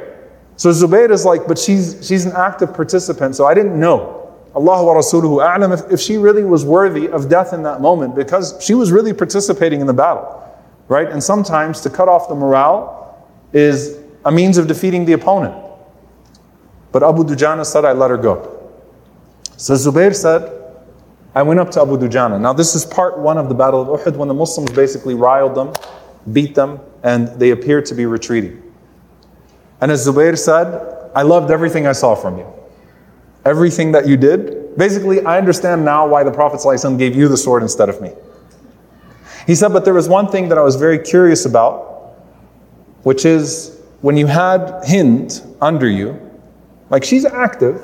So 0.57 0.69
Zubayr 0.69 1.11
is 1.11 1.25
like, 1.25 1.47
but 1.47 1.59
she's, 1.59 2.05
she's 2.05 2.25
an 2.25 2.33
active 2.35 2.73
participant, 2.73 3.35
so 3.35 3.45
I 3.45 3.53
didn't 3.53 3.79
know. 3.79 4.21
Allah 4.55 4.85
wa 4.85 4.93
Rasuluhu 4.93 5.45
a'lam 5.45 5.73
if, 5.73 5.91
if 5.91 5.99
she 5.99 6.15
really 6.17 6.45
was 6.45 6.63
worthy 6.63 7.09
of 7.09 7.27
death 7.27 7.51
in 7.51 7.63
that 7.63 7.81
moment 7.81 8.15
because 8.15 8.57
she 8.61 8.73
was 8.73 8.89
really 8.91 9.13
participating 9.13 9.81
in 9.81 9.87
the 9.87 9.93
battle, 9.93 10.41
right? 10.87 11.09
And 11.09 11.21
sometimes 11.21 11.81
to 11.81 11.89
cut 11.89 12.07
off 12.07 12.29
the 12.29 12.35
morale 12.35 13.27
is 13.51 13.99
a 14.23 14.31
means 14.31 14.57
of 14.57 14.67
defeating 14.67 15.03
the 15.03 15.13
opponent. 15.13 15.61
But 16.93 17.03
Abu 17.03 17.25
Dujana 17.25 17.65
said, 17.65 17.83
I 17.83 17.91
let 17.91 18.09
her 18.09 18.17
go. 18.17 18.71
So 19.57 19.73
Zubayr 19.73 20.15
said, 20.15 20.51
I 21.35 21.43
went 21.43 21.59
up 21.59 21.69
to 21.71 21.81
Abu 21.81 21.97
Dujana. 21.97 22.39
Now, 22.39 22.53
this 22.53 22.75
is 22.75 22.85
part 22.85 23.19
one 23.19 23.37
of 23.37 23.49
the 23.49 23.55
Battle 23.55 23.81
of 23.93 23.99
Uhud 23.99 24.15
when 24.15 24.29
the 24.29 24.33
Muslims 24.33 24.71
basically 24.71 25.15
riled 25.15 25.53
them, 25.53 25.73
beat 26.31 26.55
them, 26.55 26.79
and 27.03 27.27
they 27.27 27.51
appeared 27.51 27.85
to 27.87 27.93
be 27.93 28.05
retreating. 28.05 28.61
And 29.81 29.91
as 29.91 30.07
Zubair 30.07 30.37
said, 30.37 31.11
I 31.15 31.21
loved 31.21 31.51
everything 31.51 31.87
I 31.87 31.93
saw 31.93 32.15
from 32.15 32.37
you. 32.37 32.47
Everything 33.45 33.91
that 33.91 34.07
you 34.07 34.17
did. 34.17 34.77
Basically, 34.77 35.23
I 35.23 35.37
understand 35.37 35.85
now 35.85 36.07
why 36.07 36.23
the 36.23 36.31
Prophet 36.31 36.59
ﷺ 36.59 36.97
gave 36.97 37.15
you 37.15 37.27
the 37.27 37.37
sword 37.37 37.63
instead 37.63 37.89
of 37.89 38.01
me. 38.01 38.11
He 39.47 39.55
said, 39.55 39.71
but 39.73 39.85
there 39.85 39.93
was 39.93 40.09
one 40.09 40.29
thing 40.29 40.49
that 40.49 40.57
I 40.57 40.61
was 40.61 40.75
very 40.75 40.99
curious 40.99 41.45
about, 41.45 42.15
which 43.03 43.25
is 43.25 43.79
when 44.01 44.17
you 44.17 44.27
had 44.27 44.83
Hind 44.87 45.41
under 45.61 45.89
you, 45.89 46.19
like 46.89 47.03
she's 47.03 47.25
active, 47.25 47.81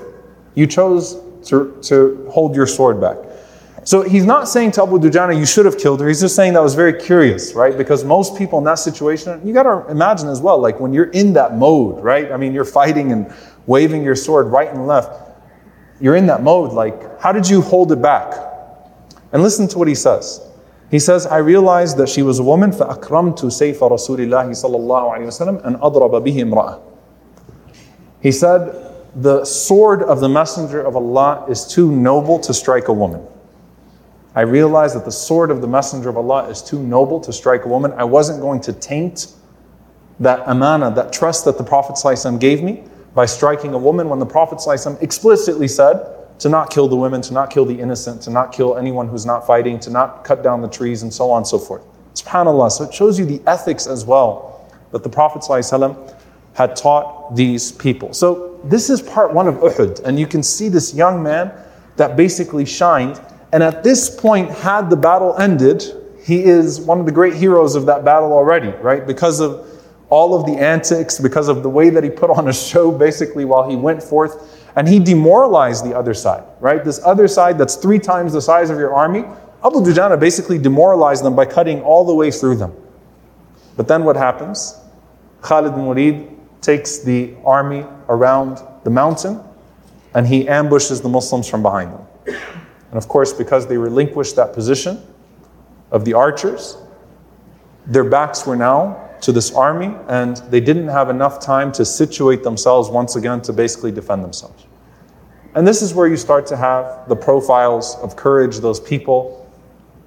you 0.56 0.68
chose 0.68 1.22
to, 1.46 1.78
to 1.84 2.28
hold 2.32 2.56
your 2.56 2.68
sword 2.68 3.00
back. 3.00 3.18
So 3.85 4.03
he's 4.03 4.25
not 4.25 4.49
saying 4.49 4.73
to 4.73 4.83
Abu 4.83 4.99
Dujana, 4.99 5.39
you 5.39 5.47
should 5.47 5.65
have 5.65 5.79
killed 5.79 6.01
her. 6.01 6.09
He's 6.09 6.21
just 6.21 6.35
saying 6.35 6.55
that 6.55 6.63
was 6.63 6.75
very 6.75 7.01
curious, 7.01 7.55
right? 7.55 7.77
Because 7.77 8.03
most 8.03 8.37
people 8.37 8.59
in 8.59 8.65
that 8.65 8.81
situation, 8.81 9.41
you 9.47 9.55
got 9.55 9.63
to 9.63 9.89
imagine 9.89 10.29
as 10.29 10.41
well, 10.41 10.59
like 10.59 10.81
when 10.81 10.93
you're 10.93 11.11
in 11.11 11.35
that 11.35 11.57
mode, 11.57 12.03
right? 12.03 12.33
I 12.33 12.37
mean, 12.37 12.53
you're 12.53 12.65
fighting 12.65 13.13
and 13.13 13.33
waving 13.67 14.03
your 14.03 14.17
sword 14.17 14.49
right 14.49 14.69
and 14.69 14.89
left. 14.89 15.13
You're 16.01 16.17
in 16.17 16.27
that 16.27 16.43
mode, 16.43 16.73
like, 16.73 17.21
how 17.21 17.31
did 17.31 17.49
you 17.49 17.63
hold 17.63 17.93
it 17.93 18.03
back? 18.03 18.35
And 19.33 19.43
listen 19.43 19.69
to 19.69 19.79
what 19.79 19.87
he 19.87 19.95
says. 19.95 20.41
He 20.91 20.99
says, 20.99 21.27
I 21.27 21.39
realized 21.39 21.97
that 21.99 22.09
she 22.09 22.23
was 22.23 22.39
a 22.41 22.43
woman, 22.43 22.73
فَأَكْرَمْتُ 22.73 23.39
سَيْفَ 23.39 23.79
رَسُولِ 23.79 24.19
اللَّهِ 24.19 24.51
صَلَّى 24.51 24.77
اللَّهُ 24.77 25.19
عَلَيْهِ 25.19 25.27
وسلم, 25.27 25.65
and 25.65 25.77
أَضْرَبَ 25.77 26.11
بِهِ 26.27 26.37
امْرَأَةً. 26.43 26.81
He 28.21 28.33
said, 28.33 28.95
the 29.15 29.45
sword 29.45 30.03
of 30.03 30.21
the 30.21 30.29
Messenger 30.29 30.83
of 30.83 30.97
Allah 30.97 31.47
is 31.49 31.67
too 31.67 31.91
noble 31.91 32.39
to 32.41 32.53
strike 32.53 32.89
a 32.89 32.93
woman. 32.93 33.27
I 34.35 34.43
realized 34.43 34.95
that 34.95 35.05
the 35.05 35.13
sword 35.13 35.51
of 35.51 35.63
the 35.63 35.67
Messenger 35.67 36.11
of 36.11 36.19
Allah 36.19 36.49
is 36.49 36.63
too 36.63 36.83
noble 36.83 37.21
to 37.21 37.33
strike 37.33 37.65
a 37.65 37.69
woman. 37.69 37.93
I 37.93 38.05
wasn't 38.05 38.41
going 38.41 38.61
to 38.63 38.73
taint 38.73 39.29
that 40.21 40.43
amana, 40.47 40.95
that 40.95 41.13
trust 41.13 41.45
that 41.47 41.59
the 41.59 41.65
Prophet 41.65 41.97
ﷺ 41.97 42.39
gave 42.39 42.63
me 42.63 42.85
by 43.15 43.25
striking 43.25 43.73
a 43.73 43.79
woman 43.79 44.11
when 44.11 44.19
the 44.19 44.27
Prophet 44.27 44.59
ﷺ 44.59 45.03
explicitly 45.03 45.69
said 45.69 46.39
to 46.39 46.51
not 46.51 46.71
kill 46.71 46.87
the 46.87 46.97
women, 46.97 47.23
to 47.23 47.33
not 47.33 47.51
kill 47.51 47.65
the 47.65 47.79
innocent, 47.81 48.21
to 48.23 48.31
not 48.31 48.53
kill 48.53 48.77
anyone 48.77 49.09
who's 49.09 49.25
not 49.25 49.47
fighting, 49.47 49.81
to 49.81 49.91
not 49.91 50.23
cut 50.23 50.43
down 50.43 50.61
the 50.61 50.69
trees, 50.69 51.03
and 51.03 51.13
so 51.13 51.31
on 51.31 51.39
and 51.39 51.47
so 51.47 51.59
forth. 51.59 51.83
SubhanAllah. 52.15 52.71
So 52.71 52.85
it 52.85 52.93
shows 52.93 53.19
you 53.19 53.25
the 53.25 53.41
ethics 53.47 53.87
as 53.87 54.05
well 54.05 54.71
that 54.93 55.03
the 55.03 55.09
Prophet 55.09 55.43
ﷺ 55.43 56.15
had 56.53 56.77
taught 56.77 57.35
these 57.35 57.73
people. 57.73 58.13
So 58.13 58.61
this 58.65 58.91
is 58.91 59.01
part 59.01 59.33
one 59.33 59.49
of 59.49 59.57
Uhud, 59.57 60.05
and 60.05 60.19
you 60.19 60.27
can 60.27 60.43
see 60.43 60.69
this 60.69 60.95
young 60.95 61.23
man 61.23 61.53
that 61.97 62.17
basically 62.17 62.67
shined 62.67 63.21
and 63.52 63.64
at 63.64 63.84
this 63.84 64.10
point, 64.10 64.50
had 64.50 64.90
the 64.90 64.96
battle 64.96 65.36
ended, 65.38 65.84
he 66.24 66.44
is 66.44 66.80
one 66.80 67.00
of 67.00 67.06
the 67.06 67.12
great 67.12 67.34
heroes 67.34 67.76
of 67.76 67.86
that 67.88 68.06
battle 68.06 68.32
already, 68.32 68.70
right? 68.82 69.06
Because 69.06 69.40
of 69.40 69.68
all 70.10 70.36
of 70.36 70.46
the 70.46 70.54
antics, 70.54 71.20
because 71.20 71.48
of 71.48 71.64
the 71.64 71.70
way 71.70 71.90
that 71.90 72.04
he 72.04 72.10
put 72.10 72.30
on 72.30 72.48
a 72.48 72.54
show 72.54 72.92
basically 72.92 73.46
while 73.46 73.70
he 73.70 73.76
went 73.76 74.04
forth. 74.04 74.58
And 74.76 74.88
he 74.88 75.00
demoralized 75.00 75.84
the 75.86 75.98
other 75.98 76.14
side, 76.14 76.44
right? 76.60 76.84
This 76.84 77.02
other 77.04 77.28
side 77.28 77.58
that's 77.58 77.76
three 77.76 78.00
times 78.00 78.34
the 78.34 78.42
size 78.42 78.70
of 78.70 78.78
your 78.78 78.94
army. 78.94 79.26
Abu 79.64 79.80
Dujana 79.82 80.20
basically 80.20 80.58
demoralized 80.58 81.24
them 81.24 81.36
by 81.36 81.46
cutting 81.46 81.82
all 81.82 82.06
the 82.06 82.14
way 82.14 82.32
through 82.32 82.56
them. 82.56 82.74
But 83.76 83.88
then 83.88 84.04
what 84.04 84.16
happens? 84.16 84.78
Khalid 85.42 85.74
Walid 85.74 86.30
takes 86.62 87.00
the 87.00 87.34
army 87.44 87.86
around 88.08 88.62
the 88.84 88.90
mountain 88.90 89.42
and 90.14 90.28
he 90.28 90.48
ambushes 90.48 91.02
the 91.02 91.10
Muslims 91.10 91.50
from 91.50 91.64
behind 91.64 91.94
them. 91.94 92.38
And 92.92 92.98
of 92.98 93.08
course, 93.08 93.34
because 93.34 93.68
they 93.68 93.78
relinquished 93.78 94.36
that 94.36 94.54
position, 94.54 95.02
of 95.92 96.06
the 96.06 96.14
archers. 96.14 96.78
Their 97.86 98.06
backs 98.06 98.48
were 98.48 98.56
now 98.56 99.10
to 99.22 99.32
this 99.32 99.54
army, 99.54 99.94
and 100.08 100.38
they 100.50 100.60
didn't 100.60 100.88
have 100.88 101.10
enough 101.10 101.40
time 101.40 101.72
to 101.74 101.86
situate 101.86 102.44
themselves 102.44 102.90
once 102.90 103.16
again 103.16 103.42
to 103.42 103.54
basically 103.54 103.92
defend 103.92 104.24
themselves. 104.24 104.66
And 105.54 105.68
this 105.68 105.82
is 105.82 105.94
where 105.94 106.08
you 106.08 106.18
start 106.18 106.48
to 106.48 106.58
have 106.58 107.08
the 107.10 107.16
profiles 107.16 107.98
of 107.98 108.16
courage, 108.16 108.60
those 108.60 108.80
people 108.80 109.38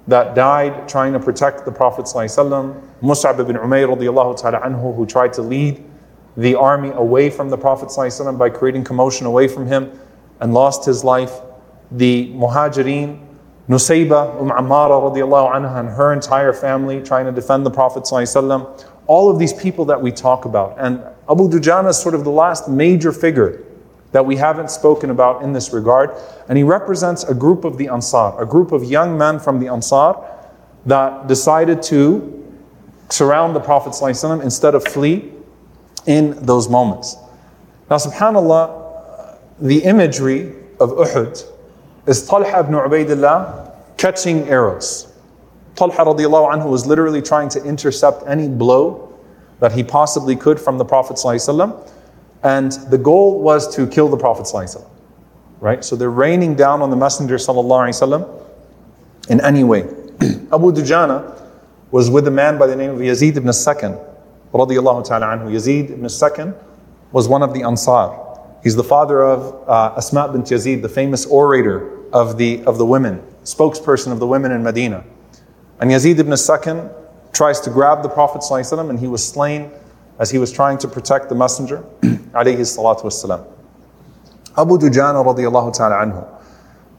that 0.07 0.35
died 0.35 0.89
trying 0.89 1.13
to 1.13 1.19
protect 1.19 1.65
the 1.65 1.71
Prophet 1.71 2.05
ﷺ. 2.05 2.81
Mus'ab 3.01 3.39
ibn 3.39 3.55
Umayr 3.55 3.87
ta'ala 4.37 4.61
anhu, 4.61 4.95
who 4.95 5.05
tried 5.05 5.33
to 5.33 5.41
lead 5.41 5.83
the 6.35 6.55
army 6.55 6.89
away 6.89 7.29
from 7.29 7.49
the 7.49 7.57
Prophet 7.57 7.89
ﷺ 7.89 8.37
by 8.37 8.49
creating 8.49 8.83
commotion 8.83 9.25
away 9.25 9.47
from 9.47 9.67
him 9.67 9.97
and 10.41 10.53
lost 10.53 10.85
his 10.85 11.03
life. 11.03 11.41
The 11.91 12.31
Muhajirin, 12.33 13.19
Nusayba, 13.69 14.39
Umm 14.41 14.49
Ammara 14.49 15.01
radiallahu 15.01 15.53
anha, 15.53 15.79
and 15.79 15.89
her 15.89 16.13
entire 16.13 16.53
family 16.53 17.01
trying 17.01 17.25
to 17.25 17.31
defend 17.31 17.65
the 17.65 17.71
Prophet. 17.71 18.07
All 19.07 19.29
of 19.29 19.37
these 19.37 19.53
people 19.53 19.85
that 19.85 20.01
we 20.01 20.11
talk 20.11 20.45
about. 20.45 20.75
And 20.79 21.03
Abu 21.29 21.49
Dujana 21.49 21.89
is 21.89 21.97
sort 21.97 22.15
of 22.15 22.23
the 22.23 22.31
last 22.31 22.67
major 22.67 23.11
figure 23.11 23.63
that 24.11 24.25
we 24.25 24.35
haven't 24.35 24.71
spoken 24.71 25.09
about 25.09 25.43
in 25.43 25.53
this 25.53 25.73
regard. 25.73 26.11
And 26.47 26.57
he 26.57 26.63
represents 26.63 27.23
a 27.23 27.33
group 27.33 27.65
of 27.65 27.77
the 27.77 27.87
Ansar, 27.89 28.41
a 28.41 28.45
group 28.45 28.71
of 28.71 28.83
young 28.83 29.17
men 29.17 29.39
from 29.39 29.59
the 29.59 29.67
Ansar 29.67 30.15
that 30.85 31.27
decided 31.27 31.81
to 31.83 32.31
surround 33.09 33.55
the 33.55 33.59
Prophet 33.59 33.95
instead 34.41 34.73
of 34.73 34.83
flee 34.85 35.31
in 36.05 36.43
those 36.45 36.69
moments. 36.69 37.17
Now, 37.89 37.97
subhanAllah, 37.97 39.37
the 39.59 39.83
imagery 39.83 40.53
of 40.79 40.91
Uhud 40.91 41.51
is 42.06 42.26
Talha 42.26 42.60
ibn 42.60 42.74
Ubaidillah 42.74 43.96
catching 43.96 44.48
arrows. 44.48 45.12
Talha 45.74 46.04
radiallahu 46.04 46.52
anhu 46.52 46.70
was 46.70 46.86
literally 46.86 47.22
trying 47.22 47.48
to 47.50 47.62
intercept 47.64 48.22
any 48.26 48.48
blow 48.48 49.16
that 49.60 49.72
he 49.72 49.84
possibly 49.84 50.36
could 50.36 50.58
from 50.58 50.78
the 50.78 50.84
Prophet 50.84 51.16
ﷺ. 51.16 51.88
And 52.42 52.72
the 52.90 52.98
goal 52.98 53.40
was 53.40 53.74
to 53.76 53.86
kill 53.86 54.08
the 54.08 54.16
Prophet 54.16 54.46
ﷺ. 54.46 54.86
Right? 55.60 55.84
So 55.84 55.96
they're 55.96 56.10
raining 56.10 56.54
down 56.54 56.80
on 56.80 56.90
the 56.90 56.96
Messenger 56.96 57.36
ﷺ 57.36 58.46
in 59.28 59.40
any 59.42 59.64
way. 59.64 59.82
Abu 60.52 60.72
Dujana 60.72 61.38
was 61.90 62.10
with 62.10 62.26
a 62.26 62.30
man 62.30 62.58
by 62.58 62.66
the 62.66 62.76
name 62.76 62.90
of 62.90 62.98
Yazid 62.98 63.36
ibn 63.36 63.48
Sakan, 63.48 64.02
radiallahu 64.52 65.06
ta'ala 65.06 65.26
anhu. 65.26 65.50
Yazid 65.50 65.90
ibn 65.90 66.04
Sakan 66.04 66.54
was 67.12 67.28
one 67.28 67.42
of 67.42 67.52
the 67.52 67.62
Ansar. 67.62 68.23
He's 68.65 68.75
the 68.75 68.83
father 68.83 69.23
of 69.23 69.69
uh, 69.69 69.93
Asma 69.95 70.27
bint 70.27 70.47
Yazid, 70.47 70.81
the 70.81 70.89
famous 70.89 71.27
orator 71.27 72.03
of 72.11 72.39
the, 72.39 72.63
of 72.63 72.79
the 72.79 72.85
women, 72.85 73.21
spokesperson 73.43 74.11
of 74.11 74.17
the 74.19 74.25
women 74.25 74.51
in 74.51 74.63
Medina. 74.63 75.03
And 75.79 75.91
Yazid 75.91 76.17
ibn 76.17 76.33
Sakan 76.33 76.91
tries 77.31 77.59
to 77.61 77.69
grab 77.69 78.01
the 78.01 78.09
Prophet 78.09 78.41
ﷺ 78.41 78.89
and 78.89 78.99
he 78.99 79.05
was 79.05 79.23
slain 79.23 79.69
as 80.17 80.31
he 80.31 80.39
was 80.39 80.51
trying 80.51 80.79
to 80.79 80.87
protect 80.87 81.29
the 81.29 81.35
Messenger 81.35 81.83
alayhi. 82.01 83.47
Abu 84.57 84.77
Dujana 84.79 85.23
radiallahu 85.23 85.71
ta'ala 85.77 86.03
anhu 86.03 86.27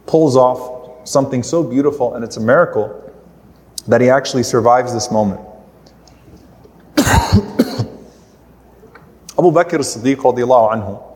pulls 0.06 0.36
off 0.36 1.08
something 1.08 1.42
so 1.42 1.64
beautiful 1.64 2.14
and 2.14 2.24
it's 2.24 2.36
a 2.36 2.40
miracle 2.40 3.12
that 3.88 4.00
he 4.00 4.08
actually 4.08 4.44
survives 4.44 4.94
this 4.94 5.10
moment. 5.10 5.40
Abu 9.36 9.50
Bakr 9.50 9.80
as-Siddiq 9.80 10.18
radiallahu 10.18 10.72
anhu 10.72 11.15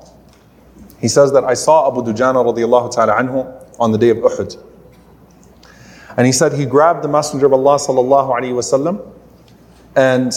he 1.00 1.08
says 1.08 1.32
that 1.32 1.44
I 1.44 1.54
saw 1.54 1.90
Abu 1.90 2.02
Dujana 2.02 2.44
radiallahu 2.44 2.94
ta'ala 2.94 3.14
anhu 3.14 3.50
on 3.78 3.92
the 3.92 3.98
day 3.98 4.10
of 4.10 4.18
Uhud. 4.18 4.62
And 6.16 6.26
he 6.26 6.32
said 6.32 6.52
he 6.52 6.66
grabbed 6.66 7.02
the 7.02 7.08
Messenger 7.08 7.46
of 7.46 7.54
Allah 7.54 7.76
sallallahu 7.76 8.38
alayhi 8.38 8.52
wasallam 8.52 9.10
and 9.96 10.32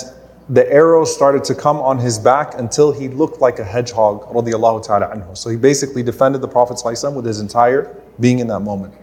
the 0.50 0.70
arrows 0.72 1.14
started 1.14 1.44
to 1.46 1.56
come 1.56 1.78
on 1.78 2.00
his 2.00 2.20
back 2.20 2.54
until 2.58 2.92
he 2.92 3.08
looked 3.08 3.40
like 3.42 3.60
a 3.60 3.64
hedgehog 3.64 4.24
radiallahu 4.34 4.86
ta'ala 4.86 5.08
anhu. 5.16 5.38
So 5.38 5.50
he 5.50 5.56
basically 5.58 6.04
defended 6.04 6.42
the 6.42 6.48
Prophet 6.48 6.78
ﷺ 6.78 7.14
with 7.14 7.26
his 7.26 7.40
entire 7.40 7.96
being 8.20 8.40
in 8.40 8.48
that 8.48 8.60
moment. 8.60 8.94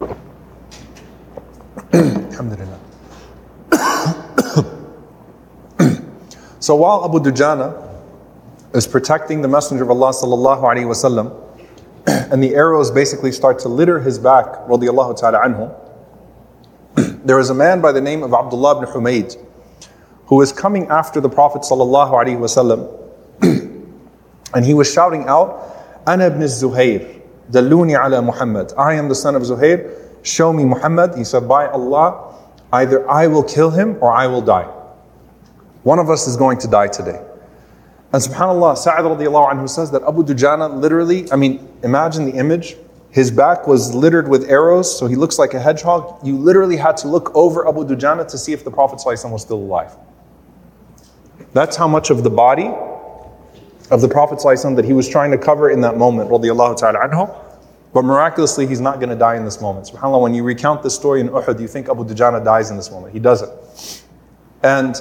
Alhamdulillah. 1.92 2.78
so 6.60 6.74
while 6.76 7.04
Abu 7.04 7.18
Dujana 7.20 7.91
is 8.74 8.86
protecting 8.86 9.42
the 9.42 9.48
Messenger 9.48 9.84
of 9.84 9.90
Allah 9.90 10.10
sallallahu 10.10 10.62
alaihi 10.62 10.86
wasallam, 10.86 11.38
and 12.32 12.42
the 12.42 12.54
arrows 12.54 12.90
basically 12.90 13.32
start 13.32 13.58
to 13.60 13.68
litter 13.68 14.00
his 14.00 14.18
back, 14.18 14.46
radiallahu 14.66 15.18
ta'ala 15.18 15.40
anhu, 15.40 15.74
there 17.26 17.36
was 17.36 17.50
a 17.50 17.54
man 17.54 17.80
by 17.80 17.92
the 17.92 18.00
name 18.00 18.22
of 18.22 18.32
Abdullah 18.32 18.82
ibn 18.82 18.94
Humayd 18.94 19.36
who 20.26 20.36
was 20.36 20.52
coming 20.52 20.88
after 20.88 21.20
the 21.20 21.28
Prophet 21.28 21.62
sallallahu 21.62 22.12
alaihi 22.12 22.38
wasallam, 22.38 22.88
and 24.54 24.64
he 24.64 24.72
was 24.72 24.90
shouting 24.90 25.26
out, 25.28 25.68
Ana 26.06 26.26
ibn 26.26 26.40
Zuhair, 26.40 27.20
Dalluni 27.50 27.92
ala 27.92 28.22
Muhammad. 28.22 28.72
I 28.78 28.94
am 28.94 29.08
the 29.08 29.14
son 29.14 29.36
of 29.36 29.42
Zuhair, 29.42 29.94
show 30.22 30.52
me 30.52 30.64
Muhammad. 30.64 31.16
He 31.16 31.24
said, 31.24 31.46
By 31.46 31.66
Allah, 31.68 32.34
either 32.72 33.08
I 33.08 33.26
will 33.26 33.42
kill 33.42 33.70
him 33.70 33.98
or 34.00 34.10
I 34.10 34.26
will 34.26 34.40
die. 34.40 34.68
One 35.82 35.98
of 35.98 36.08
us 36.08 36.26
is 36.26 36.36
going 36.36 36.58
to 36.58 36.68
die 36.68 36.88
today. 36.88 37.20
And 38.12 38.22
subhanAllah, 38.22 38.76
Sa'ad 38.76 39.04
radiallahu 39.04 39.52
anhu 39.52 39.68
says 39.68 39.90
that 39.92 40.02
Abu 40.02 40.22
Dujana 40.22 40.80
literally, 40.80 41.30
I 41.32 41.36
mean, 41.36 41.66
imagine 41.82 42.26
the 42.26 42.32
image. 42.32 42.76
His 43.10 43.30
back 43.30 43.66
was 43.66 43.94
littered 43.94 44.28
with 44.28 44.50
arrows, 44.50 44.98
so 44.98 45.06
he 45.06 45.16
looks 45.16 45.38
like 45.38 45.54
a 45.54 45.60
hedgehog. 45.60 46.26
You 46.26 46.36
literally 46.36 46.76
had 46.76 46.96
to 46.98 47.08
look 47.08 47.34
over 47.34 47.66
Abu 47.66 47.84
Dujana 47.84 48.28
to 48.30 48.38
see 48.38 48.52
if 48.52 48.64
the 48.64 48.70
Prophet 48.70 48.98
ﷺ 48.98 49.30
was 49.30 49.42
still 49.42 49.58
alive. 49.58 49.94
That's 51.52 51.76
how 51.76 51.88
much 51.88 52.10
of 52.10 52.22
the 52.22 52.30
body 52.30 52.70
of 53.90 54.00
the 54.00 54.08
Prophet 54.08 54.38
ﷺ 54.38 54.76
that 54.76 54.84
he 54.84 54.92
was 54.92 55.08
trying 55.08 55.30
to 55.30 55.38
cover 55.38 55.70
in 55.70 55.80
that 55.82 55.96
moment, 55.96 56.30
radiallahu 56.30 56.78
ta'ala 56.78 56.98
anhu. 57.08 57.34
But 57.92 58.04
miraculously, 58.04 58.66
he's 58.66 58.80
not 58.80 58.96
going 58.96 59.10
to 59.10 59.16
die 59.16 59.36
in 59.36 59.44
this 59.44 59.60
moment. 59.60 59.86
SubhanAllah, 59.86 60.20
when 60.22 60.34
you 60.34 60.42
recount 60.42 60.82
this 60.82 60.94
story 60.94 61.20
in 61.20 61.28
Uhud, 61.28 61.60
you 61.60 61.68
think 61.68 61.88
Abu 61.90 62.04
Dujana 62.04 62.42
dies 62.42 62.70
in 62.70 62.76
this 62.76 62.90
moment. 62.90 63.12
He 63.12 63.20
doesn't. 63.20 63.52
And 64.62 64.96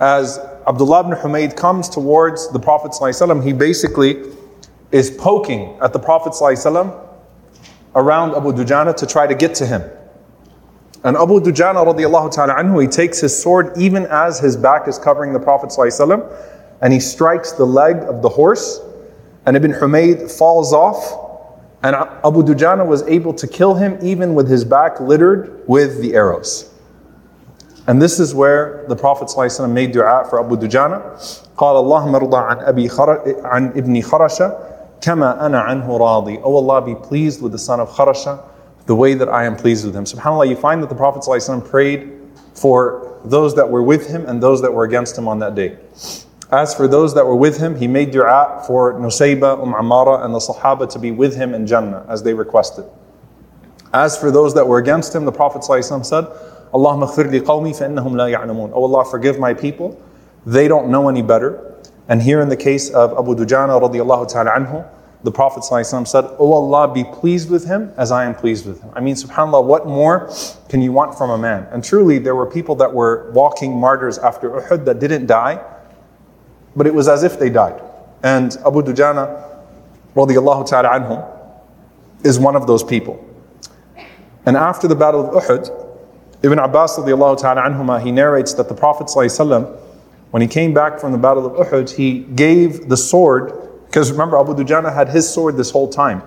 as 0.00 0.38
Abdullah 0.66 1.00
ibn 1.00 1.18
Humayd 1.18 1.56
comes 1.56 1.88
towards 1.88 2.50
the 2.52 2.58
Prophet 2.58 2.92
ﷺ, 2.92 3.44
he 3.44 3.52
basically 3.52 4.22
is 4.92 5.10
poking 5.10 5.78
at 5.80 5.92
the 5.92 5.98
Prophet 5.98 6.32
ﷺ 6.32 7.08
around 7.94 8.34
Abu 8.34 8.52
Dujana 8.52 8.96
to 8.96 9.06
try 9.06 9.26
to 9.26 9.34
get 9.34 9.54
to 9.56 9.66
him. 9.66 9.82
And 11.04 11.16
Abu 11.16 11.40
Dujana 11.40 11.84
radiallahu 11.84 12.32
ta'ala 12.34 12.54
anhu, 12.54 12.82
he 12.82 12.88
takes 12.88 13.20
his 13.20 13.40
sword 13.40 13.72
even 13.76 14.06
as 14.06 14.38
his 14.38 14.56
back 14.56 14.88
is 14.88 14.98
covering 14.98 15.32
the 15.32 15.40
Prophet 15.40 15.70
ﷺ, 15.70 16.78
and 16.82 16.92
he 16.92 17.00
strikes 17.00 17.52
the 17.52 17.64
leg 17.64 17.96
of 17.96 18.22
the 18.22 18.28
horse 18.28 18.80
and 19.46 19.56
Ibn 19.56 19.72
Humayd 19.72 20.30
falls 20.30 20.72
off 20.72 21.28
and 21.82 21.96
Abu 21.96 22.42
Dujana 22.42 22.86
was 22.86 23.02
able 23.02 23.32
to 23.34 23.46
kill 23.46 23.74
him 23.74 23.98
even 24.02 24.34
with 24.34 24.48
his 24.48 24.64
back 24.64 25.00
littered 25.00 25.62
with 25.66 26.00
the 26.02 26.14
arrows. 26.14 26.69
And 27.87 28.01
this 28.01 28.19
is 28.19 28.33
where 28.33 28.85
the 28.87 28.95
Prophet 28.95 29.29
made 29.69 29.91
dua 29.91 30.25
for 30.29 30.39
Abu 30.39 30.57
Dujana. 30.57 31.01
قال 31.57 31.75
اللهم 31.75 32.15
ارضى 32.15 32.37
عن 32.37 32.67
أبي 32.67 32.89
خر... 32.89 33.43
عن 33.43 33.71
ابن 33.77 34.01
خرشة 34.01 34.57
كما 35.01 35.45
أنا 35.45 35.61
عنه 35.61 35.87
راضي. 35.87 36.41
Oh 36.43 36.55
Allah, 36.55 36.81
be 36.81 36.95
pleased 36.95 37.41
with 37.41 37.51
the 37.51 37.59
son 37.59 37.79
of 37.79 37.89
Kharasha 37.89 38.43
the 38.85 38.95
way 38.95 39.13
that 39.13 39.29
I 39.29 39.45
am 39.45 39.55
pleased 39.55 39.85
with 39.85 39.95
him. 39.95 40.03
SubhanAllah, 40.03 40.47
you 40.49 40.55
find 40.55 40.81
that 40.83 40.89
the 40.89 40.95
Prophet 40.95 41.23
ﷺ 41.23 41.67
prayed 41.69 42.11
for 42.53 43.19
those 43.25 43.55
that 43.55 43.69
were 43.69 43.81
with 43.81 44.07
him 44.07 44.25
and 44.27 44.41
those 44.41 44.61
that 44.61 44.71
were 44.71 44.83
against 44.83 45.17
him 45.17 45.27
on 45.27 45.39
that 45.39 45.55
day. 45.55 45.77
As 46.51 46.75
for 46.75 46.87
those 46.87 47.15
that 47.15 47.25
were 47.25 47.35
with 47.35 47.57
him, 47.57 47.75
he 47.75 47.87
made 47.87 48.11
dua 48.11 48.63
for 48.67 48.93
Nusayba, 48.93 49.61
Umm 49.61 49.73
Ammara, 49.73 50.23
and 50.23 50.33
the 50.33 50.39
Sahaba 50.39 50.87
to 50.91 50.99
be 50.99 51.11
with 51.11 51.35
him 51.35 51.55
in 51.55 51.65
Jannah 51.65 52.05
as 52.07 52.21
they 52.21 52.33
requested. 52.33 52.85
As 53.91 54.17
for 54.17 54.29
those 54.29 54.53
that 54.53 54.67
were 54.67 54.77
against 54.77 55.15
him, 55.15 55.25
the 55.25 55.31
Prophet 55.31 55.63
ﷺ 55.63 56.05
said, 56.05 56.25
Allahumma 56.72 57.08
khfir 57.10 57.30
qawmi 57.42 57.70
innahum 57.72 58.16
la 58.16 58.26
ya'lamun. 58.26 58.70
Oh 58.72 58.84
Allah, 58.84 59.04
forgive 59.04 59.38
my 59.38 59.54
people. 59.54 60.00
They 60.46 60.68
don't 60.68 60.88
know 60.90 61.08
any 61.08 61.22
better. 61.22 61.76
And 62.08 62.22
here 62.22 62.40
in 62.40 62.48
the 62.48 62.56
case 62.56 62.90
of 62.90 63.12
Abu 63.12 63.34
Dujana 63.34 63.80
radiallahu 63.80 64.32
ta'ala 64.32 64.50
anhu, 64.50 64.88
the 65.22 65.30
Prophet 65.30 65.64
said, 65.64 66.24
Oh 66.38 66.52
Allah, 66.52 66.92
be 66.92 67.04
pleased 67.04 67.50
with 67.50 67.66
him 67.66 67.92
as 67.96 68.10
I 68.10 68.24
am 68.24 68.34
pleased 68.34 68.66
with 68.66 68.80
him. 68.80 68.90
I 68.94 69.00
mean, 69.00 69.14
subhanAllah, 69.14 69.64
what 69.64 69.86
more 69.86 70.32
can 70.68 70.80
you 70.80 70.92
want 70.92 71.16
from 71.16 71.30
a 71.30 71.36
man? 71.36 71.66
And 71.70 71.84
truly, 71.84 72.18
there 72.18 72.34
were 72.34 72.46
people 72.46 72.74
that 72.76 72.92
were 72.92 73.30
walking 73.32 73.78
martyrs 73.78 74.16
after 74.18 74.50
Uhud 74.50 74.86
that 74.86 74.98
didn't 74.98 75.26
die, 75.26 75.62
but 76.74 76.86
it 76.86 76.94
was 76.94 77.06
as 77.06 77.22
if 77.22 77.38
they 77.38 77.50
died. 77.50 77.82
And 78.22 78.56
Abu 78.64 78.82
Dujana, 78.82 79.46
radiallahu 80.14 80.66
ta'ala 80.68 80.88
anhu, 80.88 82.24
is 82.24 82.38
one 82.38 82.56
of 82.56 82.66
those 82.66 82.82
people. 82.82 83.22
And 84.46 84.56
after 84.56 84.88
the 84.88 84.96
Battle 84.96 85.36
of 85.36 85.44
Uhud, 85.44 85.89
Ibn 86.42 86.58
Abbas 86.58 86.96
ta'ala 86.96 87.62
anhuma, 87.62 88.02
he 88.02 88.10
narrates 88.10 88.54
that 88.54 88.68
the 88.68 88.74
Prophet 88.74 89.10
when 90.30 90.42
he 90.42 90.48
came 90.48 90.72
back 90.72 91.00
from 91.00 91.12
the 91.12 91.18
Battle 91.18 91.46
of 91.46 91.66
Uhud, 91.66 91.90
he 91.94 92.20
gave 92.20 92.88
the 92.88 92.96
sword 92.96 93.52
because 93.90 94.12
remember, 94.12 94.38
Abu 94.38 94.54
Dujana 94.54 94.94
had 94.94 95.08
his 95.08 95.28
sword 95.28 95.56
this 95.56 95.72
whole 95.72 95.88
time. 95.88 96.22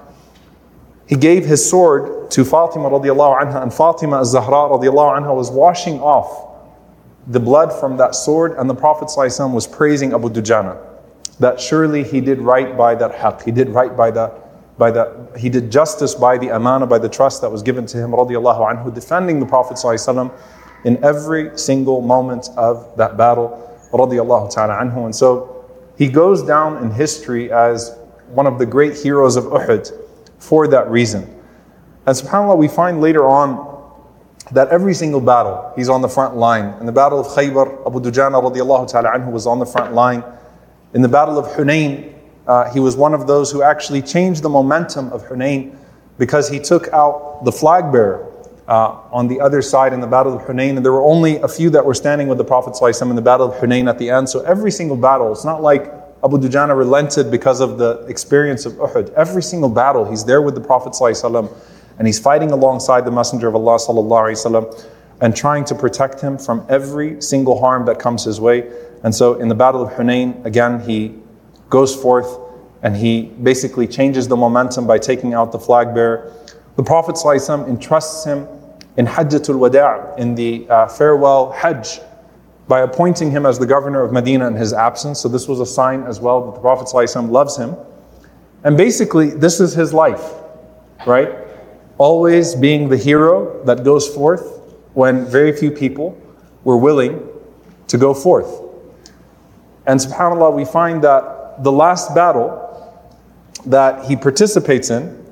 He 1.07 1.15
gave 1.15 1.45
his 1.45 1.67
sword 1.67 2.29
to 2.31 2.43
Fatima 2.43 2.89
radiallahu 2.89 3.41
anha, 3.41 3.63
and 3.63 3.73
Fatima 3.73 4.19
az-Zahra 4.19 4.69
radiallahu 4.77 5.21
anha 5.21 5.33
was 5.33 5.49
washing 5.49 6.01
off 6.01 6.59
the 7.27 7.39
blood 7.39 7.71
from 7.71 7.95
that 7.95 8.15
sword, 8.15 8.51
and 8.57 8.69
the 8.69 8.75
Prophet 8.75 9.09
was 9.53 9.65
praising 9.65 10.13
Abu 10.13 10.29
Dujana. 10.29 10.77
That 11.39 11.57
surely 11.57 12.03
he 12.03 12.19
did 12.19 12.39
right 12.39 12.75
by 12.75 12.95
that 12.95 13.13
haqq, 13.13 13.43
he 13.43 13.51
did 13.51 13.69
right 13.69 13.95
by 13.95 14.11
that, 14.11 14.42
by 14.77 14.91
that, 14.91 15.37
he 15.37 15.49
did 15.49 15.71
justice 15.71 16.15
by 16.15 16.37
the 16.37 16.49
amana, 16.49 16.87
by 16.87 16.97
the 16.97 17.09
trust 17.09 17.41
that 17.41 17.51
was 17.51 17.61
given 17.61 17.85
to 17.87 17.97
him, 17.97 18.11
radiallahu 18.11 18.73
anhu, 18.73 18.93
defending 18.93 19.39
the 19.39 19.45
Prophet 19.45 19.77
ﷺ 19.77 20.31
in 20.83 21.03
every 21.03 21.57
single 21.57 22.01
moment 22.01 22.49
of 22.57 22.95
that 22.97 23.15
battle, 23.15 23.59
radiallahu 23.91 24.51
ta'ala 24.53 24.73
anhu. 24.73 25.05
And 25.05 25.15
so 25.15 25.65
he 25.97 26.07
goes 26.07 26.41
down 26.43 26.83
in 26.83 26.91
history 26.91 27.51
as 27.51 27.95
one 28.29 28.47
of 28.47 28.57
the 28.57 28.65
great 28.65 28.97
heroes 28.97 29.35
of 29.35 29.45
Uhud 29.45 29.91
for 30.39 30.67
that 30.67 30.89
reason. 30.89 31.23
And 32.05 32.17
subhanAllah, 32.17 32.57
we 32.57 32.67
find 32.67 32.99
later 32.99 33.27
on 33.27 33.71
that 34.51 34.69
every 34.69 34.93
single 34.93 35.21
battle, 35.21 35.71
he's 35.75 35.87
on 35.87 36.01
the 36.01 36.09
front 36.09 36.35
line. 36.35 36.77
In 36.79 36.85
the 36.85 36.91
battle 36.91 37.19
of 37.19 37.27
Khaybar, 37.27 37.85
Abu 37.87 37.99
Dujana 38.01 38.41
radiallahu 38.41 38.91
ta'ala 38.91 39.11
anhu 39.11 39.31
was 39.31 39.47
on 39.47 39.59
the 39.59 39.65
front 39.65 39.93
line. 39.93 40.23
In 40.93 41.01
the 41.01 41.07
battle 41.07 41.37
of 41.37 41.45
Hunayn, 41.53 42.12
uh, 42.47 42.71
he 42.71 42.79
was 42.79 42.95
one 42.95 43.13
of 43.13 43.27
those 43.27 43.51
who 43.51 43.61
actually 43.61 44.01
changed 44.01 44.43
the 44.43 44.49
momentum 44.49 45.11
of 45.11 45.23
Hunayn 45.23 45.75
because 46.17 46.49
he 46.49 46.59
took 46.59 46.87
out 46.89 47.43
the 47.45 47.51
flag 47.51 47.91
bearer 47.91 48.29
uh, 48.67 48.99
on 49.11 49.27
the 49.27 49.39
other 49.39 49.61
side 49.61 49.93
in 49.93 50.01
the 50.01 50.07
battle 50.07 50.35
of 50.35 50.41
Hunayn. 50.43 50.75
And 50.75 50.85
there 50.85 50.91
were 50.91 51.03
only 51.03 51.37
a 51.37 51.47
few 51.47 51.69
that 51.71 51.85
were 51.85 51.93
standing 51.93 52.27
with 52.27 52.37
the 52.37 52.43
Prophet 52.43 52.73
ﷺ 52.73 53.09
in 53.09 53.15
the 53.15 53.21
battle 53.21 53.51
of 53.51 53.55
Hunayn 53.55 53.89
at 53.89 53.97
the 53.97 54.09
end. 54.09 54.29
So 54.29 54.41
every 54.41 54.71
single 54.71 54.97
battle, 54.97 55.31
it's 55.31 55.45
not 55.45 55.61
like 55.61 55.91
Abu 56.23 56.37
Dujana 56.37 56.77
relented 56.77 57.31
because 57.31 57.59
of 57.59 57.77
the 57.77 58.05
experience 58.07 58.65
of 58.65 58.73
Uhud. 58.73 59.13
Every 59.13 59.43
single 59.43 59.69
battle, 59.69 60.09
he's 60.09 60.23
there 60.25 60.41
with 60.41 60.55
the 60.55 60.61
Prophet 60.61 60.93
ﷺ 60.93 61.51
and 61.97 62.07
he's 62.07 62.19
fighting 62.19 62.51
alongside 62.51 63.05
the 63.05 63.11
Messenger 63.11 63.49
of 63.49 63.55
Allah 63.55 63.77
sallallahu 63.77 64.89
and 65.21 65.35
trying 65.35 65.63
to 65.65 65.75
protect 65.75 66.19
him 66.19 66.37
from 66.37 66.65
every 66.69 67.21
single 67.21 67.59
harm 67.59 67.85
that 67.85 67.99
comes 67.99 68.23
his 68.23 68.41
way. 68.41 68.69
And 69.03 69.13
so 69.13 69.35
in 69.35 69.47
the 69.47 69.55
Battle 69.55 69.81
of 69.85 69.93
Hunayn, 69.93 70.43
again, 70.45 70.79
he 70.79 71.15
goes 71.73 71.95
forth 71.95 72.39
and 72.83 72.95
he 72.95 73.23
basically 73.49 73.87
changes 73.87 74.27
the 74.27 74.37
momentum 74.37 74.85
by 74.85 74.97
taking 74.99 75.33
out 75.33 75.51
the 75.51 75.59
flag 75.59 75.93
bearer. 75.95 76.31
The 76.75 76.83
Prophet 76.83 77.15
ﷺ 77.15 77.67
entrusts 77.67 78.23
him 78.23 78.47
in 78.97 79.07
Hajjatul 79.07 79.57
Wada' 79.57 80.13
in 80.17 80.35
the 80.35 80.69
uh, 80.69 80.87
farewell 80.87 81.51
Hajj 81.51 81.99
by 82.67 82.81
appointing 82.81 83.31
him 83.31 83.45
as 83.45 83.57
the 83.57 83.65
governor 83.65 84.03
of 84.03 84.11
Medina 84.11 84.45
in 84.47 84.55
his 84.55 84.71
absence. 84.73 85.19
So 85.19 85.27
this 85.27 85.47
was 85.47 85.59
a 85.59 85.65
sign 85.65 86.03
as 86.03 86.19
well 86.19 86.45
that 86.45 86.55
the 86.55 86.61
Prophet 86.61 86.87
ﷺ 86.87 87.31
loves 87.31 87.57
him. 87.57 87.75
And 88.63 88.77
basically, 88.77 89.31
this 89.31 89.59
is 89.59 89.73
his 89.73 89.93
life, 89.93 90.23
right? 91.07 91.43
always 91.97 92.55
being 92.55 92.89
the 92.89 92.97
hero 92.97 93.63
that 93.65 93.83
goes 93.83 94.07
forth 94.13 94.61
when 94.93 95.25
very 95.25 95.53
few 95.53 95.71
people 95.71 96.19
were 96.63 96.77
willing 96.77 97.27
to 97.87 97.97
go 97.97 98.13
forth. 98.13 98.61
And 99.85 99.99
subhanAllah, 99.99 100.53
we 100.53 100.65
find 100.65 101.03
that 101.03 101.42
the 101.59 101.71
last 101.71 102.13
battle 102.15 102.59
that 103.65 104.05
he 104.05 104.15
participates 104.15 104.89
in 104.89 105.23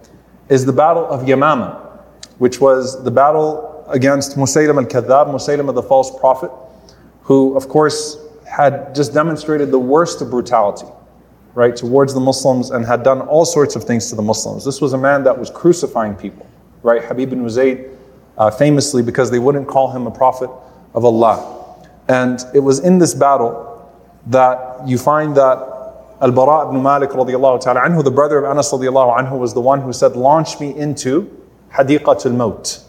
is 0.49 0.65
the 0.65 0.74
battle 0.74 1.05
of 1.05 1.22
Yamama, 1.22 2.01
which 2.38 2.59
was 2.59 3.03
the 3.03 3.11
battle 3.11 3.86
against 3.89 4.38
Musaylim 4.38 4.78
al 4.78 4.86
Kadhab, 4.86 5.28
Musaylim 5.28 5.74
the 5.74 5.84
false 5.84 6.17
prophet, 6.19 6.51
who, 7.24 7.55
of 7.55 7.67
course, 7.67 8.17
had 8.49 8.93
just 8.93 9.13
demonstrated 9.13 9.72
the 9.72 9.80
worst 9.80 10.22
of 10.22 10.30
brutality, 10.30 10.88
right, 11.53 11.76
towards 11.76 12.13
the 12.13 12.19
Muslims 12.19 12.72
and 12.72 12.86
had 12.86 13.03
done 13.03 13.22
all 13.22 13.45
sorts 13.45 13.76
of 13.76 13.84
things 13.84 14.09
to 14.09 14.15
the 14.15 14.22
Muslims. 14.22 14.65
This 14.65 14.82
was 14.82 14.93
a 14.93 14.97
man 14.97 15.24
that 15.24 15.38
was 15.38 15.49
crucifying 15.49 16.15
people 16.15 16.45
right? 16.84 17.03
Habib 17.03 17.30
bin 17.30 17.43
Uzayd, 17.43 17.95
uh, 18.38 18.51
famously 18.51 19.03
because 19.03 19.32
they 19.32 19.39
wouldn't 19.39 19.67
call 19.67 19.91
him 19.91 20.07
a 20.07 20.11
prophet 20.11 20.49
of 20.93 21.05
Allah. 21.05 21.78
And 22.07 22.43
it 22.53 22.59
was 22.59 22.80
in 22.80 22.97
this 22.97 23.13
battle 23.13 23.67
that 24.28 24.88
you 24.88 24.97
find 24.97 25.36
that 25.38 25.80
Al-Bara 26.22 26.69
ibn 26.69 26.82
Malik 26.84 27.09
radiallahu 27.09 27.61
ta'ala 27.61 27.82
anhu, 27.82 28.03
the 28.03 28.11
brother 28.11 28.38
of 28.38 28.45
Anas 28.45 28.72
radiallahu 28.72 29.17
anhu, 29.17 29.39
was 29.39 29.53
the 29.53 29.61
one 29.61 29.82
who 29.82 29.91
said, 29.91 30.15
launch 30.15 30.59
me 30.59 30.76
into 30.76 31.36
Hadiqat 31.74 32.26
al-Maut, 32.26 32.80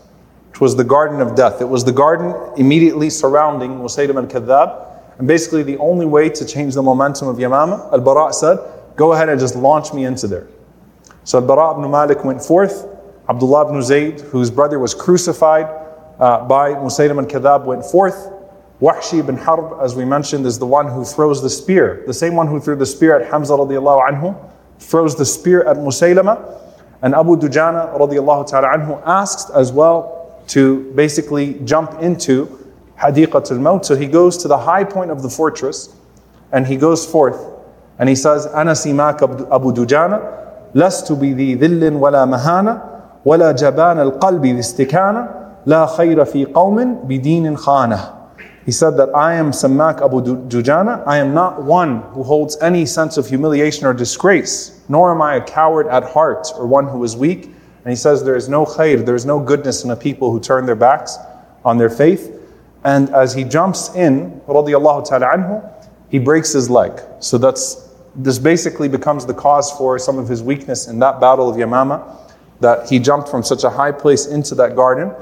which 0.50 0.60
was 0.60 0.76
the 0.76 0.84
garden 0.84 1.20
of 1.20 1.34
death. 1.34 1.60
It 1.60 1.68
was 1.68 1.84
the 1.84 1.92
garden 1.92 2.34
immediately 2.58 3.08
surrounding 3.08 3.70
Musaylim 3.78 4.16
al-Kadhab. 4.16 4.88
And 5.18 5.26
basically 5.26 5.62
the 5.62 5.78
only 5.78 6.04
way 6.06 6.28
to 6.28 6.44
change 6.44 6.74
the 6.74 6.82
momentum 6.82 7.28
of 7.28 7.36
Yamama, 7.36 7.92
Al-Bara 7.92 8.32
said, 8.32 8.58
go 8.96 9.12
ahead 9.12 9.28
and 9.28 9.40
just 9.40 9.56
launch 9.56 9.94
me 9.94 10.04
into 10.04 10.26
there. 10.26 10.46
So 11.24 11.38
Al-Bara 11.38 11.78
ibn 11.78 11.90
Malik 11.90 12.24
went 12.24 12.42
forth 12.42 12.86
Abdullah 13.28 13.68
ibn 13.68 13.80
Zayd, 13.82 14.20
whose 14.20 14.50
brother 14.50 14.78
was 14.78 14.94
crucified 14.94 15.66
uh, 16.18 16.44
by 16.44 16.72
Musaylim 16.74 17.18
al-Kadhab, 17.18 17.64
went 17.64 17.84
forth. 17.84 18.30
Wahshi 18.82 19.20
ibn 19.20 19.36
Harb, 19.36 19.78
as 19.80 19.94
we 19.94 20.04
mentioned, 20.04 20.44
is 20.44 20.58
the 20.58 20.66
one 20.66 20.88
who 20.88 21.04
throws 21.04 21.40
the 21.40 21.48
spear. 21.48 22.02
The 22.04 22.12
same 22.12 22.34
one 22.34 22.48
who 22.48 22.58
threw 22.58 22.74
the 22.74 22.84
spear 22.84 23.16
at 23.16 23.30
Hamza 23.30 23.52
radiallahu 23.52 24.08
anhu, 24.10 24.50
throws 24.80 25.14
the 25.14 25.24
spear 25.24 25.62
at 25.68 25.76
Musaylama. 25.76 26.58
And 27.00 27.14
Abu 27.14 27.36
Dujana 27.36 27.96
radiallahu 27.96 28.50
ta'ala 28.50 28.76
anhu 28.76 29.00
asks 29.06 29.52
as 29.52 29.70
well 29.70 30.42
to 30.48 30.92
basically 30.94 31.60
jump 31.64 32.02
into 32.02 32.58
Hadiqatul 32.98 33.60
Maut. 33.60 33.86
So 33.86 33.94
he 33.94 34.08
goes 34.08 34.36
to 34.38 34.48
the 34.48 34.58
high 34.58 34.82
point 34.82 35.12
of 35.12 35.22
the 35.22 35.30
fortress 35.30 35.94
and 36.50 36.66
he 36.66 36.76
goes 36.76 37.06
forth 37.06 37.38
and 38.00 38.08
he 38.08 38.16
says, 38.16 38.48
"Anasimak 38.48 39.22
Abu 39.22 39.72
Dujana, 39.72 40.72
lastu 40.74 41.14
bi 41.20 41.34
the 41.34 41.56
dhillin 41.56 42.00
wala 42.00 42.26
mahana, 42.26 43.22
wala 43.22 43.54
jabana 43.54 44.00
al 44.00 44.18
qalbi 44.18 44.52
istikana, 44.58 45.52
la 45.66 45.86
khayra 45.86 46.26
fi 46.26 46.46
qawmin 46.46 47.06
bidinin 47.06 47.56
khana. 47.56 48.21
He 48.64 48.72
said 48.72 48.96
that 48.98 49.14
I 49.14 49.34
am 49.34 49.50
Samak 49.50 50.00
Abu 50.04 50.22
Dujana. 50.48 51.02
I 51.06 51.18
am 51.18 51.34
not 51.34 51.62
one 51.62 52.02
who 52.12 52.22
holds 52.22 52.56
any 52.62 52.86
sense 52.86 53.16
of 53.16 53.26
humiliation 53.26 53.86
or 53.86 53.94
disgrace, 53.94 54.80
nor 54.88 55.10
am 55.10 55.20
I 55.20 55.36
a 55.36 55.44
coward 55.44 55.88
at 55.88 56.04
heart 56.04 56.46
or 56.56 56.66
one 56.66 56.86
who 56.86 57.02
is 57.02 57.16
weak. 57.16 57.46
And 57.46 57.90
he 57.90 57.96
says 57.96 58.22
there 58.22 58.36
is 58.36 58.48
no 58.48 58.64
khair, 58.64 59.04
there 59.04 59.16
is 59.16 59.26
no 59.26 59.40
goodness 59.40 59.82
in 59.82 59.90
a 59.90 59.96
people 59.96 60.30
who 60.30 60.38
turn 60.38 60.66
their 60.66 60.76
backs 60.76 61.18
on 61.64 61.76
their 61.76 61.90
faith. 61.90 62.38
And 62.84 63.10
as 63.10 63.34
he 63.34 63.42
jumps 63.42 63.94
in, 63.96 64.40
radiallahu 64.46 65.08
ta'ala 65.08 65.26
anhu, 65.26 65.86
he 66.08 66.20
breaks 66.20 66.52
his 66.52 66.70
leg. 66.70 67.00
So 67.18 67.38
that's 67.38 67.88
this 68.14 68.38
basically 68.38 68.88
becomes 68.88 69.24
the 69.24 69.34
cause 69.34 69.72
for 69.72 69.98
some 69.98 70.18
of 70.18 70.28
his 70.28 70.42
weakness 70.42 70.86
in 70.86 70.98
that 70.98 71.20
battle 71.20 71.48
of 71.48 71.56
Yamama 71.56 72.18
that 72.60 72.88
he 72.88 72.98
jumped 72.98 73.28
from 73.28 73.42
such 73.42 73.64
a 73.64 73.70
high 73.70 73.90
place 73.90 74.26
into 74.26 74.54
that 74.54 74.76
garden. 74.76 75.12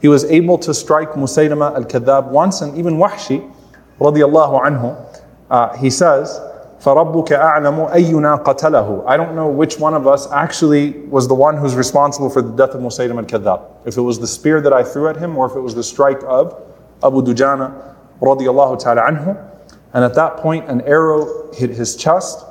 He 0.00 0.08
was 0.08 0.24
able 0.24 0.58
to 0.58 0.72
strike 0.72 1.10
Musaylama 1.10 1.74
al-Kadhab 1.74 2.30
once, 2.30 2.62
and 2.62 2.76
even 2.78 2.96
Wahshi, 2.96 3.52
radiallahu 3.98 4.62
anhu, 4.64 5.22
uh, 5.50 5.76
he 5.76 5.90
says, 5.90 6.40
فَرَبُّكَ 6.80 7.28
أَعْلَمُ 7.28 7.92
أَيُّنَا 7.92 8.42
قَتَلَهُ 8.44 9.06
I 9.06 9.18
don't 9.18 9.34
know 9.34 9.50
which 9.50 9.78
one 9.78 9.92
of 9.92 10.06
us 10.06 10.30
actually 10.32 10.92
was 11.00 11.28
the 11.28 11.34
one 11.34 11.58
who's 11.58 11.74
responsible 11.74 12.30
for 12.30 12.40
the 12.40 12.52
death 12.52 12.74
of 12.74 12.80
Musaylim 12.80 13.18
al-Kadhab. 13.18 13.86
If 13.86 13.98
it 13.98 14.00
was 14.00 14.18
the 14.18 14.26
spear 14.26 14.62
that 14.62 14.72
I 14.72 14.82
threw 14.82 15.08
at 15.08 15.16
him, 15.16 15.36
or 15.36 15.50
if 15.50 15.54
it 15.54 15.60
was 15.60 15.74
the 15.74 15.82
strike 15.82 16.22
of 16.24 16.58
Abu 17.04 17.20
Dujana, 17.22 17.94
radiallahu 18.20 18.80
ta'ala 18.82 19.02
anhu. 19.02 19.50
And 19.92 20.04
at 20.04 20.14
that 20.14 20.38
point, 20.38 20.68
an 20.70 20.80
arrow 20.82 21.52
hit 21.52 21.70
his 21.70 21.96
chest, 21.96 22.46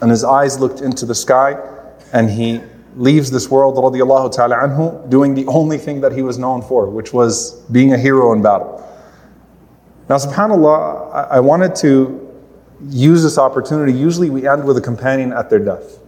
and 0.00 0.10
his 0.10 0.24
eyes 0.24 0.58
looked 0.58 0.80
into 0.80 1.06
the 1.06 1.14
sky, 1.14 1.56
and 2.12 2.30
he 2.30 2.60
leaves 2.95 3.31
this 3.31 3.49
world 3.49 3.75
ta'ala 3.75 4.55
anhu 4.55 5.09
doing 5.09 5.33
the 5.33 5.45
only 5.47 5.77
thing 5.77 6.01
that 6.01 6.11
he 6.11 6.21
was 6.21 6.37
known 6.37 6.61
for, 6.61 6.89
which 6.89 7.13
was 7.13 7.61
being 7.71 7.93
a 7.93 7.97
hero 7.97 8.33
in 8.33 8.41
battle. 8.41 8.79
Now, 10.09 10.17
subhanAllah, 10.17 11.13
I, 11.13 11.37
I 11.37 11.39
wanted 11.39 11.75
to 11.77 12.19
use 12.89 13.23
this 13.23 13.37
opportunity. 13.37 13.93
Usually 13.93 14.29
we 14.29 14.47
end 14.47 14.65
with 14.65 14.77
a 14.77 14.81
companion 14.81 15.33
at 15.33 15.49
their 15.49 15.59
death. 15.59 15.99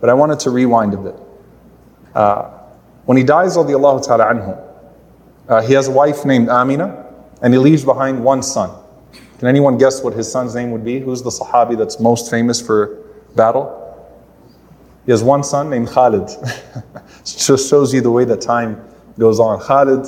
But 0.00 0.08
I 0.08 0.14
wanted 0.14 0.40
to 0.40 0.50
rewind 0.50 0.94
a 0.94 0.96
bit. 0.96 1.16
Uh, 2.14 2.50
when 3.04 3.18
he 3.18 3.24
dies, 3.24 3.56
radiallahu 3.56 4.06
ta'ala 4.06 4.24
anhu, 4.24 4.66
uh, 5.48 5.62
he 5.62 5.74
has 5.74 5.88
a 5.88 5.90
wife 5.90 6.24
named 6.24 6.48
Amina, 6.48 7.06
and 7.42 7.52
he 7.52 7.58
leaves 7.58 7.84
behind 7.84 8.22
one 8.22 8.42
son. 8.42 8.70
Can 9.38 9.48
anyone 9.48 9.78
guess 9.78 10.02
what 10.02 10.14
his 10.14 10.30
son's 10.30 10.54
name 10.54 10.70
would 10.70 10.84
be? 10.84 11.00
Who's 11.00 11.22
the 11.22 11.30
Sahabi 11.30 11.76
that's 11.76 11.98
most 11.98 12.30
famous 12.30 12.60
for 12.60 12.98
battle? 13.36 13.76
He 15.06 15.12
has 15.12 15.22
one 15.22 15.42
son 15.42 15.70
named 15.70 15.88
Khalid. 15.88 16.28
just 17.24 17.68
shows 17.68 17.92
you 17.92 18.00
the 18.00 18.10
way 18.10 18.24
that 18.24 18.40
time 18.40 18.82
goes 19.18 19.40
on. 19.40 19.60
Khalid, 19.60 20.04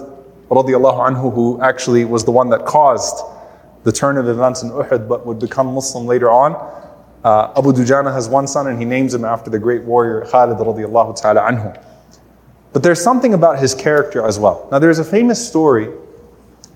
radiallahu 0.51 1.11
anhu, 1.11 1.35
who 1.35 1.61
actually 1.61 2.05
was 2.05 2.25
the 2.25 2.31
one 2.31 2.51
that 2.51 2.67
caused 2.67 3.25
the 3.85 3.93
turn 3.93 4.17
of 4.17 4.29
events 4.29 4.63
in 4.63 4.71
Uhud, 4.71 5.09
but 5.09 5.27
would 5.27 5.39
become 5.39 5.75
Muslim 5.75 6.07
later 6.07 6.31
on. 6.31 6.55
Uh, 7.25 7.53
Abu 7.57 7.73
Dujana 7.73 8.13
has 8.13 8.29
one 8.29 8.47
son 8.47 8.67
and 8.67 8.79
he 8.79 8.85
names 8.85 9.15
him 9.15 9.25
after 9.25 9.51
the 9.51 9.59
great 9.59 9.83
warrior 9.85 10.25
Khalid 10.27 10.59
radiallahu 10.59 11.21
ta'ala 11.21 11.41
anhu. 11.41 11.83
But 12.73 12.83
there's 12.83 13.03
something 13.03 13.35
about 13.35 13.59
his 13.59 13.75
character 13.75 14.27
as 14.27 14.39
well. 14.39 14.69
Now 14.71 14.79
there's 14.79 14.99
a 14.99 15.05
famous 15.05 15.47
story 15.47 15.89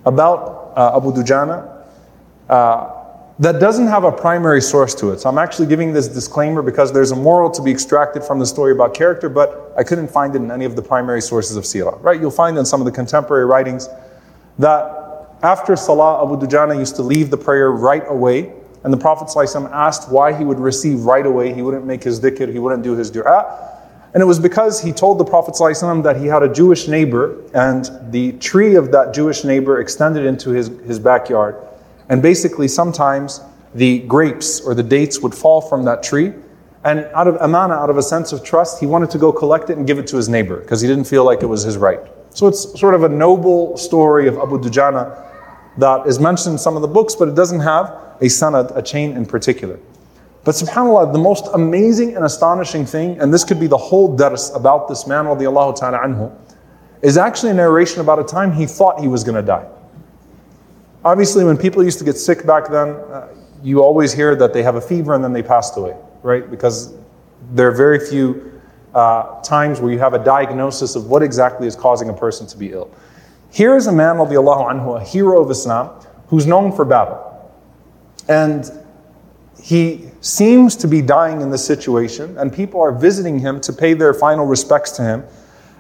about 0.05 0.73
uh, 0.77 0.97
Abu 0.97 1.13
Dujana. 1.13 1.85
Uh, 2.49 2.96
that 3.39 3.61
doesn't 3.61 3.87
have 3.87 4.05
a 4.05 4.13
primary 4.13 4.63
source 4.63 4.95
to 4.95 5.11
it. 5.11 5.21
So 5.21 5.29
I'm 5.29 5.37
actually 5.37 5.67
giving 5.67 5.93
this 5.93 6.09
disclaimer 6.09 6.63
because 6.63 6.93
there's 6.93 7.11
a 7.11 7.17
moral 7.17 7.51
to 7.51 7.63
be 7.63 7.71
extracted 7.71 8.25
from 8.25 8.39
the 8.39 8.47
story 8.47 8.73
about 8.73 8.95
character, 8.95 9.29
but 9.29 9.75
I 9.77 9.85
couldn't 9.85 10.09
find 10.09 10.35
it 10.35 10.39
in 10.39 10.51
any 10.51 10.65
of 10.65 10.75
the 10.75 10.83
primary 10.83 11.21
sources 11.21 11.57
of 11.57 11.65
seerah. 11.65 12.03
Right? 12.03 12.19
You'll 12.19 12.31
find 12.31 12.57
in 12.57 12.65
some 12.65 12.81
of 12.81 12.87
the 12.87 12.93
contemporary 12.93 13.45
writings 13.45 13.89
that 14.59 15.37
after 15.43 15.77
Salah, 15.77 16.25
Abu 16.25 16.47
Dujana 16.47 16.79
used 16.79 16.97
to 16.97 17.03
leave 17.03 17.31
the 17.31 17.37
prayer 17.37 17.71
right 17.73 18.05
away. 18.07 18.55
And 18.85 18.93
the 18.93 18.97
Prophet 18.97 19.29
asked 19.73 20.11
why 20.11 20.33
he 20.33 20.45
would 20.45 20.61
receive 20.61 21.05
right 21.05 21.27
away. 21.27 21.53
He 21.53 21.61
wouldn't 21.61 21.85
make 21.85 22.05
his 22.05 22.21
dhikr, 22.21 22.51
he 22.51 22.59
wouldn't 22.59 22.85
do 22.85 22.97
his 22.97 23.11
dua. 23.11 23.73
And 24.15 24.23
it 24.23 24.27
was 24.27 24.39
because 24.39 24.81
he 24.81 24.93
told 24.93 25.19
the 25.19 25.25
Prophet 25.25 25.57
that 26.05 26.17
he 26.19 26.27
had 26.27 26.43
a 26.43 26.51
Jewish 26.51 26.89
neighbor, 26.89 27.43
and 27.53 27.91
the 28.13 28.33
tree 28.33 28.77
of 28.77 28.93
that 28.93 29.13
Jewish 29.13 29.45
neighbor 29.45 29.81
extended 29.81 30.25
into 30.25 30.51
his, 30.51 30.69
his 30.87 30.99
backyard. 30.99 31.57
And 32.09 32.23
basically, 32.23 32.69
sometimes 32.69 33.41
the 33.75 34.01
grapes 34.01 34.61
or 34.61 34.75
the 34.75 34.83
dates 34.83 35.21
would 35.21 35.35
fall 35.35 35.61
from 35.61 35.85
that 35.85 36.03
tree. 36.03 36.33
And 36.85 37.01
out 37.15 37.27
of 37.27 37.37
amana, 37.41 37.75
out 37.75 37.91
of 37.91 37.99
a 37.99 38.03
sense 38.03 38.33
of 38.33 38.45
trust, 38.45 38.79
he 38.79 38.87
wanted 38.87 39.11
to 39.11 39.19
go 39.19 39.33
collect 39.33 39.71
it 39.71 39.77
and 39.77 39.87
give 39.87 39.99
it 39.99 40.07
to 40.09 40.17
his 40.17 40.29
neighbor 40.29 40.61
because 40.61 40.81
he 40.81 40.89
didn't 40.89 41.05
feel 41.05 41.25
like 41.25 41.43
it 41.43 41.47
was 41.47 41.63
his 41.63 41.77
right. 41.77 42.01
So 42.31 42.47
it's 42.47 42.79
sort 42.79 42.95
of 42.95 43.03
a 43.03 43.09
noble 43.09 43.77
story 43.77 44.29
of 44.29 44.39
Abu 44.39 44.59
Dujana 44.59 45.23
that 45.79 46.07
is 46.07 46.19
mentioned 46.21 46.55
in 46.55 46.59
some 46.59 46.77
of 46.77 46.83
the 46.83 46.89
books, 46.89 47.15
but 47.15 47.29
it 47.29 47.35
doesn't 47.35 47.61
have 47.61 47.87
a 48.21 48.27
sanad, 48.27 48.77
a 48.77 48.83
chain 48.83 49.17
in 49.17 49.27
particular. 49.27 49.79
But 50.45 50.55
subhanAllah, 50.55 51.13
the 51.13 51.19
most 51.19 51.49
amazing 51.55 52.15
and 52.15 52.25
astonishing 52.25 52.87
thing, 52.87 53.19
and 53.19 53.35
this 53.35 53.43
could 53.43 53.59
be 53.59 53.67
the 53.67 53.77
whole 53.77 54.17
dars 54.17 54.53
about 54.55 54.87
this 54.87 55.07
man, 55.07 55.25
ta'ala 55.25 55.75
anhu, 55.75 56.33
is 57.03 57.19
actually 57.19 57.51
a 57.51 57.55
narration 57.55 58.01
about 58.01 58.21
a 58.21 58.25
time 58.25 58.53
he 58.53 58.65
thought 58.65 59.01
he 59.01 59.09
was 59.09 59.25
going 59.25 59.35
to 59.35 59.43
die. 59.43 59.67
Obviously, 61.07 61.45
when 61.45 61.57
people 61.57 61.85
used 61.85 62.01
to 62.01 62.05
get 62.05 62.19
sick 62.19 62.45
back 62.45 62.69
then, 62.69 62.89
uh, 62.89 63.29
you 63.63 63.81
always 63.81 64.13
hear 64.13 64.35
that 64.35 64.53
they 64.53 64.61
have 64.65 64.75
a 64.75 64.81
fever 64.81 65.15
and 65.15 65.23
then 65.23 65.33
they 65.33 65.41
passed 65.41 65.77
away, 65.77 65.95
right? 66.25 66.51
Because 66.51 66.95
there 67.53 67.69
are 67.69 67.77
very 67.77 68.05
few 68.05 68.61
uh, 68.93 69.41
times 69.43 69.81
where 69.81 69.93
you 69.93 70.01
have 70.01 70.15
a 70.15 70.25
diagnosis 70.25 70.97
of 70.97 71.07
what 71.07 71.23
exactly 71.23 71.69
is 71.69 71.77
causing 71.77 72.09
a 72.09 72.13
person 72.13 72.45
to 72.49 72.59
be 72.59 72.73
ill. 72.73 72.91
Here 73.53 73.77
is 73.77 73.87
a 73.87 73.93
man, 73.93 74.17
al 74.17 74.27
the 74.27 74.37
Allahu 74.37 74.65
anhu, 74.65 75.01
a 75.01 75.05
hero 75.05 75.41
of 75.41 75.49
Islam, 75.49 75.91
who's 76.27 76.45
known 76.45 76.73
for 76.73 76.85
battle. 76.85 77.53
And 78.29 78.69
he 79.63 80.11
seems 80.23 80.75
to 80.75 80.89
be 80.89 81.03
dying 81.03 81.41
in 81.41 81.51
this 81.51 81.65
situation, 81.65 82.37
and 82.37 82.53
people 82.53 82.81
are 82.81 82.91
visiting 82.91 83.39
him 83.39 83.61
to 83.61 83.73
pay 83.73 83.95
their 83.95 84.13
final 84.13 84.45
respects 84.45 84.91
to 84.97 85.03
him 85.03 85.23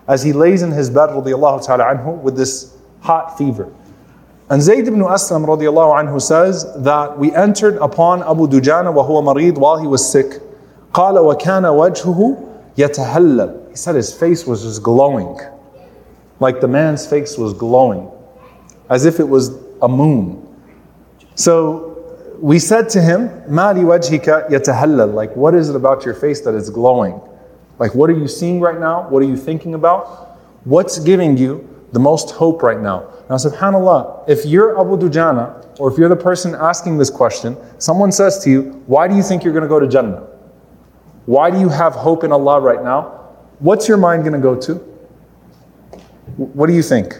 as 0.07 0.23
he 0.23 0.33
lays 0.33 0.63
in 0.63 0.71
his 0.71 0.89
bed, 0.89 1.09
anhu, 1.11 2.17
with 2.23 2.37
this 2.37 2.77
hot 3.01 3.37
fever. 3.37 3.73
And 4.52 4.62
Zayd 4.62 4.86
ibn 4.86 5.00
Aslam 5.00 5.46
radiallahu 5.46 6.04
anhu 6.04 6.22
says 6.22 6.66
that 6.84 7.18
we 7.18 7.34
entered 7.34 7.78
upon 7.78 8.22
Abu 8.22 8.48
Dujana 8.48 8.94
wa 8.94 9.08
huwa 9.08 9.24
marid 9.24 9.58
while 9.58 9.78
he 9.78 9.88
was 9.88 10.12
sick. 10.12 10.42
قال 10.94 11.16
وكان 11.16 11.64
وجهه 11.64 12.38
يتهلل. 12.78 13.70
He 13.70 13.76
said 13.78 13.96
his 13.96 14.14
face 14.14 14.46
was 14.46 14.64
just 14.64 14.84
glowing. 14.84 15.40
Like 16.42 16.60
the 16.60 16.68
man's 16.68 17.08
face 17.08 17.38
was 17.38 17.54
glowing. 17.54 18.12
As 18.90 19.06
if 19.06 19.22
it 19.22 19.30
was 19.30 19.58
a 19.82 19.88
moon. 19.88 20.46
So 21.36 22.36
we 22.42 22.60
said 22.60 22.90
to 22.90 23.02
him, 23.02 23.30
مالي 23.48 23.86
وجهك 23.86 24.50
يتهلل. 24.50 25.14
Like 25.14 25.34
what 25.34 25.56
is 25.56 25.70
it 25.70 25.78
about 25.78 26.04
your 26.04 26.14
face 26.14 26.42
that 26.42 26.56
is 26.56 26.70
glowing? 26.70 27.22
Like 27.80 27.96
what 27.96 28.10
are 28.10 28.18
you 28.18 28.28
seeing 28.28 28.60
right 28.60 28.78
now? 28.78 29.08
What 29.08 29.24
are 29.24 29.28
you 29.28 29.38
thinking 29.38 29.76
about? 29.76 30.40
What's 30.66 31.00
giving 31.00 31.38
you 31.38 31.68
the 31.97 32.01
most 32.01 32.33
hope 32.33 32.63
right 32.63 32.79
now? 32.79 33.09
Now, 33.31 33.37
subhanAllah, 33.37 34.29
if 34.29 34.45
you're 34.45 34.79
Abu 34.79 34.99
Dujana, 34.99 35.65
or 35.81 35.91
if 35.91 35.97
you're 35.97 36.11
the 36.11 36.23
person 36.31 36.55
asking 36.55 36.99
this 36.99 37.09
question, 37.09 37.57
someone 37.79 38.13
says 38.13 38.39
to 38.45 38.51
you, 38.51 38.83
Why 38.87 39.09
do 39.09 39.17
you 39.17 39.23
think 39.23 39.43
you're 39.43 39.55
going 39.55 39.63
to 39.63 39.69
go 39.77 39.81
to 39.81 39.89
Jannah? 39.89 40.27
Why 41.25 41.51
do 41.51 41.59
you 41.59 41.71
have 41.71 41.95
hope 41.95 42.23
in 42.23 42.33
Allah 42.33 42.61
right 42.61 42.85
now? 42.85 43.01
What's 43.61 43.89
your 43.89 43.97
mind 43.97 44.25
going 44.25 44.35
to 44.35 44.47
go 44.51 44.55
to? 44.61 44.75
What 46.37 46.67
do 46.67 46.75
you 46.75 46.83
think? 46.83 47.15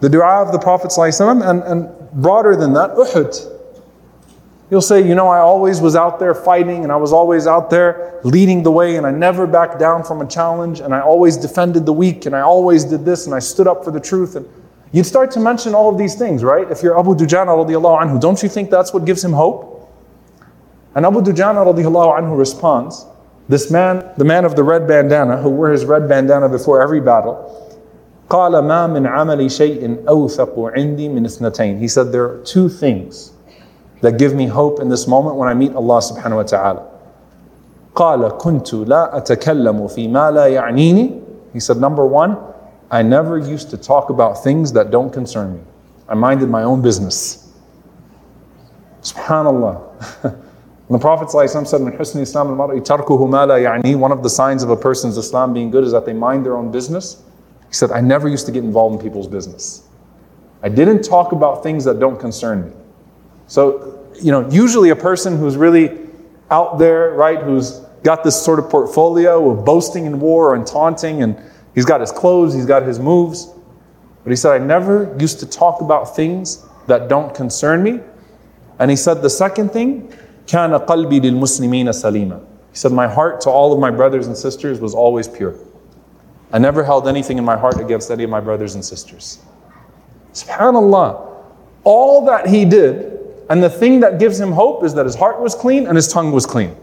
The 0.00 0.08
dua 0.08 0.42
of 0.46 0.52
the 0.52 0.60
Prophet 0.60 0.92
ﷺ, 0.92 1.48
and, 1.50 1.62
and 1.64 2.12
broader 2.22 2.54
than 2.54 2.72
that, 2.74 2.90
Uhud. 2.90 3.34
He'll 4.71 4.81
say, 4.81 5.05
You 5.07 5.15
know, 5.15 5.27
I 5.27 5.39
always 5.39 5.79
was 5.79 5.95
out 5.95 6.19
there 6.19 6.35
fighting 6.35 6.83
and 6.83 6.91
I 6.91 6.97
was 6.97 7.13
always 7.13 7.47
out 7.47 7.69
there 7.69 8.19
leading 8.23 8.63
the 8.63 8.71
way 8.71 8.97
and 8.97 9.07
I 9.07 9.11
never 9.11 9.47
backed 9.47 9.79
down 9.79 10.03
from 10.03 10.21
a 10.21 10.27
challenge 10.27 10.79
and 10.81 10.93
I 10.93 10.99
always 10.99 11.37
defended 11.37 11.85
the 11.85 11.93
weak 11.93 12.25
and 12.25 12.35
I 12.35 12.41
always 12.41 12.83
did 12.83 13.05
this 13.05 13.25
and 13.25 13.33
I 13.33 13.39
stood 13.39 13.67
up 13.67 13.83
for 13.85 13.91
the 13.91 13.99
truth. 13.99 14.35
And 14.35 14.47
you'd 14.91 15.05
start 15.05 15.31
to 15.31 15.39
mention 15.39 15.73
all 15.73 15.89
of 15.89 15.97
these 15.97 16.15
things, 16.15 16.43
right? 16.43 16.69
If 16.69 16.83
you're 16.83 16.99
Abu 16.99 17.15
Dujana 17.15 17.55
radiallahu 17.55 18.01
anhu, 18.01 18.19
don't 18.19 18.41
you 18.43 18.49
think 18.49 18.69
that's 18.69 18.93
what 18.93 19.05
gives 19.05 19.23
him 19.23 19.31
hope? 19.31 19.89
And 20.95 21.05
Abu 21.05 21.21
Dujana 21.21 21.63
radiallahu 21.65 22.19
anhu 22.19 22.37
responds, 22.37 23.05
this 23.49 23.71
man, 23.71 24.03
the 24.17 24.25
man 24.25 24.43
of 24.43 24.57
the 24.57 24.63
red 24.63 24.87
bandana, 24.87 25.37
who 25.37 25.49
wore 25.49 25.69
his 25.69 25.85
red 25.85 26.09
bandana 26.09 26.49
before 26.49 26.81
every 26.81 26.99
battle, 26.99 27.53
قال 28.29 28.51
ما 28.51 28.87
من 28.87 29.07
عمل 29.07 29.49
شيء 29.49 30.03
أوثق 30.05 30.59
عندي 30.75 31.07
من 31.07 31.25
اثنتين. 31.25 31.79
He 31.79 31.87
said 31.87 32.11
there 32.11 32.25
are 32.25 32.43
two 32.43 32.67
things 32.67 33.30
that 34.01 34.17
give 34.17 34.35
me 34.35 34.47
hope 34.47 34.79
in 34.79 34.89
this 34.89 35.07
moment 35.07 35.35
when 35.35 35.49
I 35.49 35.53
meet 35.53 35.73
Allah 35.73 35.99
subhanahu 35.99 36.35
wa 36.35 36.43
ta'ala. 36.43 36.91
قال 37.95 38.37
كنت 38.37 38.73
لا 38.73 39.17
أتكلم 39.17 39.87
في 39.87 40.07
ما 40.07 40.31
لا 40.31 40.45
يعنيني 40.47 41.21
He 41.53 41.59
said, 41.59 41.77
number 41.77 42.05
one, 42.05 42.37
I 42.91 43.01
never 43.01 43.37
used 43.37 43.71
to 43.71 43.77
talk 43.77 44.09
about 44.09 44.43
things 44.43 44.71
that 44.73 44.91
don't 44.91 45.11
concern 45.11 45.55
me. 45.55 45.59
I 46.07 46.13
minded 46.13 46.49
my 46.49 46.63
own 46.63 46.81
business. 46.81 47.51
Subhanallah. 49.01 49.81
the 50.89 50.99
Prophet 50.99 51.29
ﷺ 51.29 51.67
said, 51.67 51.81
من 51.81 51.97
حسن 51.97 52.21
إسلام 52.21 52.49
المرء 52.49 52.79
تركه 52.83 53.25
ما 53.25 53.45
لا 53.47 53.57
يعني 53.57 53.99
One 53.99 54.11
of 54.11 54.21
the 54.21 54.29
signs 54.29 54.61
of 54.61 54.69
a 54.69 54.75
person's 54.77 55.17
Islam 55.17 55.53
being 55.53 55.71
good 55.71 55.83
is 55.83 55.91
that 55.91 56.05
they 56.05 56.13
mind 56.13 56.45
their 56.45 56.55
own 56.55 56.69
business. 56.69 57.23
He 57.67 57.73
said, 57.73 57.91
I 57.91 58.01
never 58.01 58.27
used 58.27 58.45
to 58.45 58.51
get 58.51 58.63
involved 58.63 58.95
in 58.97 59.01
people's 59.01 59.27
business. 59.27 59.83
I 60.61 60.69
didn't 60.69 61.01
talk 61.03 61.31
about 61.31 61.63
things 61.63 61.83
that 61.85 61.99
don't 61.99 62.19
concern 62.19 62.65
me. 62.65 62.71
So, 63.51 64.05
you 64.21 64.31
know, 64.31 64.49
usually 64.49 64.89
a 64.89 64.95
person 64.95 65.37
who's 65.37 65.55
really 65.55 65.99
out 66.51 66.77
there, 66.77 67.11
right, 67.11 67.39
who's 67.39 67.81
got 68.03 68.23
this 68.23 68.41
sort 68.41 68.59
of 68.59 68.69
portfolio 68.69 69.49
of 69.49 69.65
boasting 69.65 70.05
in 70.05 70.19
war 70.19 70.55
and 70.55 70.65
taunting, 70.65 71.23
and 71.23 71.37
he's 71.75 71.85
got 71.85 72.01
his 72.01 72.11
clothes, 72.11 72.53
he's 72.53 72.65
got 72.65 72.83
his 72.83 72.99
moves. 72.99 73.53
But 74.23 74.31
he 74.31 74.35
said, 74.35 74.61
I 74.61 74.63
never 74.63 75.15
used 75.19 75.39
to 75.39 75.45
talk 75.45 75.81
about 75.81 76.15
things 76.15 76.65
that 76.87 77.07
don't 77.07 77.33
concern 77.33 77.83
me. 77.83 78.01
And 78.79 78.91
he 78.91 78.97
said, 78.97 79.21
the 79.21 79.29
second 79.29 79.71
thing, 79.71 80.13
كان 80.47 80.85
قلبي 80.85 81.19
للمسلمين 81.19 81.89
سليما. 81.89 82.39
He 82.71 82.77
said, 82.77 82.91
my 82.91 83.07
heart 83.07 83.41
to 83.41 83.49
all 83.49 83.73
of 83.73 83.79
my 83.79 83.91
brothers 83.91 84.27
and 84.27 84.37
sisters 84.37 84.79
was 84.79 84.93
always 84.93 85.27
pure. 85.27 85.55
I 86.53 86.59
never 86.59 86.83
held 86.83 87.07
anything 87.07 87.37
in 87.37 87.43
my 87.43 87.57
heart 87.57 87.79
against 87.79 88.11
any 88.11 88.23
of 88.23 88.29
my 88.29 88.39
brothers 88.39 88.75
and 88.75 88.85
sisters. 88.85 89.39
SubhanAllah. 90.33 91.33
All 91.83 92.25
that 92.25 92.47
he 92.47 92.63
did 92.63 93.10
and 93.48 93.62
the 93.62 93.70
thing 93.70 94.00
that 94.00 94.18
gives 94.18 94.38
him 94.40 94.52
hope 94.52 94.84
is 94.84 94.94
that 94.94 95.06
his 95.06 95.14
heart 95.14 95.40
was 95.40 95.54
clean 95.54 95.86
and 95.86 95.96
his 95.96 96.08
tongue 96.08 96.32
was 96.32 96.46
clean. 96.46 96.76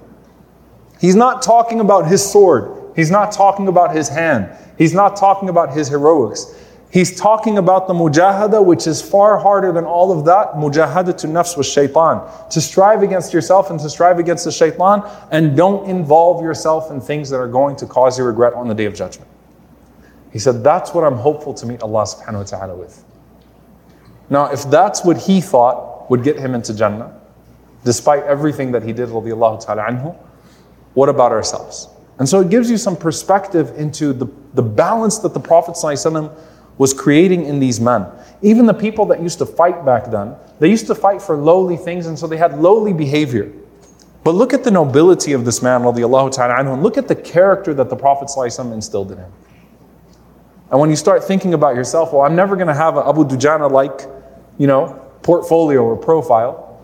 He's 1.00 1.16
not 1.16 1.42
talking 1.42 1.80
about 1.80 2.08
his 2.08 2.24
sword. 2.24 2.94
He's 2.96 3.12
not 3.12 3.32
talking 3.32 3.68
about 3.68 3.96
his 3.96 4.10
hand. 4.10 4.50
He's 4.78 4.94
not 4.94 5.16
talking 5.16 5.50
about 5.50 5.74
his 5.74 5.88
heroics. 5.88 6.54
He's 6.92 7.16
talking 7.16 7.60
about 7.60 7.88
the 7.88 7.94
mujahada, 7.94 8.66
which 8.66 8.88
is 8.88 9.00
far 9.02 9.38
harder 9.38 9.72
than 9.72 9.86
all 9.86 10.18
of 10.18 10.26
that. 10.26 10.54
Mujahada 10.54 11.16
to 11.20 11.28
nafs 11.28 11.56
was 11.56 11.72
shaitan. 11.72 12.28
To 12.50 12.60
strive 12.60 13.04
against 13.04 13.32
yourself 13.32 13.70
and 13.70 13.80
to 13.80 13.90
strive 13.90 14.18
against 14.18 14.44
the 14.46 14.52
shaitan, 14.52 15.04
and 15.32 15.56
don't 15.56 15.88
involve 15.88 16.42
yourself 16.42 16.90
in 16.90 17.00
things 17.00 17.30
that 17.30 17.38
are 17.38 17.48
going 17.48 17.76
to 17.76 17.86
cause 17.86 18.18
you 18.18 18.26
regret 18.26 18.54
on 18.54 18.68
the 18.68 18.74
day 18.74 18.86
of 18.86 18.96
judgment. 18.96 19.30
He 20.34 20.40
said, 20.40 20.64
That's 20.64 20.94
what 20.94 21.04
I'm 21.04 21.18
hopeful 21.18 21.54
to 21.56 21.66
meet 21.68 21.84
Allah 21.84 22.04
subhanahu 22.04 22.52
wa 22.52 22.58
ta'ala 22.58 22.76
with. 22.76 23.06
Now, 24.32 24.52
if 24.52 24.64
that's 24.70 25.06
what 25.06 25.18
he 25.18 25.42
thought, 25.42 25.89
would 26.10 26.24
get 26.24 26.38
him 26.38 26.56
into 26.56 26.74
Jannah, 26.74 27.18
despite 27.84 28.24
everything 28.24 28.72
that 28.74 28.84
he 28.84 28.92
did, 28.94 29.10
radiallahu 29.10 29.66
ta'ala 29.66 29.84
anhu, 29.84 30.16
what 30.94 31.10
about 31.10 31.32
ourselves? 31.32 31.88
And 32.18 32.28
so 32.28 32.42
it 32.42 32.50
gives 32.50 32.70
you 32.70 32.78
some 32.78 32.98
perspective 32.98 33.74
into 33.78 34.12
the, 34.12 34.28
the 34.54 34.62
balance 34.62 35.20
that 35.20 35.34
the 35.34 35.40
Prophet 35.40 35.78
was 36.78 36.94
creating 36.94 37.46
in 37.46 37.60
these 37.60 37.80
men. 37.80 38.06
Even 38.42 38.66
the 38.66 38.74
people 38.74 39.06
that 39.06 39.22
used 39.22 39.38
to 39.40 39.46
fight 39.46 39.86
back 39.86 40.12
then, 40.12 40.36
they 40.60 40.70
used 40.70 40.88
to 40.88 40.96
fight 40.96 41.22
for 41.22 41.38
lowly 41.38 41.78
things, 41.78 42.08
and 42.08 42.18
so 42.18 42.28
they 42.28 42.38
had 42.38 42.60
lowly 42.60 42.92
behavior. 42.92 43.52
But 44.24 44.36
look 44.36 44.54
at 44.54 44.64
the 44.64 44.72
nobility 44.72 45.32
of 45.34 45.46
this 45.46 45.62
man, 45.62 45.82
radiallahu 45.82 46.34
ta'ala 46.34 46.56
anhu, 46.56 46.74
and 46.74 46.84
look 46.84 46.98
at 46.98 47.08
the 47.08 47.16
character 47.16 47.74
that 47.74 47.90
the 47.90 47.96
Prophet 47.96 48.28
ﷺ 48.28 48.74
instilled 48.74 49.12
in 49.12 49.18
him. 49.18 49.32
And 50.72 50.80
when 50.80 50.90
you 50.90 50.96
start 50.96 51.24
thinking 51.24 51.54
about 51.54 51.76
yourself, 51.76 52.14
well, 52.14 52.22
I'm 52.22 52.36
never 52.36 52.56
going 52.56 52.68
to 52.68 52.74
have 52.74 52.98
an 52.98 53.04
Abu 53.08 53.24
Dujana 53.24 53.72
like, 53.72 54.02
you 54.58 54.68
know, 54.68 55.09
portfolio 55.22 55.84
or 55.84 55.96
profile, 55.96 56.82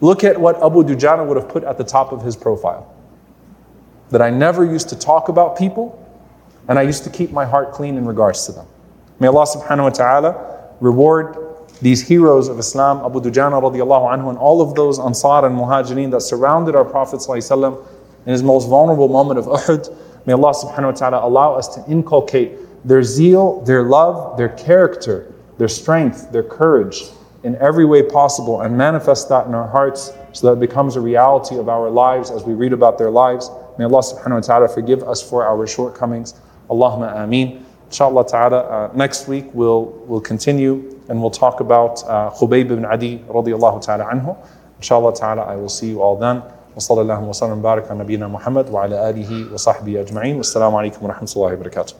look 0.00 0.24
at 0.24 0.40
what 0.40 0.56
Abu 0.62 0.82
Dujana 0.82 1.26
would 1.26 1.36
have 1.36 1.48
put 1.48 1.64
at 1.64 1.78
the 1.78 1.84
top 1.84 2.12
of 2.12 2.22
his 2.22 2.36
profile. 2.36 2.92
That 4.10 4.22
I 4.22 4.30
never 4.30 4.64
used 4.64 4.88
to 4.90 4.98
talk 4.98 5.28
about 5.28 5.56
people 5.56 6.00
and 6.68 6.78
I 6.78 6.82
used 6.82 7.04
to 7.04 7.10
keep 7.10 7.30
my 7.30 7.44
heart 7.44 7.72
clean 7.72 7.96
in 7.96 8.06
regards 8.06 8.46
to 8.46 8.52
them. 8.52 8.66
May 9.20 9.26
Allah 9.26 9.46
subhanahu 9.46 9.82
wa 9.82 9.90
ta'ala 9.90 10.70
reward 10.80 11.36
these 11.82 12.06
heroes 12.06 12.48
of 12.48 12.58
Islam, 12.58 13.04
Abu 13.04 13.20
Dujana 13.20 13.60
radiallahu 13.60 14.10
anhu, 14.10 14.30
and 14.30 14.38
all 14.38 14.62
of 14.62 14.74
those 14.74 14.98
Ansar 14.98 15.46
and 15.46 15.56
Muhajirin 15.56 16.10
that 16.12 16.22
surrounded 16.22 16.74
our 16.74 16.84
Prophet 16.84 17.22
in 17.28 18.32
his 18.32 18.42
most 18.42 18.68
vulnerable 18.68 19.08
moment 19.08 19.38
of 19.38 19.46
Uhud. 19.46 19.94
May 20.26 20.32
Allah 20.32 20.54
subhanahu 20.54 20.84
wa 20.84 20.92
ta'ala 20.92 21.26
allow 21.26 21.54
us 21.54 21.68
to 21.74 21.84
inculcate 21.90 22.58
their 22.86 23.02
zeal, 23.02 23.60
their 23.62 23.82
love, 23.82 24.38
their 24.38 24.50
character, 24.50 25.32
their 25.58 25.68
strength, 25.68 26.32
their 26.32 26.42
courage 26.42 27.04
in 27.43 27.55
every 27.57 27.85
way 27.85 28.03
possible 28.03 28.61
and 28.61 28.77
manifest 28.77 29.29
that 29.29 29.47
in 29.47 29.53
our 29.53 29.67
hearts 29.67 30.11
so 30.33 30.47
that 30.47 30.53
it 30.53 30.59
becomes 30.59 30.95
a 30.95 31.01
reality 31.01 31.57
of 31.57 31.69
our 31.69 31.89
lives 31.89 32.31
as 32.31 32.43
we 32.43 32.53
read 32.53 32.73
about 32.73 32.97
their 32.97 33.09
lives. 33.09 33.49
May 33.77 33.85
Allah 33.85 33.99
subhanahu 33.99 34.35
wa 34.35 34.39
ta'ala 34.41 34.67
forgive 34.67 35.03
us 35.03 35.21
for 35.21 35.45
our 35.45 35.65
shortcomings. 35.65 36.33
Allahumma 36.69 37.15
ameen. 37.23 37.65
Inshallah 37.87 38.27
ta'ala, 38.27 38.59
uh, 38.59 38.91
next 38.93 39.27
week 39.27 39.45
we'll, 39.53 39.85
we'll 40.05 40.21
continue 40.21 40.99
and 41.09 41.19
we'll 41.19 41.31
talk 41.31 41.59
about 41.59 42.03
uh, 42.03 42.29
Khubayb 42.31 42.71
ibn 42.71 42.85
Adi 42.85 43.19
radiallahu 43.19 43.83
ta'ala 43.83 44.05
anhu. 44.05 44.37
Inshallah 44.77 45.15
ta'ala, 45.15 45.41
I 45.43 45.55
will 45.55 45.69
see 45.69 45.87
you 45.89 46.01
all 46.01 46.17
then. 46.17 46.43
وصلى 46.75 47.01
الله 47.01 47.19
وسلم 47.29 47.59
وبارك 47.59 47.91
على 47.91 47.99
نبينا 47.99 48.27
محمد 48.27 48.69
وعلى 48.69 49.09
آله 49.09 49.53
وصحبه 49.53 50.01
أجمعين 50.01 50.37
والسلام 50.37 50.75
عليكم 50.75 51.05
ورحمة 51.05 51.33
الله 51.35 51.53
وبركاته 51.53 51.93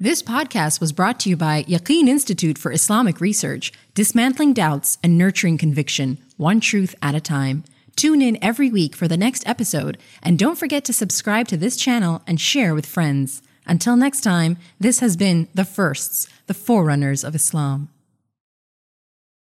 This 0.00 0.22
podcast 0.22 0.80
was 0.80 0.92
brought 0.92 1.18
to 1.20 1.28
you 1.28 1.36
by 1.36 1.64
Yaqeen 1.64 2.06
Institute 2.06 2.56
for 2.56 2.70
Islamic 2.70 3.20
Research, 3.20 3.72
dismantling 3.94 4.52
doubts 4.52 4.96
and 5.02 5.18
nurturing 5.18 5.58
conviction, 5.58 6.18
one 6.36 6.60
truth 6.60 6.94
at 7.02 7.16
a 7.16 7.20
time. 7.20 7.64
Tune 7.96 8.22
in 8.22 8.38
every 8.40 8.70
week 8.70 8.94
for 8.94 9.08
the 9.08 9.16
next 9.16 9.44
episode, 9.44 9.98
and 10.22 10.38
don't 10.38 10.56
forget 10.56 10.84
to 10.84 10.92
subscribe 10.92 11.48
to 11.48 11.56
this 11.56 11.76
channel 11.76 12.22
and 12.28 12.40
share 12.40 12.76
with 12.76 12.86
friends. 12.86 13.42
Until 13.66 13.96
next 13.96 14.20
time, 14.20 14.56
this 14.78 15.00
has 15.00 15.16
been 15.16 15.48
The 15.52 15.64
Firsts, 15.64 16.28
the 16.46 16.54
Forerunners 16.54 17.24
of 17.24 17.34
Islam. 17.34 17.88